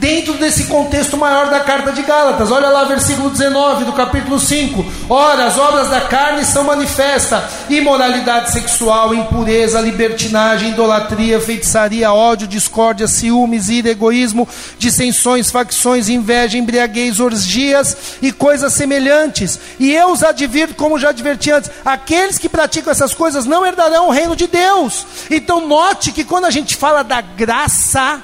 dentro 0.01 0.33
desse 0.33 0.63
contexto 0.63 1.15
maior 1.15 1.51
da 1.51 1.59
carta 1.59 1.91
de 1.91 2.01
Gálatas. 2.01 2.49
Olha 2.49 2.69
lá, 2.69 2.85
versículo 2.85 3.29
19 3.29 3.85
do 3.85 3.93
capítulo 3.93 4.39
5. 4.39 4.83
Ora, 5.07 5.45
as 5.45 5.59
obras 5.59 5.91
da 5.91 6.01
carne 6.01 6.43
são 6.43 6.63
manifestas: 6.63 7.43
imoralidade 7.69 8.51
sexual, 8.51 9.13
impureza, 9.13 9.79
libertinagem, 9.79 10.71
idolatria, 10.71 11.39
feitiçaria, 11.39 12.11
ódio, 12.11 12.47
discórdia, 12.47 13.07
ciúmes, 13.07 13.69
ira, 13.69 13.91
egoísmo, 13.91 14.49
dissensões, 14.79 15.51
facções, 15.51 16.09
inveja, 16.09 16.57
embriaguez, 16.57 17.19
orgias 17.19 18.17
e 18.23 18.31
coisas 18.31 18.73
semelhantes. 18.73 19.59
E 19.79 19.91
eu 19.93 20.11
os 20.11 20.23
advirto, 20.23 20.73
como 20.73 20.97
já 20.97 21.09
adverti 21.09 21.51
antes: 21.51 21.69
aqueles 21.85 22.39
que 22.39 22.49
praticam 22.49 22.89
essas 22.89 23.13
coisas 23.13 23.45
não 23.45 23.63
herdarão 23.63 24.07
o 24.07 24.11
reino 24.11 24.35
de 24.35 24.47
Deus. 24.47 25.05
Então, 25.29 25.67
note 25.67 26.11
que 26.11 26.23
quando 26.23 26.45
a 26.45 26.51
gente 26.51 26.75
fala 26.75 27.03
da 27.03 27.21
graça, 27.21 28.19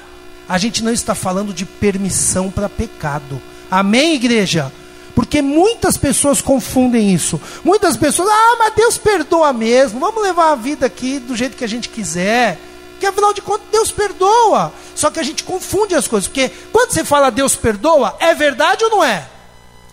a 0.48 0.56
gente 0.56 0.82
não 0.82 0.92
está 0.92 1.14
falando 1.14 1.52
de 1.52 1.66
permissão 1.66 2.50
para 2.50 2.68
pecado. 2.68 3.40
Amém, 3.70 4.14
igreja? 4.14 4.72
Porque 5.14 5.42
muitas 5.42 5.96
pessoas 5.96 6.40
confundem 6.40 7.12
isso. 7.12 7.40
Muitas 7.64 7.96
pessoas, 7.96 8.28
ah, 8.30 8.56
mas 8.58 8.74
Deus 8.74 8.96
perdoa 8.96 9.52
mesmo. 9.52 10.00
Vamos 10.00 10.22
levar 10.22 10.52
a 10.52 10.56
vida 10.56 10.86
aqui 10.86 11.18
do 11.18 11.36
jeito 11.36 11.56
que 11.56 11.64
a 11.64 11.68
gente 11.68 11.88
quiser. 11.88 12.58
Que 12.98 13.06
afinal 13.06 13.34
de 13.34 13.42
contas 13.42 13.66
Deus 13.70 13.90
perdoa. 13.90 14.72
Só 14.94 15.10
que 15.10 15.20
a 15.20 15.22
gente 15.22 15.44
confunde 15.44 15.94
as 15.94 16.08
coisas. 16.08 16.28
Porque 16.28 16.48
quando 16.72 16.92
você 16.92 17.04
fala 17.04 17.30
Deus 17.30 17.56
perdoa, 17.56 18.16
é 18.20 18.34
verdade 18.34 18.84
ou 18.84 18.90
não 18.90 19.04
é? 19.04 19.28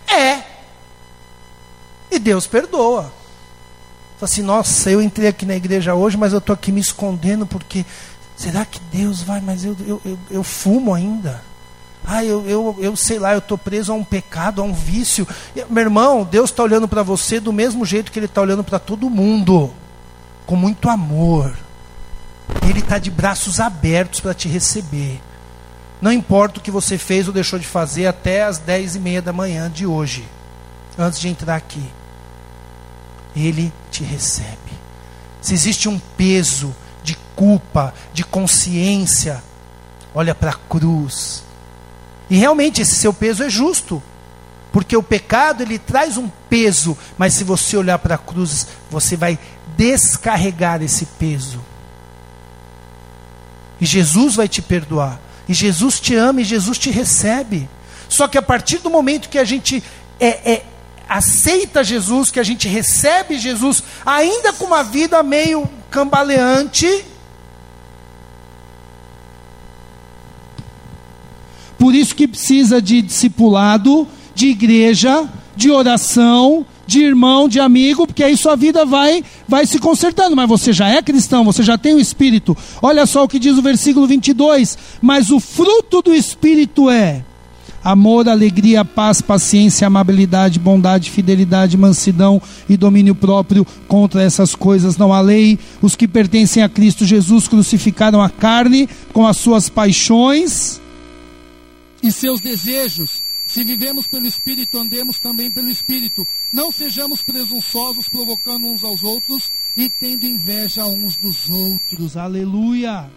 É. 0.08 0.43
E 2.12 2.20
Deus 2.20 2.47
perdoa. 2.47 3.12
Fala 4.18 4.32
assim, 4.32 4.41
nossa, 4.43 4.89
eu 4.89 5.01
entrei 5.01 5.28
aqui 5.28 5.45
na 5.45 5.56
igreja 5.56 5.93
hoje, 5.93 6.16
mas 6.16 6.32
eu 6.32 6.39
estou 6.39 6.53
aqui 6.53 6.72
me 6.72 6.80
escondendo 6.80 7.45
porque 7.45 7.86
Será 8.36 8.65
que 8.65 8.79
Deus 8.91 9.21
vai? 9.23 9.39
Mas 9.39 9.63
eu, 9.63 9.75
eu, 9.88 10.01
eu, 10.05 10.19
eu 10.29 10.43
fumo 10.43 10.93
ainda. 10.93 11.41
Ah, 12.07 12.23
eu, 12.23 12.45
eu, 12.47 12.75
eu 12.79 12.95
sei 12.95 13.17
lá, 13.17 13.33
eu 13.33 13.39
estou 13.39 13.57
preso 13.57 13.91
a 13.91 13.95
um 13.95 14.03
pecado, 14.03 14.61
a 14.61 14.63
um 14.63 14.73
vício. 14.73 15.27
Meu 15.69 15.83
irmão, 15.83 16.23
Deus 16.23 16.51
está 16.51 16.61
olhando 16.61 16.88
para 16.88 17.01
você 17.01 17.39
do 17.39 17.51
mesmo 17.51 17.86
jeito 17.86 18.11
que 18.11 18.19
Ele 18.19 18.27
está 18.27 18.41
olhando 18.41 18.63
para 18.63 18.77
todo 18.77 19.09
mundo, 19.09 19.73
com 20.45 20.55
muito 20.55 20.89
amor. 20.89 21.57
Ele 22.67 22.79
está 22.79 22.99
de 22.99 23.09
braços 23.09 23.59
abertos 23.59 24.19
para 24.19 24.36
te 24.36 24.47
receber. 24.47 25.19
Não 25.99 26.11
importa 26.11 26.59
o 26.59 26.61
que 26.61 26.69
você 26.69 26.97
fez 26.97 27.27
ou 27.27 27.33
deixou 27.33 27.57
de 27.57 27.65
fazer 27.65 28.05
até 28.05 28.43
as 28.43 28.59
dez 28.59 28.95
e 28.95 28.99
meia 28.99 29.21
da 29.21 29.33
manhã 29.33 29.71
de 29.71 29.88
hoje, 29.88 30.27
antes 30.97 31.19
de 31.19 31.27
entrar 31.27 31.55
aqui. 31.55 31.83
Ele 33.36 33.73
te 33.89 34.03
recebe. 34.03 34.86
Se 35.41 35.53
existe 35.53 35.89
um 35.89 35.97
peso 36.15 36.75
de 37.06 37.16
culpa, 37.36 37.93
de 38.12 38.24
consciência, 38.26 39.41
olha 40.14 40.34
para 40.34 40.51
a 40.51 40.56
cruz. 40.56 41.43
E 42.30 42.36
realmente 42.36 42.82
esse 42.82 42.95
seu 42.95 43.14
peso 43.14 43.43
é 43.43 43.49
justo. 43.49 44.01
Porque 44.72 44.97
o 44.97 45.03
pecado 45.03 45.64
ele 45.64 45.80
traz 45.80 46.18
um 46.18 46.28
peso, 46.49 46.97
mas 47.18 47.34
se 47.34 47.45
você 47.45 47.78
olhar 47.78 47.97
para 47.99 48.16
a 48.16 48.18
cruz, 48.18 48.68
você 48.91 49.16
vai 49.16 49.39
descarregar 49.78 50.82
esse 50.82 51.06
peso. 51.06 51.62
E 53.80 53.86
Jesus 53.86 54.36
vai 54.36 54.49
te 54.49 54.62
perdoar. 54.62 55.20
E 55.47 55.53
Jesus 55.53 55.99
te 55.99 56.16
ama 56.16 56.41
e 56.41 56.43
Jesus 56.43 56.78
te 56.78 56.89
recebe. 56.89 57.70
Só 58.10 58.28
que 58.28 58.38
a 58.38 58.41
partir 58.41 58.80
do 58.80 58.89
momento 58.89 59.30
que 59.30 59.38
a 59.38 59.45
gente 59.45 59.82
é, 60.20 60.53
é, 60.53 60.66
aceita 61.08 61.84
Jesus, 61.84 62.32
que 62.32 62.39
a 62.39 62.43
gente 62.43 62.68
recebe 62.68 63.38
Jesus, 63.38 63.84
ainda 64.06 64.53
com 64.53 64.66
uma 64.66 64.84
vida 64.84 65.22
meio 65.24 65.70
cambaleante, 65.89 67.06
por 71.78 71.93
isso 71.93 72.16
que 72.16 72.28
precisa 72.28 72.82
de 72.82 73.01
discipulado, 73.01 74.08
de 74.34 74.47
igreja, 74.47 75.30
de 75.56 75.70
oração, 75.72 76.66
de 76.88 77.03
irmão, 77.03 77.47
de 77.47 77.60
amigo, 77.60 78.06
porque 78.06 78.24
aí 78.24 78.36
sua 78.38 78.56
vida 78.56 78.86
vai 78.86 79.24
vai 79.47 79.66
se 79.66 79.80
consertando, 79.80 80.36
mas 80.36 80.47
você 80.47 80.74
já 80.74 80.88
é 80.88 81.01
cristão, 81.01 81.43
você 81.43 81.64
já 81.64 81.78
tem 81.78 81.93
o 81.93 81.99
espírito. 81.99 82.56
Olha 82.82 83.06
só 83.06 83.24
o 83.24 83.28
que 83.28 83.39
diz 83.39 83.58
o 83.58 83.62
versículo 83.62 84.08
22, 84.08 84.78
mas 85.01 85.32
o 85.32 85.39
fruto 85.39 86.01
do 86.01 86.14
espírito 86.14 86.89
é 86.89 87.24
amor, 87.86 88.27
alegria, 88.27 88.83
paz, 88.83 89.21
paciência, 89.21 89.86
amabilidade, 89.86 90.57
bondade, 90.57 91.11
fidelidade, 91.11 91.77
mansidão 91.77 92.41
e 92.67 92.75
domínio 92.75 93.13
próprio. 93.13 93.65
Contra 93.88 94.23
essas 94.23 94.55
coisas 94.55 94.97
não 94.97 95.13
há 95.13 95.21
lei. 95.21 95.59
Os 95.83 95.95
que 95.95 96.07
pertencem 96.07 96.63
a 96.63 96.67
Cristo 96.67 97.05
Jesus 97.05 97.47
crucificaram 97.47 98.19
a 98.21 98.29
carne 98.29 98.89
com 99.13 99.27
as 99.27 99.38
suas 99.38 99.69
paixões 99.69 100.81
e 102.01 102.11
seus 102.11 102.41
desejos. 102.41 103.23
Se 103.47 103.63
vivemos 103.63 104.07
pelo 104.07 104.25
Espírito, 104.25 104.79
andemos 104.79 105.19
também 105.19 105.51
pelo 105.51 105.69
Espírito. 105.69 106.27
Não 106.51 106.71
sejamos 106.71 107.21
presunçosos, 107.21 108.09
provocando 108.09 108.65
uns 108.65 108.83
aos 108.83 109.03
outros 109.03 109.51
e 109.77 109.88
tendo 109.88 110.25
inveja 110.25 110.86
uns 110.86 111.15
dos 111.15 111.47
outros. 111.49 112.17
Aleluia! 112.17 113.09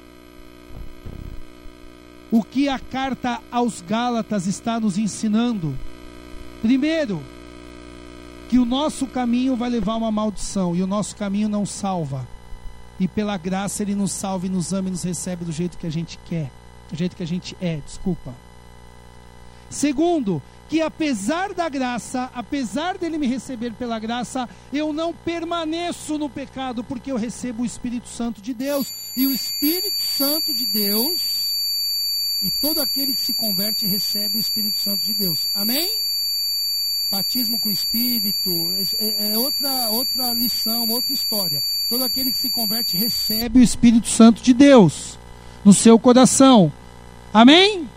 O 2.30 2.42
que 2.42 2.68
a 2.68 2.78
carta 2.78 3.40
aos 3.50 3.80
Gálatas 3.80 4.46
está 4.46 4.78
nos 4.78 4.98
ensinando? 4.98 5.76
Primeiro, 6.60 7.22
que 8.48 8.58
o 8.58 8.64
nosso 8.64 9.06
caminho 9.06 9.56
vai 9.56 9.70
levar 9.70 9.96
uma 9.96 10.10
maldição 10.10 10.74
e 10.76 10.82
o 10.82 10.86
nosso 10.86 11.16
caminho 11.16 11.48
não 11.48 11.64
salva. 11.64 12.26
E 13.00 13.06
pela 13.06 13.36
graça 13.36 13.82
ele 13.82 13.94
nos 13.94 14.12
salva 14.12 14.46
e 14.46 14.50
nos 14.50 14.72
ama 14.72 14.88
e 14.88 14.92
nos 14.92 15.02
recebe 15.02 15.44
do 15.44 15.52
jeito 15.52 15.78
que 15.78 15.86
a 15.86 15.90
gente 15.90 16.18
quer, 16.26 16.50
do 16.90 16.96
jeito 16.96 17.16
que 17.16 17.22
a 17.22 17.26
gente 17.26 17.56
é, 17.60 17.80
desculpa. 17.86 18.34
Segundo, 19.70 20.42
que 20.68 20.80
apesar 20.82 21.54
da 21.54 21.68
graça, 21.68 22.30
apesar 22.34 22.98
dele 22.98 23.16
me 23.16 23.26
receber 23.26 23.72
pela 23.72 23.98
graça, 23.98 24.48
eu 24.72 24.92
não 24.92 25.14
permaneço 25.14 26.18
no 26.18 26.28
pecado, 26.28 26.84
porque 26.84 27.12
eu 27.12 27.16
recebo 27.16 27.62
o 27.62 27.66
Espírito 27.66 28.08
Santo 28.08 28.42
de 28.42 28.52
Deus. 28.52 28.86
E 29.16 29.26
o 29.26 29.32
Espírito 29.32 30.02
Santo 30.02 30.54
de 30.54 30.66
Deus, 30.66 31.37
e 32.42 32.50
todo 32.50 32.80
aquele 32.80 33.14
que 33.14 33.20
se 33.20 33.32
converte 33.32 33.86
recebe 33.86 34.38
o 34.38 34.40
Espírito 34.40 34.80
Santo 34.80 35.04
de 35.04 35.12
Deus. 35.12 35.48
Amém? 35.54 35.90
Batismo 37.10 37.58
com 37.58 37.68
o 37.68 37.72
Espírito 37.72 38.50
é, 38.98 39.32
é 39.32 39.38
outra, 39.38 39.88
outra 39.88 40.32
lição, 40.32 40.88
outra 40.88 41.12
história. 41.12 41.62
Todo 41.88 42.04
aquele 42.04 42.30
que 42.30 42.38
se 42.38 42.50
converte 42.50 42.96
recebe 42.96 43.58
o 43.58 43.62
Espírito 43.62 44.08
Santo 44.08 44.42
de 44.42 44.52
Deus 44.52 45.18
no 45.64 45.72
seu 45.72 45.98
coração. 45.98 46.72
Amém? 47.32 47.88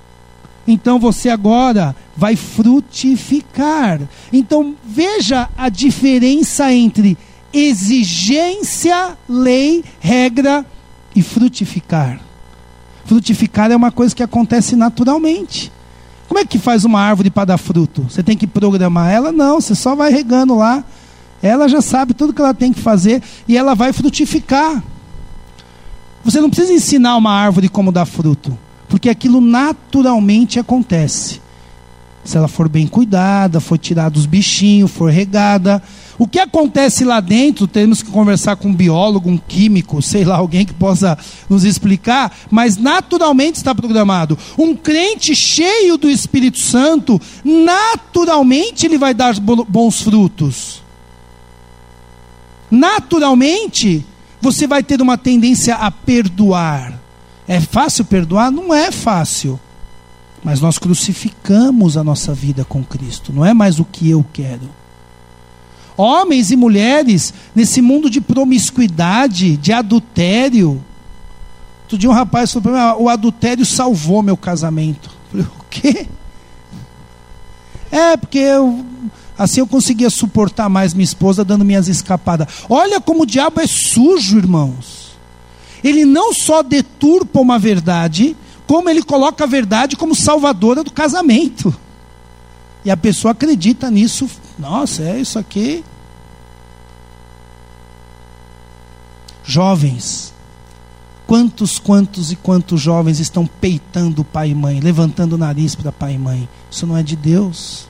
Então 0.68 1.00
você 1.00 1.30
agora 1.30 1.96
vai 2.16 2.36
frutificar. 2.36 4.00
Então 4.32 4.76
veja 4.84 5.50
a 5.58 5.70
diferença 5.70 6.74
entre 6.74 7.18
exigência, 7.54 9.18
lei, 9.28 9.84
regra 10.00 10.66
e 11.16 11.22
frutificar. 11.22 12.31
Frutificar 13.12 13.70
é 13.70 13.76
uma 13.76 13.92
coisa 13.92 14.16
que 14.16 14.24
acontece 14.24 14.74
naturalmente. 14.74 15.70
Como 16.30 16.40
é 16.40 16.46
que 16.46 16.58
faz 16.58 16.86
uma 16.86 17.02
árvore 17.02 17.30
para 17.30 17.44
dar 17.44 17.58
fruto? 17.58 18.04
Você 18.04 18.24
tem 18.24 18.38
que 18.38 18.48
programar 18.48 19.12
ela? 19.12 19.34
Não, 19.34 19.60
você 19.60 19.76
só 19.76 19.94
vai 19.98 20.10
regando 20.10 20.56
lá. 20.56 20.82
Ela 21.44 21.68
já 21.68 21.82
sabe 21.82 22.14
tudo 22.14 22.32
que 22.32 22.42
ela 22.42 22.54
tem 22.54 22.72
que 22.72 22.80
fazer 22.80 23.22
e 23.50 23.58
ela 23.58 23.76
vai 23.76 23.92
frutificar. 23.92 24.82
Você 26.24 26.40
não 26.40 26.50
precisa 26.50 26.72
ensinar 26.72 27.18
uma 27.18 27.34
árvore 27.34 27.68
como 27.68 27.92
dar 27.92 28.06
fruto 28.06 28.58
porque 28.88 29.10
aquilo 29.10 29.42
naturalmente 29.42 30.58
acontece. 30.58 31.42
Se 32.24 32.38
ela 32.38 32.48
for 32.48 32.70
bem 32.70 32.88
cuidada, 32.88 33.60
for 33.60 33.78
tirada 33.78 34.12
dos 34.12 34.26
bichinhos, 34.26 34.90
for 34.90 35.12
regada. 35.12 35.84
O 36.22 36.28
que 36.28 36.38
acontece 36.38 37.04
lá 37.04 37.20
dentro, 37.20 37.66
temos 37.66 38.04
que 38.04 38.12
conversar 38.12 38.56
com 38.56 38.68
um 38.68 38.76
biólogo, 38.76 39.28
um 39.28 39.40
químico, 39.40 40.04
sei 40.04 40.24
lá, 40.24 40.36
alguém 40.36 40.64
que 40.64 40.72
possa 40.72 41.18
nos 41.50 41.64
explicar, 41.64 42.32
mas 42.52 42.78
naturalmente 42.78 43.56
está 43.56 43.74
programado. 43.74 44.38
Um 44.56 44.76
crente 44.76 45.36
cheio 45.36 45.98
do 45.98 46.08
Espírito 46.08 46.60
Santo, 46.60 47.20
naturalmente 47.44 48.86
ele 48.86 49.00
vai 49.00 49.16
dar 49.16 49.34
bons 49.40 50.02
frutos. 50.04 50.84
Naturalmente, 52.70 54.06
você 54.40 54.68
vai 54.68 54.84
ter 54.84 55.02
uma 55.02 55.18
tendência 55.18 55.74
a 55.74 55.90
perdoar. 55.90 57.02
É 57.48 57.60
fácil 57.60 58.06
perdoar? 58.06 58.52
Não 58.52 58.72
é 58.72 58.92
fácil. 58.92 59.60
Mas 60.44 60.62
nós 60.62 60.78
crucificamos 60.78 61.98
a 61.98 62.04
nossa 62.04 62.32
vida 62.32 62.64
com 62.64 62.84
Cristo. 62.84 63.34
Não 63.34 63.44
é 63.44 63.56
mais 63.56 63.80
o 63.80 63.86
que 63.86 64.08
eu 64.08 64.24
quero. 64.32 64.81
Homens 66.02 66.52
e 66.52 66.56
mulheres, 66.56 67.34
nesse 67.54 67.82
mundo 67.82 68.10
de 68.10 68.20
promiscuidade, 68.20 69.58
de 69.58 69.72
adultério. 69.72 70.84
Outro 71.84 71.98
dia 71.98 72.10
um 72.10 72.14
rapaz 72.14 72.52
falou 72.52 72.72
para 72.72 72.96
mim: 72.96 73.04
o 73.04 73.10
adultério 73.10 73.66
salvou 73.66 74.22
meu 74.22 74.38
casamento. 74.38 75.10
Eu 75.34 75.44
falei: 75.44 75.46
o 75.46 75.64
quê? 75.70 76.08
É, 77.92 78.16
porque 78.16 78.40
eu, 78.40 78.86
assim 79.38 79.60
eu 79.60 79.68
conseguia 79.68 80.10
suportar 80.10 80.70
mais 80.70 80.94
minha 80.94 81.04
esposa 81.04 81.44
dando 81.44 81.66
minhas 81.66 81.88
escapadas. 81.88 82.48
Olha 82.70 83.02
como 83.02 83.24
o 83.24 83.26
diabo 83.26 83.60
é 83.60 83.68
sujo, 83.68 84.38
irmãos 84.38 85.02
ele 85.84 86.06
não 86.06 86.34
só 86.34 86.62
deturpa 86.62 87.40
uma 87.40 87.58
verdade, 87.58 88.36
como 88.68 88.90
ele 88.90 89.02
coloca 89.02 89.44
a 89.44 89.48
verdade 89.48 89.96
como 89.96 90.16
salvadora 90.16 90.84
do 90.84 90.92
casamento. 90.92 91.74
E 92.86 92.92
a 92.92 92.98
pessoa 92.98 93.32
acredita 93.32 93.90
nisso. 93.92 94.30
Nossa, 94.58 95.04
é 95.04 95.20
isso 95.20 95.38
aqui. 95.38 95.84
Jovens, 99.52 100.34
quantos, 101.28 101.78
quantos 101.78 102.32
e 102.32 102.38
quantos 102.38 102.80
jovens 102.80 103.20
estão 103.20 103.46
peitando 103.46 104.24
pai 104.24 104.52
e 104.52 104.56
mãe, 104.56 104.80
levantando 104.80 105.34
o 105.34 105.38
nariz 105.38 105.76
para 105.76 105.92
pai 105.92 106.14
e 106.14 106.18
mãe? 106.18 106.48
Isso 106.72 106.88
não 106.88 106.96
é 106.96 107.04
de 107.04 107.18
Deus. 107.18 107.90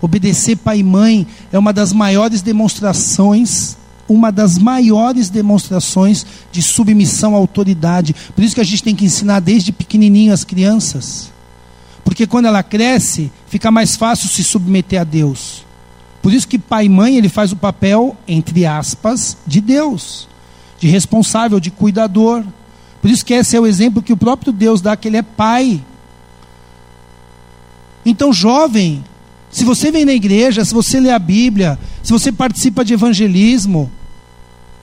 Obedecer 0.00 0.56
pai 0.56 0.78
e 0.78 0.84
mãe 0.84 1.26
é 1.50 1.58
uma 1.58 1.72
das 1.72 1.92
maiores 1.92 2.42
demonstrações 2.42 3.76
uma 4.08 4.32
das 4.32 4.58
maiores 4.58 5.30
demonstrações 5.30 6.26
de 6.50 6.60
submissão 6.62 7.34
à 7.34 7.38
autoridade. 7.38 8.14
Por 8.34 8.42
isso 8.42 8.56
que 8.56 8.60
a 8.60 8.64
gente 8.64 8.82
tem 8.82 8.94
que 8.94 9.04
ensinar 9.04 9.38
desde 9.38 9.70
pequenininho 9.70 10.32
as 10.32 10.42
crianças. 10.42 11.32
Porque 12.04 12.26
quando 12.26 12.46
ela 12.46 12.60
cresce, 12.60 13.30
fica 13.46 13.70
mais 13.70 13.94
fácil 13.94 14.28
se 14.28 14.42
submeter 14.42 15.00
a 15.00 15.04
Deus. 15.04 15.64
Por 16.22 16.32
isso 16.32 16.46
que 16.46 16.58
pai 16.58 16.86
e 16.86 16.88
mãe, 16.88 17.16
ele 17.16 17.28
faz 17.28 17.52
o 17.52 17.56
papel, 17.56 18.16
entre 18.28 18.66
aspas, 18.66 19.36
de 19.46 19.60
Deus, 19.60 20.28
de 20.78 20.86
responsável, 20.86 21.58
de 21.58 21.70
cuidador. 21.70 22.44
Por 23.00 23.10
isso 23.10 23.24
que 23.24 23.32
esse 23.32 23.56
é 23.56 23.60
o 23.60 23.66
exemplo 23.66 24.02
que 24.02 24.12
o 24.12 24.16
próprio 24.16 24.52
Deus 24.52 24.80
dá, 24.80 24.96
que 24.96 25.08
ele 25.08 25.16
é 25.16 25.22
pai. 25.22 25.82
Então, 28.04 28.32
jovem, 28.32 29.02
se 29.50 29.64
você 29.64 29.90
vem 29.90 30.04
na 30.04 30.12
igreja, 30.12 30.64
se 30.64 30.74
você 30.74 31.00
lê 31.00 31.10
a 31.10 31.18
Bíblia, 31.18 31.78
se 32.02 32.12
você 32.12 32.30
participa 32.30 32.84
de 32.84 32.94
evangelismo, 32.94 33.90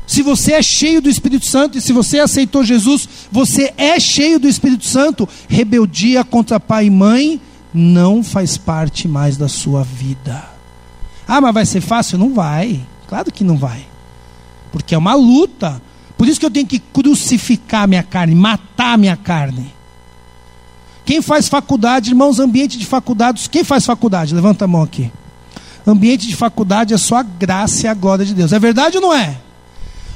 Se 0.08 0.22
você 0.22 0.54
é 0.54 0.62
cheio 0.62 1.02
do 1.02 1.10
Espírito 1.10 1.46
Santo 1.46 1.78
e 1.78 1.82
se 1.82 1.92
você 1.92 2.20
aceitou 2.20 2.64
Jesus, 2.64 3.08
você 3.30 3.74
é 3.78 4.00
cheio 4.00 4.40
do 4.40 4.48
Espírito 4.48 4.86
Santo. 4.86 5.28
Rebeldia 5.50 6.24
contra 6.24 6.62
pai 6.62 6.86
e 6.86 6.90
mãe 6.90 7.42
não 7.74 8.24
faz 8.24 8.58
parte 8.58 9.06
mais 9.06 9.36
da 9.36 9.50
sua 9.50 9.84
vida. 9.84 10.57
Ah, 11.28 11.42
mas 11.42 11.54
vai 11.54 11.66
ser 11.66 11.82
fácil? 11.82 12.18
Não 12.18 12.34
vai. 12.34 12.82
Claro 13.08 13.32
que 13.32 13.44
não 13.44 13.58
vai. 13.58 13.86
Porque 14.72 14.96
é 14.96 14.98
uma 14.98 15.14
luta. 15.14 15.82
Por 16.18 16.28
isso 16.28 16.40
que 16.40 16.46
eu 16.46 16.52
tenho 16.52 16.66
que 16.66 16.80
crucificar 16.80 17.88
minha 17.88 18.04
carne, 18.04 18.34
matar 18.34 18.98
minha 18.98 19.18
carne. 19.18 19.74
Quem 21.06 21.22
faz 21.22 21.48
faculdade, 21.48 22.10
irmãos, 22.10 22.40
ambiente 22.40 22.78
de 22.78 22.86
faculdade, 22.86 23.50
quem 23.50 23.64
faz 23.64 23.86
faculdade? 23.86 24.36
Levanta 24.36 24.66
a 24.66 24.68
mão 24.68 24.84
aqui. 24.84 25.12
Ambiente 25.86 26.28
de 26.28 26.36
faculdade 26.36 26.94
é 26.94 26.98
só 26.98 27.18
a 27.18 27.24
graça 27.24 27.86
e 27.86 27.88
a 27.88 27.94
glória 27.94 28.26
de 28.26 28.34
Deus. 28.34 28.52
É 28.52 28.60
verdade 28.60 28.98
ou 28.98 29.02
não 29.02 29.14
é? 29.14 29.38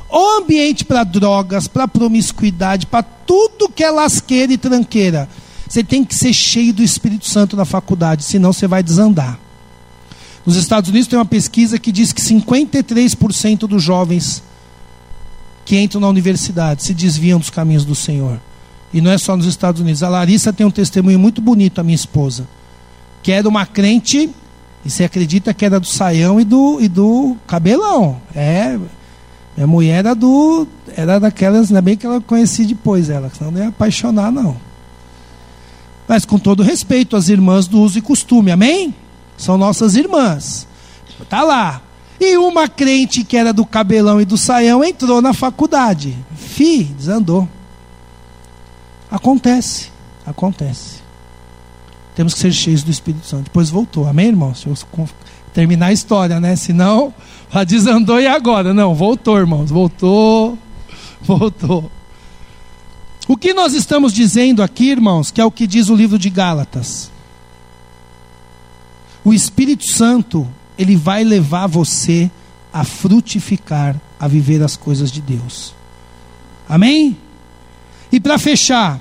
O 0.09 0.41
ambiente 0.41 0.83
para 0.83 1.05
drogas, 1.05 1.67
para 1.67 1.87
promiscuidade, 1.87 2.85
para 2.85 3.03
tudo 3.03 3.69
que 3.69 3.81
é 3.81 3.89
lasqueira 3.89 4.51
e 4.51 4.57
tranqueira. 4.57 5.29
Você 5.69 5.81
tem 5.81 6.03
que 6.03 6.13
ser 6.13 6.33
cheio 6.33 6.73
do 6.73 6.83
Espírito 6.83 7.25
Santo 7.25 7.55
na 7.55 7.63
faculdade, 7.63 8.25
senão 8.25 8.51
você 8.51 8.67
vai 8.67 8.83
desandar. 8.83 9.39
Nos 10.45 10.55
Estados 10.55 10.89
Unidos 10.89 11.07
tem 11.07 11.17
uma 11.17 11.25
pesquisa 11.25 11.77
que 11.77 11.91
diz 11.91 12.11
que 12.11 12.21
53% 12.21 13.59
dos 13.67 13.83
jovens 13.83 14.41
que 15.63 15.79
entram 15.79 16.01
na 16.01 16.07
universidade 16.07 16.83
se 16.83 16.93
desviam 16.93 17.39
dos 17.39 17.49
caminhos 17.49 17.85
do 17.85 17.93
Senhor. 17.95 18.39
E 18.93 18.99
não 18.99 19.11
é 19.11 19.17
só 19.17 19.37
nos 19.37 19.45
Estados 19.45 19.81
Unidos. 19.81 20.03
A 20.03 20.09
Larissa 20.09 20.51
tem 20.51 20.65
um 20.65 20.71
testemunho 20.71 21.19
muito 21.19 21.41
bonito, 21.41 21.79
a 21.79 21.83
minha 21.83 21.95
esposa, 21.95 22.47
que 23.23 23.31
era 23.31 23.47
uma 23.47 23.65
crente, 23.65 24.29
e 24.83 24.89
você 24.89 25.03
acredita 25.03 25.53
que 25.53 25.63
era 25.63 25.79
do 25.79 25.87
saião 25.87 26.41
e 26.41 26.43
do, 26.43 26.81
e 26.81 26.87
do 26.87 27.37
cabelão. 27.47 28.19
É, 28.35 28.77
minha 29.55 29.67
mulher 29.67 29.99
era 29.99 30.15
do. 30.15 30.67
Era 30.95 31.19
daquelas, 31.19 31.69
ainda 31.69 31.81
bem 31.81 31.95
que 31.95 32.05
ela 32.05 32.19
conhecia 32.19 32.65
depois 32.65 33.09
ela, 33.09 33.31
senão 33.37 33.51
não 33.51 33.61
ia 33.61 33.67
apaixonar, 33.67 34.31
não. 34.31 34.57
Mas 36.07 36.25
com 36.25 36.37
todo 36.37 36.63
respeito 36.63 37.15
às 37.15 37.29
irmãs 37.29 37.67
do 37.67 37.79
uso 37.79 37.97
e 37.97 38.01
costume, 38.01 38.51
amém? 38.51 38.93
São 39.41 39.57
nossas 39.57 39.95
irmãs. 39.95 40.67
Tá 41.27 41.41
lá. 41.41 41.81
E 42.19 42.37
uma 42.37 42.67
crente 42.67 43.23
que 43.23 43.35
era 43.35 43.51
do 43.51 43.65
cabelão 43.65 44.21
e 44.21 44.25
do 44.25 44.37
saião 44.37 44.83
entrou 44.83 45.19
na 45.19 45.33
faculdade. 45.33 46.15
Fi, 46.35 46.83
desandou. 46.83 47.49
Acontece, 49.09 49.89
acontece. 50.25 51.01
Temos 52.15 52.35
que 52.35 52.39
ser 52.39 52.51
cheios 52.51 52.83
do 52.83 52.91
Espírito 52.91 53.25
Santo. 53.25 53.45
Depois 53.45 53.71
voltou, 53.71 54.07
amém, 54.07 54.27
irmãos? 54.27 54.63
Deixa 54.63 54.85
eu 54.97 55.09
terminar 55.51 55.87
a 55.87 55.93
história, 55.93 56.39
né? 56.39 56.55
Senão, 56.55 57.11
já 57.51 57.63
desandou 57.65 58.21
e 58.21 58.27
agora? 58.27 58.75
Não, 58.75 58.93
voltou, 58.93 59.39
irmãos. 59.39 59.71
Voltou, 59.71 60.55
voltou. 61.19 61.91
O 63.27 63.35
que 63.35 63.55
nós 63.55 63.73
estamos 63.73 64.13
dizendo 64.13 64.61
aqui, 64.61 64.91
irmãos, 64.91 65.31
que 65.31 65.41
é 65.41 65.45
o 65.45 65.51
que 65.51 65.65
diz 65.65 65.89
o 65.89 65.95
livro 65.95 66.19
de 66.19 66.29
Gálatas. 66.29 67.10
O 69.23 69.33
Espírito 69.33 69.89
Santo, 69.91 70.47
ele 70.77 70.95
vai 70.95 71.23
levar 71.23 71.67
você 71.67 72.29
a 72.73 72.83
frutificar, 72.83 73.95
a 74.19 74.27
viver 74.27 74.63
as 74.63 74.75
coisas 74.75 75.11
de 75.11 75.21
Deus. 75.21 75.73
Amém? 76.67 77.17
E 78.11 78.19
para 78.19 78.37
fechar, 78.37 78.99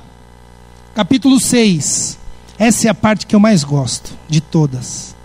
capítulo 0.94 1.40
6. 1.40 2.18
Essa 2.58 2.88
é 2.88 2.90
a 2.90 2.94
parte 2.94 3.26
que 3.26 3.34
eu 3.34 3.40
mais 3.40 3.64
gosto 3.64 4.12
de 4.28 4.40
todas. 4.40 5.16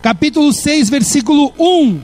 Capítulo 0.00 0.52
6, 0.52 0.88
versículo 0.88 1.52
1. 1.58 2.00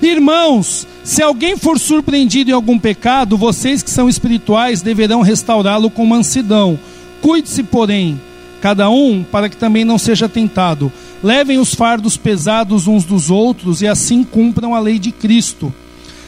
Irmãos, 0.00 0.86
se 1.04 1.22
alguém 1.22 1.56
for 1.56 1.78
surpreendido 1.78 2.50
em 2.50 2.54
algum 2.54 2.78
pecado, 2.78 3.36
vocês 3.36 3.82
que 3.82 3.90
são 3.90 4.08
espirituais 4.08 4.80
deverão 4.80 5.20
restaurá-lo 5.20 5.90
com 5.90 6.06
mansidão. 6.06 6.78
Cuide-se, 7.20 7.62
porém, 7.62 8.20
cada 8.62 8.88
um, 8.88 9.24
para 9.24 9.48
que 9.48 9.56
também 9.56 9.84
não 9.84 9.98
seja 9.98 10.28
tentado. 10.28 10.90
Levem 11.20 11.58
os 11.58 11.74
fardos 11.74 12.16
pesados 12.16 12.86
uns 12.86 13.04
dos 13.04 13.28
outros 13.28 13.82
e 13.82 13.88
assim 13.88 14.22
cumpram 14.22 14.72
a 14.72 14.78
lei 14.78 15.00
de 15.00 15.10
Cristo. 15.10 15.74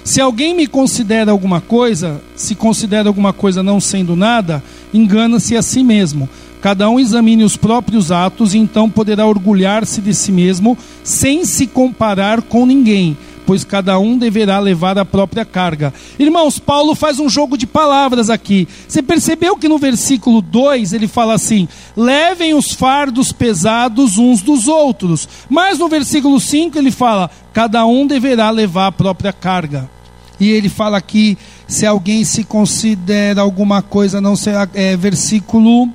Se 0.03 0.21
alguém 0.21 0.53
me 0.53 0.67
considera 0.67 1.31
alguma 1.31 1.61
coisa, 1.61 2.21
se 2.35 2.55
considera 2.55 3.09
alguma 3.09 3.33
coisa 3.33 3.63
não 3.63 3.81
sendo 3.81 4.17
nada, 4.17 4.63
engana-se 4.93 5.57
a 5.57 5.63
si 5.63 5.83
mesmo. 5.83 6.29
Cada 6.61 6.89
um 6.89 6.99
examine 6.99 7.45
os 7.45 7.57
próprios 7.57 8.11
atos 8.11 8.55
e 8.55 8.59
então 8.59 8.89
poderá 8.89 9.27
orgulhar-se 9.27 10.01
de 10.01 10.15
si 10.15 10.33
mesmo, 10.33 10.79
sem 11.03 11.45
se 11.45 11.67
comparar 11.67 12.41
com 12.43 12.65
ninguém 12.65 13.17
pois 13.47 13.65
cada 13.65 13.99
um 13.99 14.17
deverá 14.17 14.59
levar 14.59 14.99
a 14.99 15.05
própria 15.05 15.45
carga. 15.45 15.93
Irmãos, 16.19 16.59
Paulo 16.59 16.95
faz 16.95 17.19
um 17.19 17.29
jogo 17.29 17.57
de 17.57 17.67
palavras 17.67 18.31
aqui. 18.31 18.67
Você 18.89 19.03
percebeu 19.03 19.57
que 19.57 19.69
no 19.69 19.79
versículo 19.79 20.41
2 20.41 20.93
ele 20.93 21.07
fala 21.07 21.35
assim: 21.35 21.69
levem 21.97 22.55
os 22.55 22.73
fardos 22.73 23.33
pesados 23.33 24.19
uns 24.19 24.41
dos 24.41 24.69
outros. 24.69 25.29
Mas 25.49 25.79
no 25.79 25.89
versículo 25.89 26.41
5 26.41 26.79
ele 26.79 26.91
fala: 26.91 27.31
cada 27.53 27.85
um 27.87 28.07
deverá 28.07 28.51
levar 28.51 28.87
a 28.87 28.93
própria 28.93 29.33
carga. 29.33 29.91
E 30.39 30.51
ele 30.51 30.69
fala 30.69 30.99
aqui: 30.99 31.39
se 31.67 31.87
alguém 31.87 32.25
se 32.25 32.45
considera 32.45 33.41
alguma 33.41 33.83
coisa, 33.83 34.21
não 34.21 34.37
será. 34.37 34.69
É, 34.75 34.97
versículo 34.97 35.89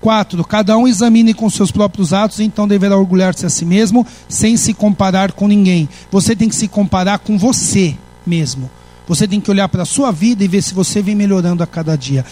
4. 0.00 0.44
Cada 0.44 0.76
um 0.76 0.86
examine 0.86 1.32
com 1.32 1.48
seus 1.48 1.70
próprios 1.70 2.12
atos, 2.12 2.40
então 2.40 2.66
deverá 2.66 2.96
orgulhar-se 2.96 3.46
a 3.46 3.48
si 3.48 3.64
mesmo, 3.64 4.06
sem 4.28 4.56
se 4.56 4.74
comparar 4.74 5.32
com 5.32 5.46
ninguém. 5.46 5.88
Você 6.10 6.34
tem 6.34 6.48
que 6.48 6.56
se 6.56 6.68
comparar 6.68 7.20
com 7.20 7.38
você 7.38 7.96
mesmo. 8.26 8.68
Você 9.06 9.26
tem 9.26 9.40
que 9.40 9.50
olhar 9.50 9.68
para 9.68 9.82
a 9.82 9.86
sua 9.86 10.10
vida 10.10 10.44
e 10.44 10.48
ver 10.48 10.62
se 10.62 10.74
você 10.74 11.00
vem 11.00 11.14
melhorando 11.14 11.62
a 11.62 11.66
cada 11.66 11.96
dia. 11.96 12.24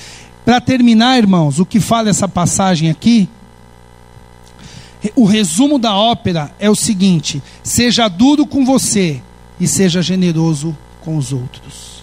Para 0.45 0.61
terminar, 0.61 1.19
irmãos, 1.19 1.59
o 1.59 1.67
que 1.67 1.79
fala 1.79 2.11
essa 2.11 2.29
passagem 2.29 2.91
aqui, 2.91 3.29
o 5.15 5.25
resumo 5.25 5.79
da 5.79 5.95
ópera 5.95 6.51
é 6.59 6.69
o 6.69 6.75
seguinte: 6.75 7.41
seja 7.63 8.09
duro 8.09 8.47
com 8.47 8.65
você 8.65 9.23
e 9.61 9.69
seja 9.69 10.03
generoso 10.03 10.77
com 11.01 11.17
os 11.17 11.33
outros. 11.33 12.03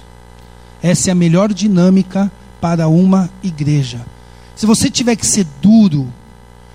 Essa 0.82 1.10
é 1.10 1.12
a 1.12 1.16
melhor 1.16 1.54
dinâmica 1.54 2.32
para 2.60 2.88
uma 2.88 3.30
igreja 3.44 4.06
se 4.58 4.66
você 4.66 4.90
tiver 4.90 5.16
que 5.16 5.26
ser 5.26 5.46
duro, 5.62 6.12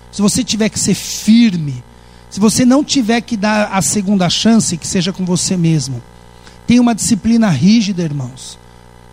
se 0.09 0.21
você 0.21 0.41
tiver 0.41 0.69
que 0.69 0.79
ser 0.79 0.95
firme, 0.95 1.83
se 2.29 2.39
você 2.39 2.65
não 2.65 2.81
tiver 2.81 3.19
que 3.19 3.35
dar 3.35 3.73
a 3.73 3.81
segunda 3.81 4.29
chance, 4.29 4.77
que 4.77 4.87
seja 4.87 5.11
com 5.11 5.25
você 5.25 5.57
mesmo. 5.57 6.01
Tenha 6.65 6.81
uma 6.81 6.95
disciplina 6.95 7.49
rígida, 7.49 8.01
irmãos. 8.01 8.57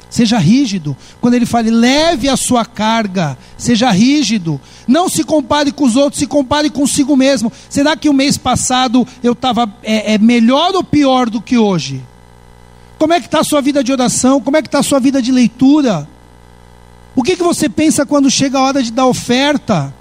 Seja 0.08 0.38
rígido. 0.38 0.96
Quando 1.20 1.34
ele 1.34 1.46
fala, 1.46 1.68
leve 1.68 2.28
a 2.28 2.36
sua 2.36 2.64
carga, 2.64 3.36
seja 3.58 3.90
rígido. 3.90 4.60
Não 4.86 5.08
se 5.08 5.24
compare 5.24 5.72
com 5.72 5.84
os 5.84 5.96
outros, 5.96 6.20
se 6.20 6.26
compare 6.28 6.70
consigo 6.70 7.16
mesmo. 7.16 7.52
Será 7.68 7.96
que 7.96 8.08
o 8.08 8.14
mês 8.14 8.38
passado 8.38 9.06
eu 9.20 9.32
estava 9.32 9.68
é, 9.82 10.14
é, 10.14 10.18
melhor 10.18 10.76
ou 10.76 10.84
pior 10.84 11.28
do 11.28 11.42
que 11.42 11.58
hoje? 11.58 12.02
Como 13.00 13.14
é 13.14 13.18
que 13.18 13.28
está 13.28 13.40
a 13.40 13.44
sua 13.44 13.62
vida 13.62 13.82
de 13.82 13.90
oração? 13.90 14.42
Como 14.42 14.58
é 14.58 14.60
que 14.60 14.68
está 14.68 14.80
a 14.80 14.82
sua 14.82 15.00
vida 15.00 15.22
de 15.22 15.32
leitura? 15.32 16.06
O 17.16 17.22
que, 17.22 17.34
que 17.34 17.42
você 17.42 17.66
pensa 17.66 18.04
quando 18.04 18.30
chega 18.30 18.58
a 18.58 18.62
hora 18.62 18.82
de 18.82 18.92
dar 18.92 19.06
oferta? 19.06 19.94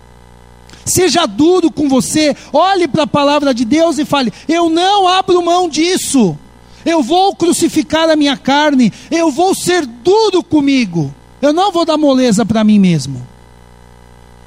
Seja 0.83 1.25
duro 1.25 1.71
com 1.71 1.87
você, 1.87 2.35
olhe 2.51 2.89
para 2.89 3.03
a 3.03 3.07
palavra 3.07 3.53
de 3.53 3.63
Deus 3.63 3.99
e 3.99 4.03
fale: 4.03 4.33
Eu 4.49 4.69
não 4.69 5.07
abro 5.07 5.41
mão 5.41 5.69
disso, 5.69 6.37
eu 6.85 7.01
vou 7.01 7.33
crucificar 7.33 8.09
a 8.09 8.17
minha 8.17 8.35
carne, 8.35 8.91
eu 9.09 9.31
vou 9.31 9.55
ser 9.55 9.85
duro 9.85 10.43
comigo, 10.43 11.15
eu 11.41 11.53
não 11.53 11.71
vou 11.71 11.85
dar 11.85 11.97
moleza 11.97 12.45
para 12.45 12.65
mim 12.65 12.79
mesmo. 12.79 13.25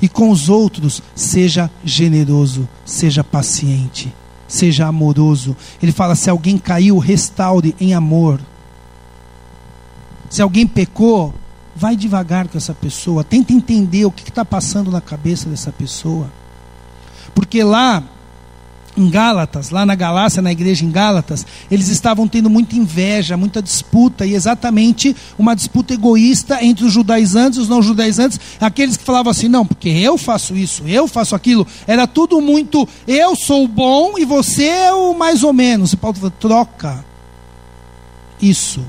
E 0.03 0.11
com 0.11 0.29
os 0.29 0.51
outros, 0.51 1.01
seja 1.15 1.71
generoso, 1.83 2.69
seja 2.85 3.25
paciente, 3.25 4.13
seja 4.55 4.87
amoroso. 4.87 5.57
Ele 5.83 5.93
fala: 5.93 6.15
se 6.15 6.29
alguém 6.31 6.59
caiu, 6.59 6.99
restaure 6.99 7.75
em 7.81 7.95
amor. 7.95 8.41
Se 10.31 10.41
alguém 10.41 10.67
pecou, 10.67 11.35
Vai 11.75 11.97
devagar 11.97 12.49
com 12.49 12.59
essa 12.59 12.75
pessoa, 12.75 13.25
tenta 13.25 13.53
entender 13.53 14.05
o 14.05 14.11
que 14.11 14.29
está 14.29 14.45
passando 14.45 14.91
na 14.91 15.01
cabeça 15.01 15.49
dessa 15.49 15.73
pessoa. 15.73 16.27
Porque 17.35 17.65
lá 17.65 18.03
em 18.97 19.09
Gálatas, 19.09 19.71
lá 19.71 19.87
na 19.87 19.95
Galácia, 19.95 20.43
na 20.43 20.53
igreja 20.53 20.85
em 20.85 20.91
Gálatas, 20.91 21.47
eles 21.71 21.89
estavam 21.89 22.29
tendo 22.29 22.51
muita 22.51 22.77
inveja, 22.77 23.37
muita 23.37 23.63
disputa, 23.63 24.27
e 24.27 24.35
exatamente 24.35 25.17
uma 25.39 25.55
disputa 25.55 25.95
egoísta 25.95 26.63
entre 26.63 26.85
os 26.85 26.93
judaizantes 26.93 27.59
e 27.59 27.63
os 27.63 27.69
não 27.69 27.83
judaizantes, 27.83 28.39
aqueles 28.61 28.97
que 28.97 29.05
falavam 29.05 29.31
assim, 29.31 29.49
não, 29.49 29.65
porque 29.65 29.89
eu 29.89 30.19
faço 30.19 30.55
isso, 30.55 30.85
eu 30.87 31.09
faço 31.09 31.35
aquilo, 31.35 31.67
era 31.87 32.07
tudo 32.07 32.41
muito, 32.41 32.87
eu 33.07 33.35
sou 33.35 33.67
bom 33.67 34.19
e 34.19 34.25
você 34.25 34.65
é 34.65 34.93
o 34.93 35.15
mais 35.15 35.43
ou 35.43 35.53
menos. 35.53 35.93
E 35.93 35.97
Paulo 35.97 36.17
falou, 36.17 36.31
troca 36.31 37.05
isso 38.41 38.85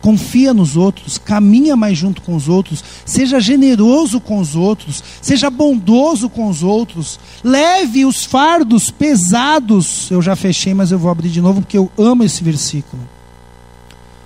confia 0.00 0.54
nos 0.54 0.76
outros, 0.76 1.18
caminha 1.18 1.76
mais 1.76 1.96
junto 1.96 2.22
com 2.22 2.34
os 2.34 2.48
outros, 2.48 2.82
seja 3.04 3.38
generoso 3.38 4.20
com 4.20 4.38
os 4.38 4.56
outros, 4.56 5.02
seja 5.20 5.50
bondoso 5.50 6.28
com 6.28 6.48
os 6.48 6.62
outros, 6.62 7.20
leve 7.44 8.04
os 8.04 8.24
fardos 8.24 8.90
pesados. 8.90 10.10
Eu 10.10 10.22
já 10.22 10.34
fechei, 10.34 10.72
mas 10.72 10.90
eu 10.90 10.98
vou 10.98 11.10
abrir 11.10 11.28
de 11.28 11.40
novo 11.40 11.60
porque 11.60 11.78
eu 11.78 11.90
amo 11.98 12.24
esse 12.24 12.42
versículo. 12.42 13.02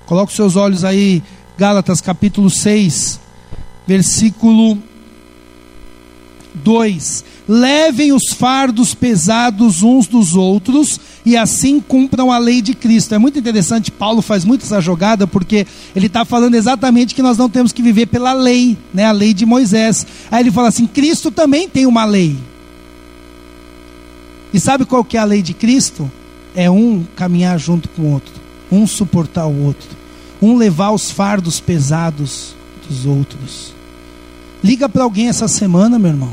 Coloque 0.07 0.33
seus 0.33 0.55
olhos 0.55 0.85
aí, 0.85 1.23
Gálatas 1.59 2.01
capítulo 2.01 2.51
6, 2.51 3.19
versículo 3.87 4.79
2: 6.55 7.25
Levem 7.49 8.13
os 8.13 8.33
fardos 8.33 8.95
pesados 8.95 9.83
uns 9.83 10.07
dos 10.07 10.37
outros 10.37 11.01
e 11.25 11.37
assim 11.37 11.81
cumpram 11.81 12.31
a 12.31 12.39
lei 12.39 12.61
de 12.61 12.75
Cristo. 12.75 13.15
É 13.15 13.19
muito 13.19 13.39
interessante, 13.39 13.91
Paulo 13.91 14.21
faz 14.21 14.45
muito 14.45 14.65
essa 14.65 14.81
jogada, 14.81 15.27
porque 15.27 15.67
ele 15.97 16.07
está 16.07 16.25
falando 16.25 16.55
exatamente 16.55 17.15
que 17.15 17.23
nós 17.23 17.39
não 17.39 17.49
temos 17.49 17.73
que 17.73 17.83
viver 17.83 18.07
pela 18.07 18.33
lei, 18.33 18.77
né? 18.93 19.07
a 19.07 19.13
lei 19.13 19.33
de 19.33 19.47
Moisés. 19.47 20.07
Aí 20.31 20.43
ele 20.43 20.51
fala 20.51 20.69
assim: 20.69 20.87
Cristo 20.87 21.31
também 21.31 21.69
tem 21.69 21.87
uma 21.87 22.05
lei. 22.05 22.37
E 24.53 24.61
sabe 24.61 24.85
qual 24.85 25.05
que 25.05 25.17
é 25.17 25.21
a 25.21 25.25
lei 25.25 25.43
de 25.43 25.55
Cristo? 25.55 26.11
É 26.55 26.71
um 26.71 27.05
caminhar 27.17 27.59
junto 27.59 27.89
com 27.89 28.03
o 28.03 28.13
outro, 28.13 28.35
um 28.71 28.87
suportar 28.87 29.47
o 29.47 29.65
outro, 29.65 29.89
um 30.41 30.57
levar 30.57 30.91
os 30.91 31.11
fardos 31.11 31.59
pesados 31.59 32.55
dos 32.87 33.07
outros. 33.07 33.75
Liga 34.63 34.89
para 34.89 35.03
alguém 35.03 35.29
essa 35.29 35.49
semana, 35.49 35.99
meu 35.99 36.11
irmão. 36.13 36.33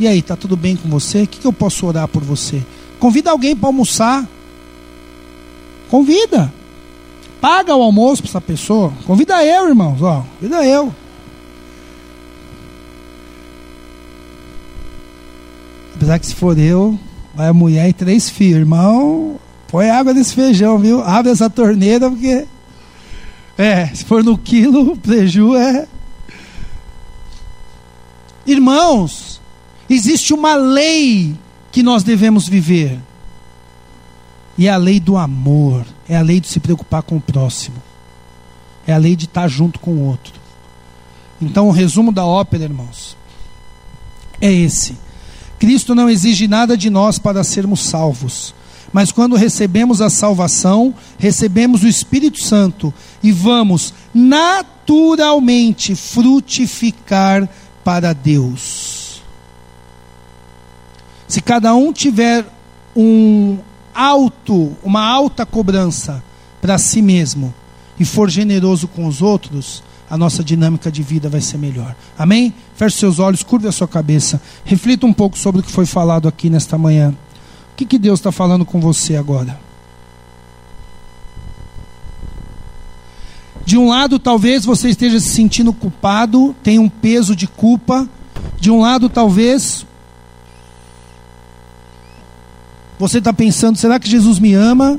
E 0.00 0.08
aí, 0.08 0.20
tá 0.20 0.34
tudo 0.34 0.56
bem 0.56 0.74
com 0.74 0.88
você? 0.88 1.22
O 1.22 1.26
que, 1.26 1.38
que 1.38 1.46
eu 1.46 1.52
posso 1.52 1.86
orar 1.86 2.08
por 2.08 2.24
você? 2.24 2.60
Convida 2.98 3.30
alguém 3.30 3.56
para 3.56 3.68
almoçar. 3.68 4.26
Convida. 5.90 6.52
Paga 7.40 7.76
o 7.76 7.82
almoço 7.82 8.22
para 8.22 8.30
essa 8.30 8.40
pessoa. 8.40 8.92
Convida 9.06 9.44
eu, 9.44 9.68
irmãos. 9.68 10.00
Ó, 10.00 10.24
convida 10.40 10.64
eu. 10.64 10.94
Apesar 15.94 16.18
que 16.18 16.26
se 16.26 16.34
for 16.34 16.58
eu, 16.58 16.98
vai 17.34 17.48
a 17.48 17.52
mulher 17.52 17.88
e 17.88 17.92
três 17.92 18.28
filhos. 18.28 18.60
Irmão, 18.60 19.38
põe 19.68 19.90
água 19.90 20.14
nesse 20.14 20.34
feijão, 20.34 20.78
viu? 20.78 21.02
Abre 21.02 21.32
essa 21.32 21.50
torneira, 21.50 22.10
porque. 22.10 22.46
É, 23.56 23.86
se 23.86 24.04
for 24.04 24.24
no 24.24 24.36
quilo, 24.36 24.92
o 24.92 24.96
preju 24.96 25.54
é. 25.54 25.86
Irmãos, 28.46 29.34
Existe 29.88 30.32
uma 30.32 30.54
lei 30.54 31.34
que 31.74 31.82
nós 31.82 32.04
devemos 32.04 32.46
viver. 32.46 33.00
E 34.56 34.68
é 34.68 34.70
a 34.70 34.76
lei 34.76 35.00
do 35.00 35.16
amor, 35.16 35.84
é 36.08 36.16
a 36.16 36.22
lei 36.22 36.38
de 36.38 36.46
se 36.46 36.60
preocupar 36.60 37.02
com 37.02 37.16
o 37.16 37.20
próximo. 37.20 37.74
É 38.86 38.92
a 38.92 38.96
lei 38.96 39.16
de 39.16 39.24
estar 39.24 39.48
junto 39.48 39.80
com 39.80 39.90
o 39.90 40.06
outro. 40.06 40.34
Então, 41.42 41.66
o 41.66 41.72
resumo 41.72 42.12
da 42.12 42.24
ópera, 42.24 42.62
irmãos, 42.62 43.16
é 44.40 44.52
esse. 44.52 44.96
Cristo 45.58 45.96
não 45.96 46.08
exige 46.08 46.46
nada 46.46 46.76
de 46.76 46.88
nós 46.88 47.18
para 47.18 47.42
sermos 47.42 47.80
salvos. 47.80 48.54
Mas 48.92 49.10
quando 49.10 49.34
recebemos 49.34 50.00
a 50.00 50.08
salvação, 50.08 50.94
recebemos 51.18 51.82
o 51.82 51.88
Espírito 51.88 52.40
Santo 52.40 52.94
e 53.20 53.32
vamos 53.32 53.92
naturalmente 54.14 55.96
frutificar 55.96 57.48
para 57.82 58.12
Deus. 58.12 59.03
Se 61.34 61.40
cada 61.40 61.74
um 61.74 61.92
tiver 61.92 62.46
um 62.94 63.58
alto, 63.92 64.76
uma 64.84 65.02
alta 65.04 65.44
cobrança 65.44 66.22
para 66.62 66.78
si 66.78 67.02
mesmo 67.02 67.52
e 67.98 68.04
for 68.04 68.30
generoso 68.30 68.86
com 68.86 69.04
os 69.04 69.20
outros, 69.20 69.82
a 70.08 70.16
nossa 70.16 70.44
dinâmica 70.44 70.92
de 70.92 71.02
vida 71.02 71.28
vai 71.28 71.40
ser 71.40 71.58
melhor. 71.58 71.96
Amém? 72.16 72.54
Feche 72.76 72.98
seus 72.98 73.18
olhos, 73.18 73.42
curva 73.42 73.68
a 73.68 73.72
sua 73.72 73.88
cabeça, 73.88 74.40
reflita 74.64 75.06
um 75.06 75.12
pouco 75.12 75.36
sobre 75.36 75.60
o 75.60 75.64
que 75.64 75.72
foi 75.72 75.86
falado 75.86 76.28
aqui 76.28 76.48
nesta 76.48 76.78
manhã. 76.78 77.10
O 77.72 77.76
que, 77.76 77.84
que 77.84 77.98
Deus 77.98 78.20
está 78.20 78.30
falando 78.30 78.64
com 78.64 78.78
você 78.78 79.16
agora? 79.16 79.58
De 83.66 83.76
um 83.76 83.88
lado, 83.88 84.20
talvez 84.20 84.64
você 84.64 84.88
esteja 84.90 85.18
se 85.18 85.30
sentindo 85.30 85.72
culpado, 85.72 86.54
tem 86.62 86.78
um 86.78 86.88
peso 86.88 87.34
de 87.34 87.48
culpa. 87.48 88.08
De 88.60 88.70
um 88.70 88.80
lado, 88.80 89.08
talvez 89.08 89.84
você 92.98 93.18
está 93.18 93.32
pensando, 93.32 93.76
será 93.76 93.98
que 93.98 94.08
Jesus 94.08 94.38
me 94.38 94.54
ama? 94.54 94.98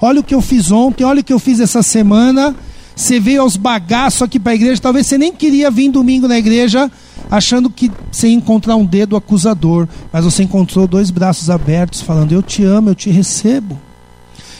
Olha 0.00 0.20
o 0.20 0.24
que 0.24 0.34
eu 0.34 0.42
fiz 0.42 0.70
ontem, 0.70 1.04
olha 1.04 1.20
o 1.20 1.24
que 1.24 1.32
eu 1.32 1.38
fiz 1.38 1.60
essa 1.60 1.82
semana. 1.82 2.54
Você 2.94 3.20
veio 3.20 3.42
aos 3.42 3.56
bagaços 3.56 4.22
aqui 4.22 4.38
para 4.38 4.52
a 4.52 4.54
igreja, 4.54 4.80
talvez 4.80 5.06
você 5.06 5.18
nem 5.18 5.32
queria 5.32 5.70
vir 5.70 5.90
domingo 5.90 6.26
na 6.26 6.38
igreja, 6.38 6.90
achando 7.30 7.68
que 7.68 7.90
você 8.10 8.28
ia 8.28 8.34
encontrar 8.34 8.76
um 8.76 8.86
dedo 8.86 9.16
acusador, 9.16 9.86
mas 10.10 10.24
você 10.24 10.42
encontrou 10.42 10.86
dois 10.86 11.10
braços 11.10 11.50
abertos, 11.50 12.00
falando: 12.00 12.32
Eu 12.32 12.42
te 12.42 12.64
amo, 12.64 12.90
eu 12.90 12.94
te 12.94 13.10
recebo, 13.10 13.78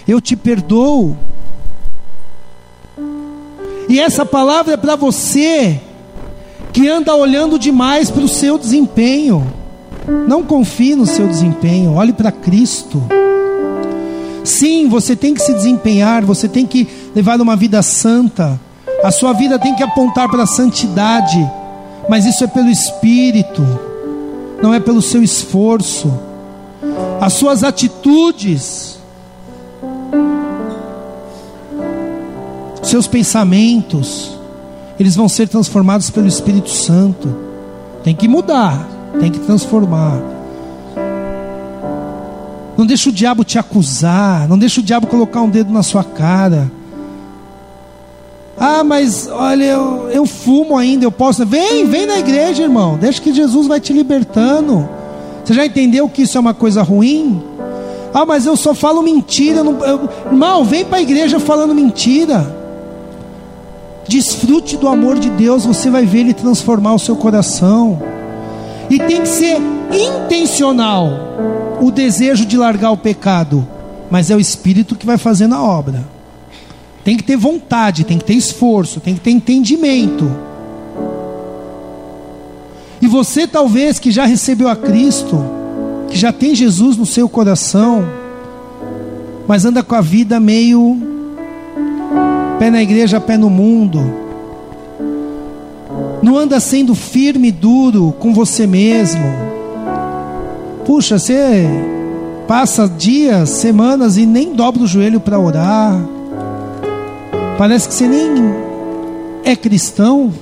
eu 0.06 0.20
te 0.20 0.36
perdoo. 0.36 1.16
E 3.88 4.00
essa 4.00 4.26
palavra 4.26 4.74
é 4.74 4.76
para 4.76 4.96
você 4.96 5.80
que 6.72 6.88
anda 6.88 7.14
olhando 7.14 7.58
demais 7.58 8.10
para 8.10 8.22
o 8.22 8.28
seu 8.28 8.58
desempenho. 8.58 9.46
Não 10.28 10.44
confie 10.44 10.94
no 10.94 11.06
seu 11.06 11.26
desempenho, 11.26 11.94
olhe 11.94 12.12
para 12.12 12.30
Cristo. 12.30 13.02
Sim, 14.44 14.88
você 14.88 15.16
tem 15.16 15.34
que 15.34 15.42
se 15.42 15.52
desempenhar, 15.52 16.24
você 16.24 16.48
tem 16.48 16.64
que 16.64 16.86
levar 17.14 17.40
uma 17.40 17.56
vida 17.56 17.82
santa. 17.82 18.60
A 19.02 19.10
sua 19.10 19.32
vida 19.32 19.58
tem 19.58 19.74
que 19.74 19.82
apontar 19.82 20.28
para 20.28 20.44
a 20.44 20.46
santidade, 20.46 21.38
mas 22.08 22.24
isso 22.24 22.44
é 22.44 22.46
pelo 22.46 22.68
Espírito, 22.68 23.62
não 24.62 24.72
é 24.72 24.78
pelo 24.78 25.02
seu 25.02 25.22
esforço. 25.22 26.12
As 27.20 27.32
suas 27.32 27.64
atitudes, 27.64 28.98
seus 32.82 33.08
pensamentos, 33.08 34.38
eles 34.98 35.16
vão 35.16 35.28
ser 35.28 35.48
transformados 35.48 36.08
pelo 36.08 36.28
Espírito 36.28 36.70
Santo. 36.70 37.34
Tem 38.04 38.14
que 38.14 38.28
mudar 38.28 38.95
tem 39.20 39.30
que 39.30 39.40
transformar. 39.40 40.20
Não 42.76 42.84
deixa 42.84 43.08
o 43.08 43.12
diabo 43.12 43.42
te 43.42 43.58
acusar, 43.58 44.46
não 44.48 44.58
deixa 44.58 44.80
o 44.80 44.82
diabo 44.82 45.06
colocar 45.06 45.40
um 45.40 45.48
dedo 45.48 45.72
na 45.72 45.82
sua 45.82 46.04
cara. 46.04 46.70
Ah, 48.58 48.82
mas 48.84 49.28
olha, 49.30 49.64
eu, 49.64 50.08
eu 50.10 50.26
fumo 50.26 50.76
ainda, 50.76 51.04
eu 51.04 51.12
posso. 51.12 51.44
Vem, 51.44 51.86
vem 51.86 52.06
na 52.06 52.18
igreja, 52.18 52.62
irmão. 52.62 52.96
Deixa 52.98 53.20
que 53.20 53.32
Jesus 53.32 53.66
vai 53.66 53.80
te 53.80 53.92
libertando. 53.92 54.88
Você 55.44 55.54
já 55.54 55.64
entendeu 55.64 56.08
que 56.08 56.22
isso 56.22 56.36
é 56.36 56.40
uma 56.40 56.54
coisa 56.54 56.82
ruim? 56.82 57.42
Ah, 58.12 58.24
mas 58.24 58.46
eu 58.46 58.56
só 58.56 58.74
falo 58.74 59.02
mentira. 59.02 59.62
Não, 59.62 59.84
eu, 59.84 60.08
irmão, 60.26 60.64
vem 60.64 60.84
para 60.84 60.98
a 60.98 61.02
igreja 61.02 61.38
falando 61.38 61.74
mentira. 61.74 62.54
Desfrute 64.08 64.76
do 64.76 64.88
amor 64.88 65.18
de 65.18 65.30
Deus, 65.30 65.66
você 65.66 65.90
vai 65.90 66.06
ver 66.06 66.20
Ele 66.20 66.34
transformar 66.34 66.94
o 66.94 66.98
seu 66.98 67.16
coração. 67.16 68.00
E 68.88 68.98
tem 68.98 69.22
que 69.22 69.28
ser 69.28 69.58
intencional 69.92 71.10
o 71.80 71.90
desejo 71.90 72.44
de 72.44 72.56
largar 72.56 72.90
o 72.90 72.96
pecado, 72.96 73.66
mas 74.10 74.30
é 74.30 74.36
o 74.36 74.40
Espírito 74.40 74.94
que 74.94 75.06
vai 75.06 75.18
fazendo 75.18 75.54
a 75.54 75.62
obra. 75.62 76.04
Tem 77.04 77.16
que 77.16 77.22
ter 77.22 77.36
vontade, 77.36 78.04
tem 78.04 78.18
que 78.18 78.24
ter 78.24 78.34
esforço, 78.34 79.00
tem 79.00 79.14
que 79.14 79.20
ter 79.20 79.30
entendimento. 79.30 80.30
E 83.00 83.06
você, 83.06 83.46
talvez, 83.46 83.98
que 83.98 84.10
já 84.10 84.24
recebeu 84.24 84.68
a 84.68 84.76
Cristo, 84.76 85.44
que 86.08 86.16
já 86.16 86.32
tem 86.32 86.54
Jesus 86.54 86.96
no 86.96 87.06
seu 87.06 87.28
coração, 87.28 88.04
mas 89.46 89.64
anda 89.64 89.82
com 89.82 89.94
a 89.94 90.00
vida 90.00 90.40
meio 90.40 90.96
pé 92.58 92.70
na 92.70 92.82
igreja, 92.82 93.20
pé 93.20 93.36
no 93.36 93.50
mundo 93.50 94.25
não 96.26 96.36
anda 96.36 96.58
sendo 96.58 96.92
firme 96.92 97.48
e 97.48 97.52
duro 97.52 98.12
com 98.18 98.34
você 98.34 98.66
mesmo. 98.66 99.22
Puxa, 100.84 101.20
você 101.20 101.68
passa 102.48 102.88
dias, 102.88 103.48
semanas 103.48 104.16
e 104.16 104.26
nem 104.26 104.52
dobra 104.52 104.82
o 104.82 104.88
joelho 104.88 105.20
para 105.20 105.38
orar. 105.38 105.96
Parece 107.56 107.86
que 107.86 107.94
você 107.94 108.08
nem 108.08 108.28
é 109.44 109.54
cristão. 109.54 110.32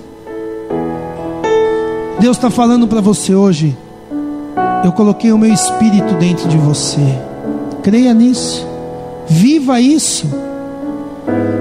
Deus 2.19 2.39
está 2.39 2.49
falando 2.49 2.89
para 2.89 3.03
você 3.03 3.35
hoje. 3.35 3.77
Eu 4.83 4.93
coloquei 4.93 5.33
o 5.33 5.39
meu 5.39 5.53
espírito 5.53 6.15
dentro 6.15 6.49
de 6.49 6.57
você. 6.57 7.19
Creia 7.83 8.15
nisso. 8.15 8.67
Viva 9.27 9.79
isso. 9.83 10.27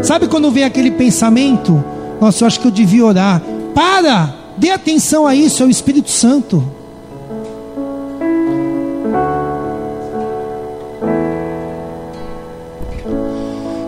Sabe 0.02 0.30
quando 0.30 0.50
vem 0.50 0.64
aquele 0.64 0.92
pensamento? 0.92 1.84
Nossa, 2.22 2.46
eu 2.46 2.48
acho 2.48 2.62
que 2.62 2.68
eu 2.68 2.72
devia 2.72 3.06
orar. 3.06 3.42
Para, 3.74 4.34
dê 4.58 4.70
atenção 4.70 5.26
a 5.26 5.36
isso, 5.36 5.64
é 5.64 5.66
o 5.66 5.70
Espírito 5.70 6.10
Santo. 6.10 6.64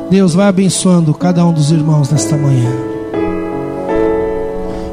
Deus 0.10 0.34
vai 0.34 0.48
abençoando 0.48 1.14
cada 1.14 1.46
um 1.46 1.52
dos 1.52 1.72
irmãos 1.72 2.10
nesta 2.10 2.38
manhã. 2.38 2.72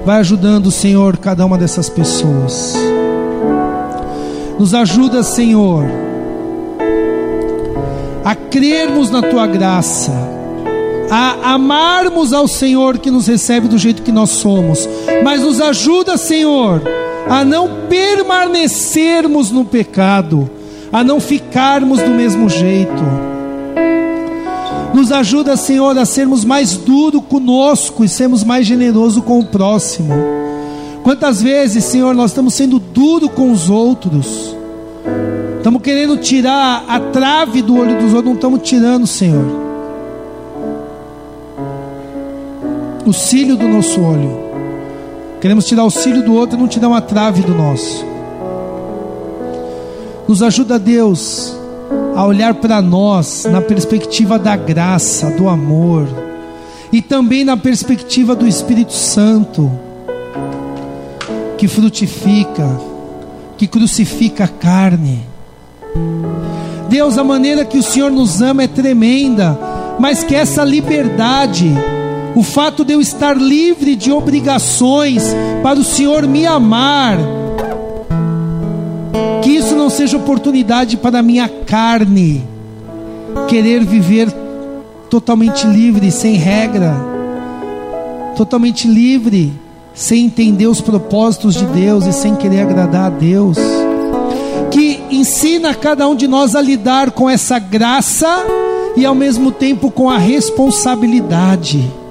Vai 0.05 0.19
ajudando, 0.19 0.71
Senhor, 0.71 1.17
cada 1.17 1.47
uma 1.47 1.57
dessas 1.57 1.89
pessoas. 1.89 2.75
Nos 4.59 4.75
ajuda, 4.75 5.23
Senhor, 5.23 5.85
a 8.25 8.35
crermos 8.35 9.11
na 9.11 9.23
tua 9.23 9.47
graça, 9.47 10.13
a 11.15 11.53
amarmos 11.53 12.33
ao 12.33 12.49
Senhor 12.49 12.97
que 12.97 13.11
nos 13.11 13.27
recebe 13.27 13.69
do 13.69 13.77
jeito 13.77 14.01
que 14.01 14.11
nós 14.11 14.31
somos, 14.31 14.89
mas 15.23 15.43
nos 15.43 15.61
ajuda, 15.61 16.17
Senhor, 16.17 16.81
a 17.29 17.45
não 17.45 17.69
permanecermos 17.87 19.51
no 19.51 19.63
pecado, 19.63 20.49
a 20.91 21.05
não 21.05 21.21
ficarmos 21.21 22.01
do 22.01 22.09
mesmo 22.09 22.49
jeito. 22.49 23.03
Nos 24.95 25.13
ajuda, 25.13 25.55
Senhor, 25.55 25.99
a 25.99 26.07
sermos 26.07 26.47
mais 26.47 26.79
duros 26.79 27.23
conosco 27.29 28.03
e 28.03 28.09
sermos 28.09 28.43
mais 28.43 28.67
generosos 28.67 29.23
com 29.23 29.39
o 29.39 29.45
próximo. 29.45 30.15
Quantas 31.03 31.43
vezes, 31.43 31.85
Senhor, 31.85 32.15
nós 32.15 32.31
estamos 32.31 32.55
sendo 32.55 32.79
duros 32.79 33.31
com 33.33 33.53
os 33.53 33.69
outros, 33.69 34.57
estamos 35.59 35.83
querendo 35.83 36.17
tirar 36.17 36.87
a 36.89 36.99
trave 36.99 37.61
do 37.61 37.77
olho 37.77 37.97
dos 37.97 38.15
outros, 38.15 38.25
não 38.25 38.35
estamos 38.35 38.63
tirando, 38.63 39.07
Senhor, 39.07 39.72
o 43.05 43.13
cílio 43.13 43.57
do 43.57 43.67
nosso 43.69 44.01
olho. 44.01 44.39
Queremos 45.41 45.67
tirar 45.67 45.85
o 45.85 45.91
cílio 45.91 46.23
do 46.23 46.35
outro 46.35 46.57
e 46.57 46.61
não 46.61 46.69
tirar 46.69 46.89
uma 46.89 47.01
trave 47.01 47.43
do 47.43 47.55
nosso. 47.55 48.05
Nos 50.29 50.43
ajuda, 50.43 50.79
Deus, 50.79 51.55
a 52.15 52.25
olhar 52.25 52.55
para 52.55 52.81
nós 52.81 53.45
na 53.45 53.61
perspectiva 53.61 54.39
da 54.39 54.55
graça, 54.55 55.31
do 55.31 55.49
amor 55.49 56.07
e 56.93 57.03
também 57.03 57.45
na 57.45 57.57
perspectiva 57.57 58.37
do 58.37 58.47
Espírito 58.47 58.93
Santo, 58.93 59.71
que 61.59 61.67
frutifica, 61.67 62.79
que 63.57 63.67
crucifica 63.67 64.45
a 64.45 64.49
carne. 64.49 65.27
Deus, 66.89 67.19
a 67.19 67.25
maneira 67.25 67.65
que 67.65 67.79
o 67.79 67.83
Senhor 67.83 68.11
nos 68.11 68.41
ama 68.43 68.63
é 68.63 68.69
tremenda, 68.69 69.59
mas 69.99 70.23
que 70.23 70.35
essa 70.35 70.63
liberdade 70.63 71.73
o 72.35 72.43
fato 72.43 72.85
de 72.85 72.95
eu 72.95 73.01
estar 73.01 73.37
livre 73.37 73.95
de 73.95 74.11
obrigações 74.11 75.23
para 75.63 75.79
o 75.79 75.85
Senhor 75.85 76.27
me 76.27 76.47
amar, 76.47 77.19
que 79.43 79.51
isso 79.51 79.75
não 79.75 79.91
seja 79.91 80.17
oportunidade 80.17 80.97
para 80.97 81.19
a 81.19 81.23
minha 81.23 81.49
carne 81.49 82.43
querer 83.49 83.85
viver 83.85 84.33
totalmente 85.11 85.67
livre, 85.67 86.11
sem 86.11 86.35
regra, 86.35 86.95
totalmente 88.37 88.89
livre, 88.89 89.53
sem 89.95 90.25
entender 90.25 90.67
os 90.67 90.81
propósitos 90.81 91.55
de 91.55 91.67
Deus 91.67 92.07
e 92.07 92.13
sem 92.13 92.35
querer 92.35 92.63
agradar 92.63 93.07
a 93.07 93.11
Deus. 93.11 93.59
Que 94.71 95.03
ensina 95.11 95.75
cada 95.75 96.09
um 96.09 96.15
de 96.15 96.27
nós 96.27 96.55
a 96.55 96.63
lidar 96.63 97.11
com 97.11 97.29
essa 97.29 97.59
graça 97.59 98.43
e 98.97 99.05
ao 99.05 99.15
mesmo 99.15 99.53
tempo 99.53 99.91
com 99.91 100.09
a 100.09 100.17
responsabilidade 100.17 102.02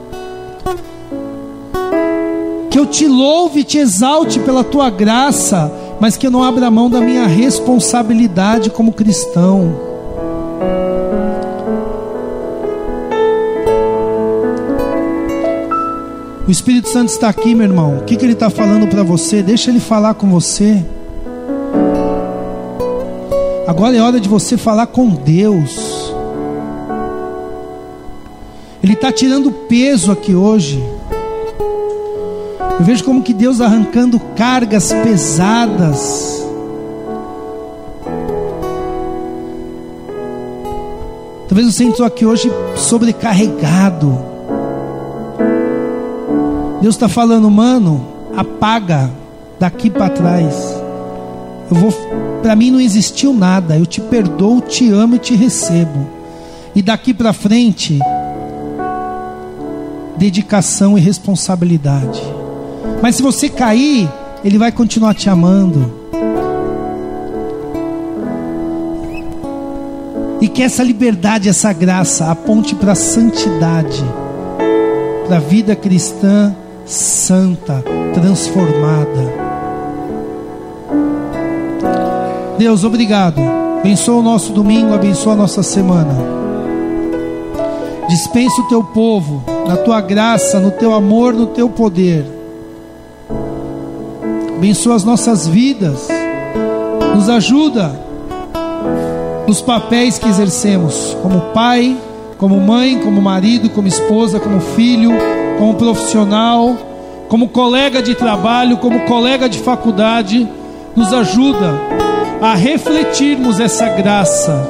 que 2.71 2.79
eu 2.79 2.85
te 2.85 3.05
louve 3.05 3.59
e 3.59 3.63
te 3.65 3.77
exalte 3.77 4.39
pela 4.39 4.63
tua 4.63 4.89
graça, 4.89 5.69
mas 5.99 6.15
que 6.15 6.25
eu 6.25 6.31
não 6.31 6.41
abra 6.41 6.71
mão 6.71 6.89
da 6.89 7.01
minha 7.01 7.27
responsabilidade 7.27 8.69
como 8.69 8.93
cristão. 8.93 9.75
O 16.47 16.49
Espírito 16.49 16.87
Santo 16.87 17.09
está 17.09 17.27
aqui, 17.27 17.53
meu 17.53 17.67
irmão. 17.67 17.97
O 17.97 18.03
que, 18.05 18.15
que 18.15 18.25
ele 18.25 18.33
está 18.33 18.49
falando 18.49 18.87
para 18.87 19.03
você? 19.03 19.43
Deixa 19.43 19.69
ele 19.69 19.81
falar 19.81 20.13
com 20.13 20.29
você. 20.29 20.83
Agora 23.67 23.97
é 23.97 24.01
hora 24.01 24.19
de 24.19 24.29
você 24.29 24.55
falar 24.57 24.87
com 24.87 25.09
Deus. 25.09 26.13
Ele 28.81 28.93
está 28.93 29.11
tirando 29.11 29.51
peso 29.51 30.09
aqui 30.09 30.33
hoje. 30.33 30.81
Eu 32.81 32.85
vejo 32.85 33.03
como 33.03 33.21
que 33.21 33.31
Deus 33.31 33.61
arrancando 33.61 34.19
cargas 34.35 34.91
pesadas. 34.91 36.43
Talvez 41.47 41.75
você 41.75 41.83
entrou 41.83 42.07
aqui 42.07 42.25
hoje 42.25 42.51
sobrecarregado. 42.75 44.17
Deus 46.81 46.95
está 46.95 47.07
falando, 47.07 47.51
mano, 47.51 48.03
apaga 48.35 49.11
daqui 49.59 49.87
para 49.87 50.09
trás. 50.09 50.55
Eu 51.69 51.77
vou, 51.77 51.91
para 52.41 52.55
mim 52.55 52.71
não 52.71 52.81
existiu 52.81 53.31
nada. 53.31 53.77
Eu 53.77 53.85
te 53.85 54.01
perdoo, 54.01 54.59
te 54.59 54.89
amo 54.89 55.17
e 55.17 55.19
te 55.19 55.35
recebo. 55.35 56.09
E 56.73 56.81
daqui 56.81 57.13
para 57.13 57.31
frente, 57.31 57.99
dedicação 60.17 60.97
e 60.97 61.01
responsabilidade. 61.01 62.40
Mas 63.01 63.15
se 63.15 63.21
você 63.21 63.49
cair, 63.49 64.09
Ele 64.43 64.57
vai 64.57 64.71
continuar 64.71 65.13
te 65.13 65.29
amando. 65.29 66.01
E 70.39 70.47
que 70.47 70.63
essa 70.63 70.83
liberdade, 70.83 71.49
essa 71.49 71.71
graça 71.71 72.31
aponte 72.31 72.73
para 72.75 72.93
a 72.93 72.95
santidade, 72.95 74.03
para 75.27 75.37
a 75.37 75.39
vida 75.39 75.75
cristã 75.75 76.55
santa, 76.85 77.83
transformada. 78.13 79.41
Deus, 82.57 82.83
obrigado. 82.83 83.39
Abençoa 83.79 84.19
o 84.19 84.23
nosso 84.23 84.51
domingo, 84.51 84.93
abençoa 84.93 85.33
a 85.33 85.37
nossa 85.37 85.63
semana. 85.63 86.13
Dispensa 88.07 88.61
o 88.61 88.67
teu 88.67 88.83
povo 88.83 89.43
na 89.67 89.77
tua 89.77 90.01
graça, 90.01 90.59
no 90.59 90.71
teu 90.71 90.93
amor, 90.93 91.33
no 91.33 91.47
teu 91.47 91.69
poder 91.69 92.40
abençoa 94.61 94.93
as 94.93 95.03
nossas 95.03 95.47
vidas, 95.47 96.07
nos 97.15 97.27
ajuda 97.27 97.99
nos 99.47 99.59
papéis 99.59 100.19
que 100.19 100.29
exercemos, 100.29 101.17
como 101.23 101.41
pai, 101.51 101.97
como 102.37 102.59
mãe, 102.61 102.99
como 102.99 103.19
marido, 103.19 103.71
como 103.71 103.87
esposa, 103.87 104.39
como 104.39 104.61
filho, 104.61 105.13
como 105.57 105.73
profissional, 105.73 106.77
como 107.27 107.49
colega 107.49 108.03
de 108.03 108.13
trabalho, 108.13 108.77
como 108.77 108.99
colega 109.05 109.49
de 109.49 109.57
faculdade, 109.57 110.47
nos 110.95 111.11
ajuda 111.11 111.73
a 112.39 112.53
refletirmos 112.53 113.59
essa 113.59 113.89
graça, 113.89 114.67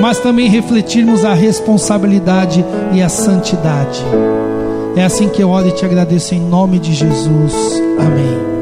mas 0.00 0.18
também 0.18 0.48
refletirmos 0.48 1.26
a 1.26 1.34
responsabilidade 1.34 2.64
e 2.90 3.02
a 3.02 3.10
santidade. 3.10 4.02
É 4.96 5.04
assim 5.04 5.28
que 5.28 5.42
eu 5.42 5.50
oro 5.50 5.68
e 5.68 5.72
te 5.72 5.84
agradeço 5.84 6.34
em 6.34 6.40
nome 6.40 6.78
de 6.78 6.94
Jesus. 6.94 7.82
Amém. 8.00 8.55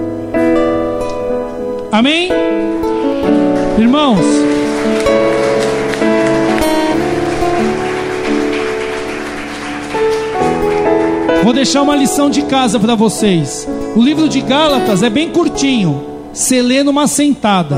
Amém? 1.95 2.29
Irmãos, 3.79 4.19
vou 11.45 11.53
deixar 11.53 11.83
uma 11.83 11.95
lição 11.95 12.29
de 12.29 12.43
casa 12.43 12.81
para 12.81 12.97
vocês. 12.97 13.69
O 13.95 14.03
livro 14.03 14.29
de 14.29 14.41
Gálatas 14.41 15.05
é 15.05 15.09
bem 15.09 15.31
curtinho, 15.31 16.05
você 16.33 16.61
lê 16.61 16.83
numa 16.83 17.07
sentada. 17.07 17.77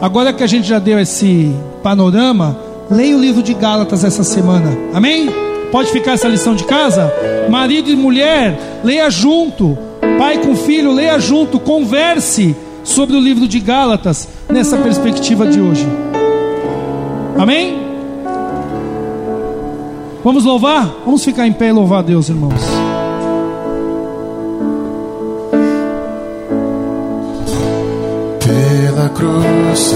Agora 0.00 0.32
que 0.32 0.42
a 0.42 0.46
gente 0.46 0.66
já 0.66 0.78
deu 0.78 0.98
esse 0.98 1.54
panorama, 1.82 2.58
leia 2.90 3.14
o 3.14 3.20
livro 3.20 3.42
de 3.42 3.52
Gálatas 3.52 4.04
essa 4.04 4.24
semana. 4.24 4.74
Amém? 4.94 5.28
Pode 5.70 5.92
ficar 5.92 6.12
essa 6.12 6.28
lição 6.28 6.54
de 6.54 6.64
casa? 6.64 7.12
Marido 7.50 7.90
e 7.90 7.94
mulher, 7.94 8.80
leia 8.82 9.10
junto. 9.10 9.76
Pai 10.16 10.38
com 10.38 10.56
filho, 10.56 10.92
leia 10.92 11.18
junto. 11.18 11.60
Converse 11.60 12.56
sobre 12.84 13.16
o 13.16 13.20
livro 13.20 13.48
de 13.48 13.58
Gálatas 13.58 14.28
nessa 14.48 14.76
perspectiva 14.76 15.46
de 15.46 15.60
hoje. 15.60 15.86
Amém? 17.36 17.82
Vamos 20.22 20.44
louvar? 20.44 21.02
Vamos 21.04 21.24
ficar 21.24 21.46
em 21.46 21.52
pé 21.52 21.68
e 21.68 21.72
louvar 21.72 21.98
a 21.98 22.02
Deus, 22.02 22.28
irmãos. 22.28 22.54
Pela 28.40 29.08
cruz 29.10 29.94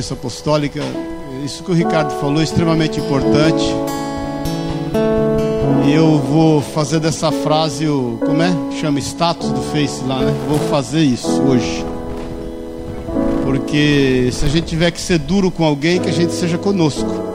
antes 0.00 0.08
de 0.08 0.12
eu 0.12 0.16
dar 0.16 0.16
a 0.16 0.16
bênção 0.16 0.16
apostólica, 0.16 0.80
isso 1.44 1.62
que 1.62 1.70
o 1.70 1.74
Ricardo 1.74 2.10
falou 2.20 2.40
é 2.40 2.44
extremamente 2.44 2.98
importante. 2.98 3.64
E 5.86 5.92
eu 5.92 6.18
vou 6.18 6.60
fazer 6.60 7.00
dessa 7.00 7.30
frase 7.30 7.86
o. 7.86 8.18
Como 8.24 8.42
é? 8.42 8.50
Chama 8.80 8.98
status 9.00 9.50
do 9.50 9.62
Face 9.62 10.02
lá, 10.04 10.20
né? 10.20 10.34
Vou 10.48 10.58
fazer 10.70 11.02
isso 11.02 11.42
hoje. 11.42 11.84
Porque 13.44 14.30
se 14.32 14.44
a 14.44 14.48
gente 14.48 14.66
tiver 14.66 14.90
que 14.90 15.00
ser 15.00 15.18
duro 15.18 15.50
com 15.50 15.64
alguém, 15.64 16.00
que 16.00 16.08
a 16.08 16.12
gente 16.12 16.32
seja 16.32 16.56
conosco. 16.56 17.28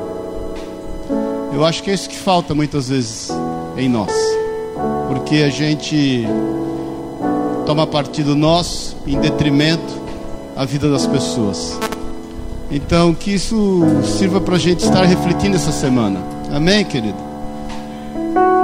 Eu 1.53 1.63
acho 1.63 1.83
que 1.83 1.89
é 1.89 1.93
isso 1.93 2.09
que 2.09 2.17
falta 2.17 2.53
muitas 2.53 2.89
vezes 2.89 3.29
em 3.77 3.87
nós. 3.87 4.11
Porque 5.07 5.37
a 5.37 5.49
gente 5.49 6.25
toma 7.65 7.87
partido 7.87 8.35
nosso 8.35 8.95
em 9.07 9.17
detrimento 9.19 10.01
à 10.55 10.65
vida 10.65 10.89
das 10.89 11.05
pessoas. 11.07 11.77
Então, 12.71 13.13
que 13.13 13.31
isso 13.31 13.83
sirva 14.17 14.41
para 14.41 14.55
a 14.55 14.59
gente 14.59 14.83
estar 14.83 15.03
refletindo 15.03 15.55
essa 15.55 15.71
semana. 15.71 16.19
Amém, 16.51 16.83
querido? 16.83 17.17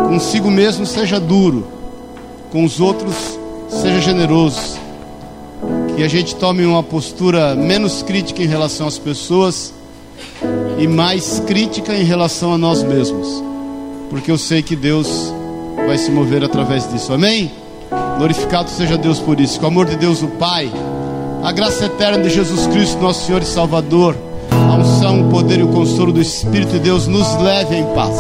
Consigo 0.07 0.49
mesmo 0.49 0.85
seja 0.85 1.19
duro, 1.19 1.67
com 2.51 2.65
os 2.65 2.79
outros 2.79 3.15
seja 3.69 4.01
generoso. 4.01 4.79
Que 5.95 6.03
a 6.03 6.07
gente 6.07 6.35
tome 6.35 6.65
uma 6.65 6.81
postura 6.81 7.55
menos 7.55 8.01
crítica 8.01 8.41
em 8.41 8.47
relação 8.47 8.87
às 8.87 8.97
pessoas 8.97 9.73
e 10.77 10.87
mais 10.87 11.39
crítica 11.45 11.93
em 11.93 12.03
relação 12.03 12.53
a 12.53 12.57
nós 12.57 12.83
mesmos. 12.83 13.27
Porque 14.09 14.31
eu 14.31 14.37
sei 14.37 14.61
que 14.61 14.75
Deus 14.75 15.31
vai 15.85 15.97
se 15.97 16.11
mover 16.11 16.43
através 16.43 16.89
disso. 16.91 17.13
Amém? 17.13 17.51
Glorificado 18.17 18.69
seja 18.69 18.97
Deus 18.97 19.19
por 19.19 19.39
isso. 19.39 19.59
Com 19.59 19.65
o 19.65 19.69
amor 19.69 19.85
de 19.85 19.95
Deus, 19.95 20.21
o 20.21 20.27
Pai, 20.27 20.71
a 21.43 21.51
graça 21.51 21.85
eterna 21.85 22.23
de 22.23 22.29
Jesus 22.29 22.67
Cristo, 22.67 23.01
nosso 23.01 23.25
Senhor 23.25 23.41
e 23.41 23.45
Salvador, 23.45 24.15
a 24.51 24.75
unção, 24.75 25.21
o 25.21 25.29
poder 25.29 25.59
e 25.59 25.63
o 25.63 25.69
consolo 25.69 26.11
do 26.11 26.21
Espírito 26.21 26.71
de 26.73 26.79
Deus 26.79 27.07
nos 27.07 27.35
leve 27.41 27.75
em 27.75 27.85
paz. 27.93 28.15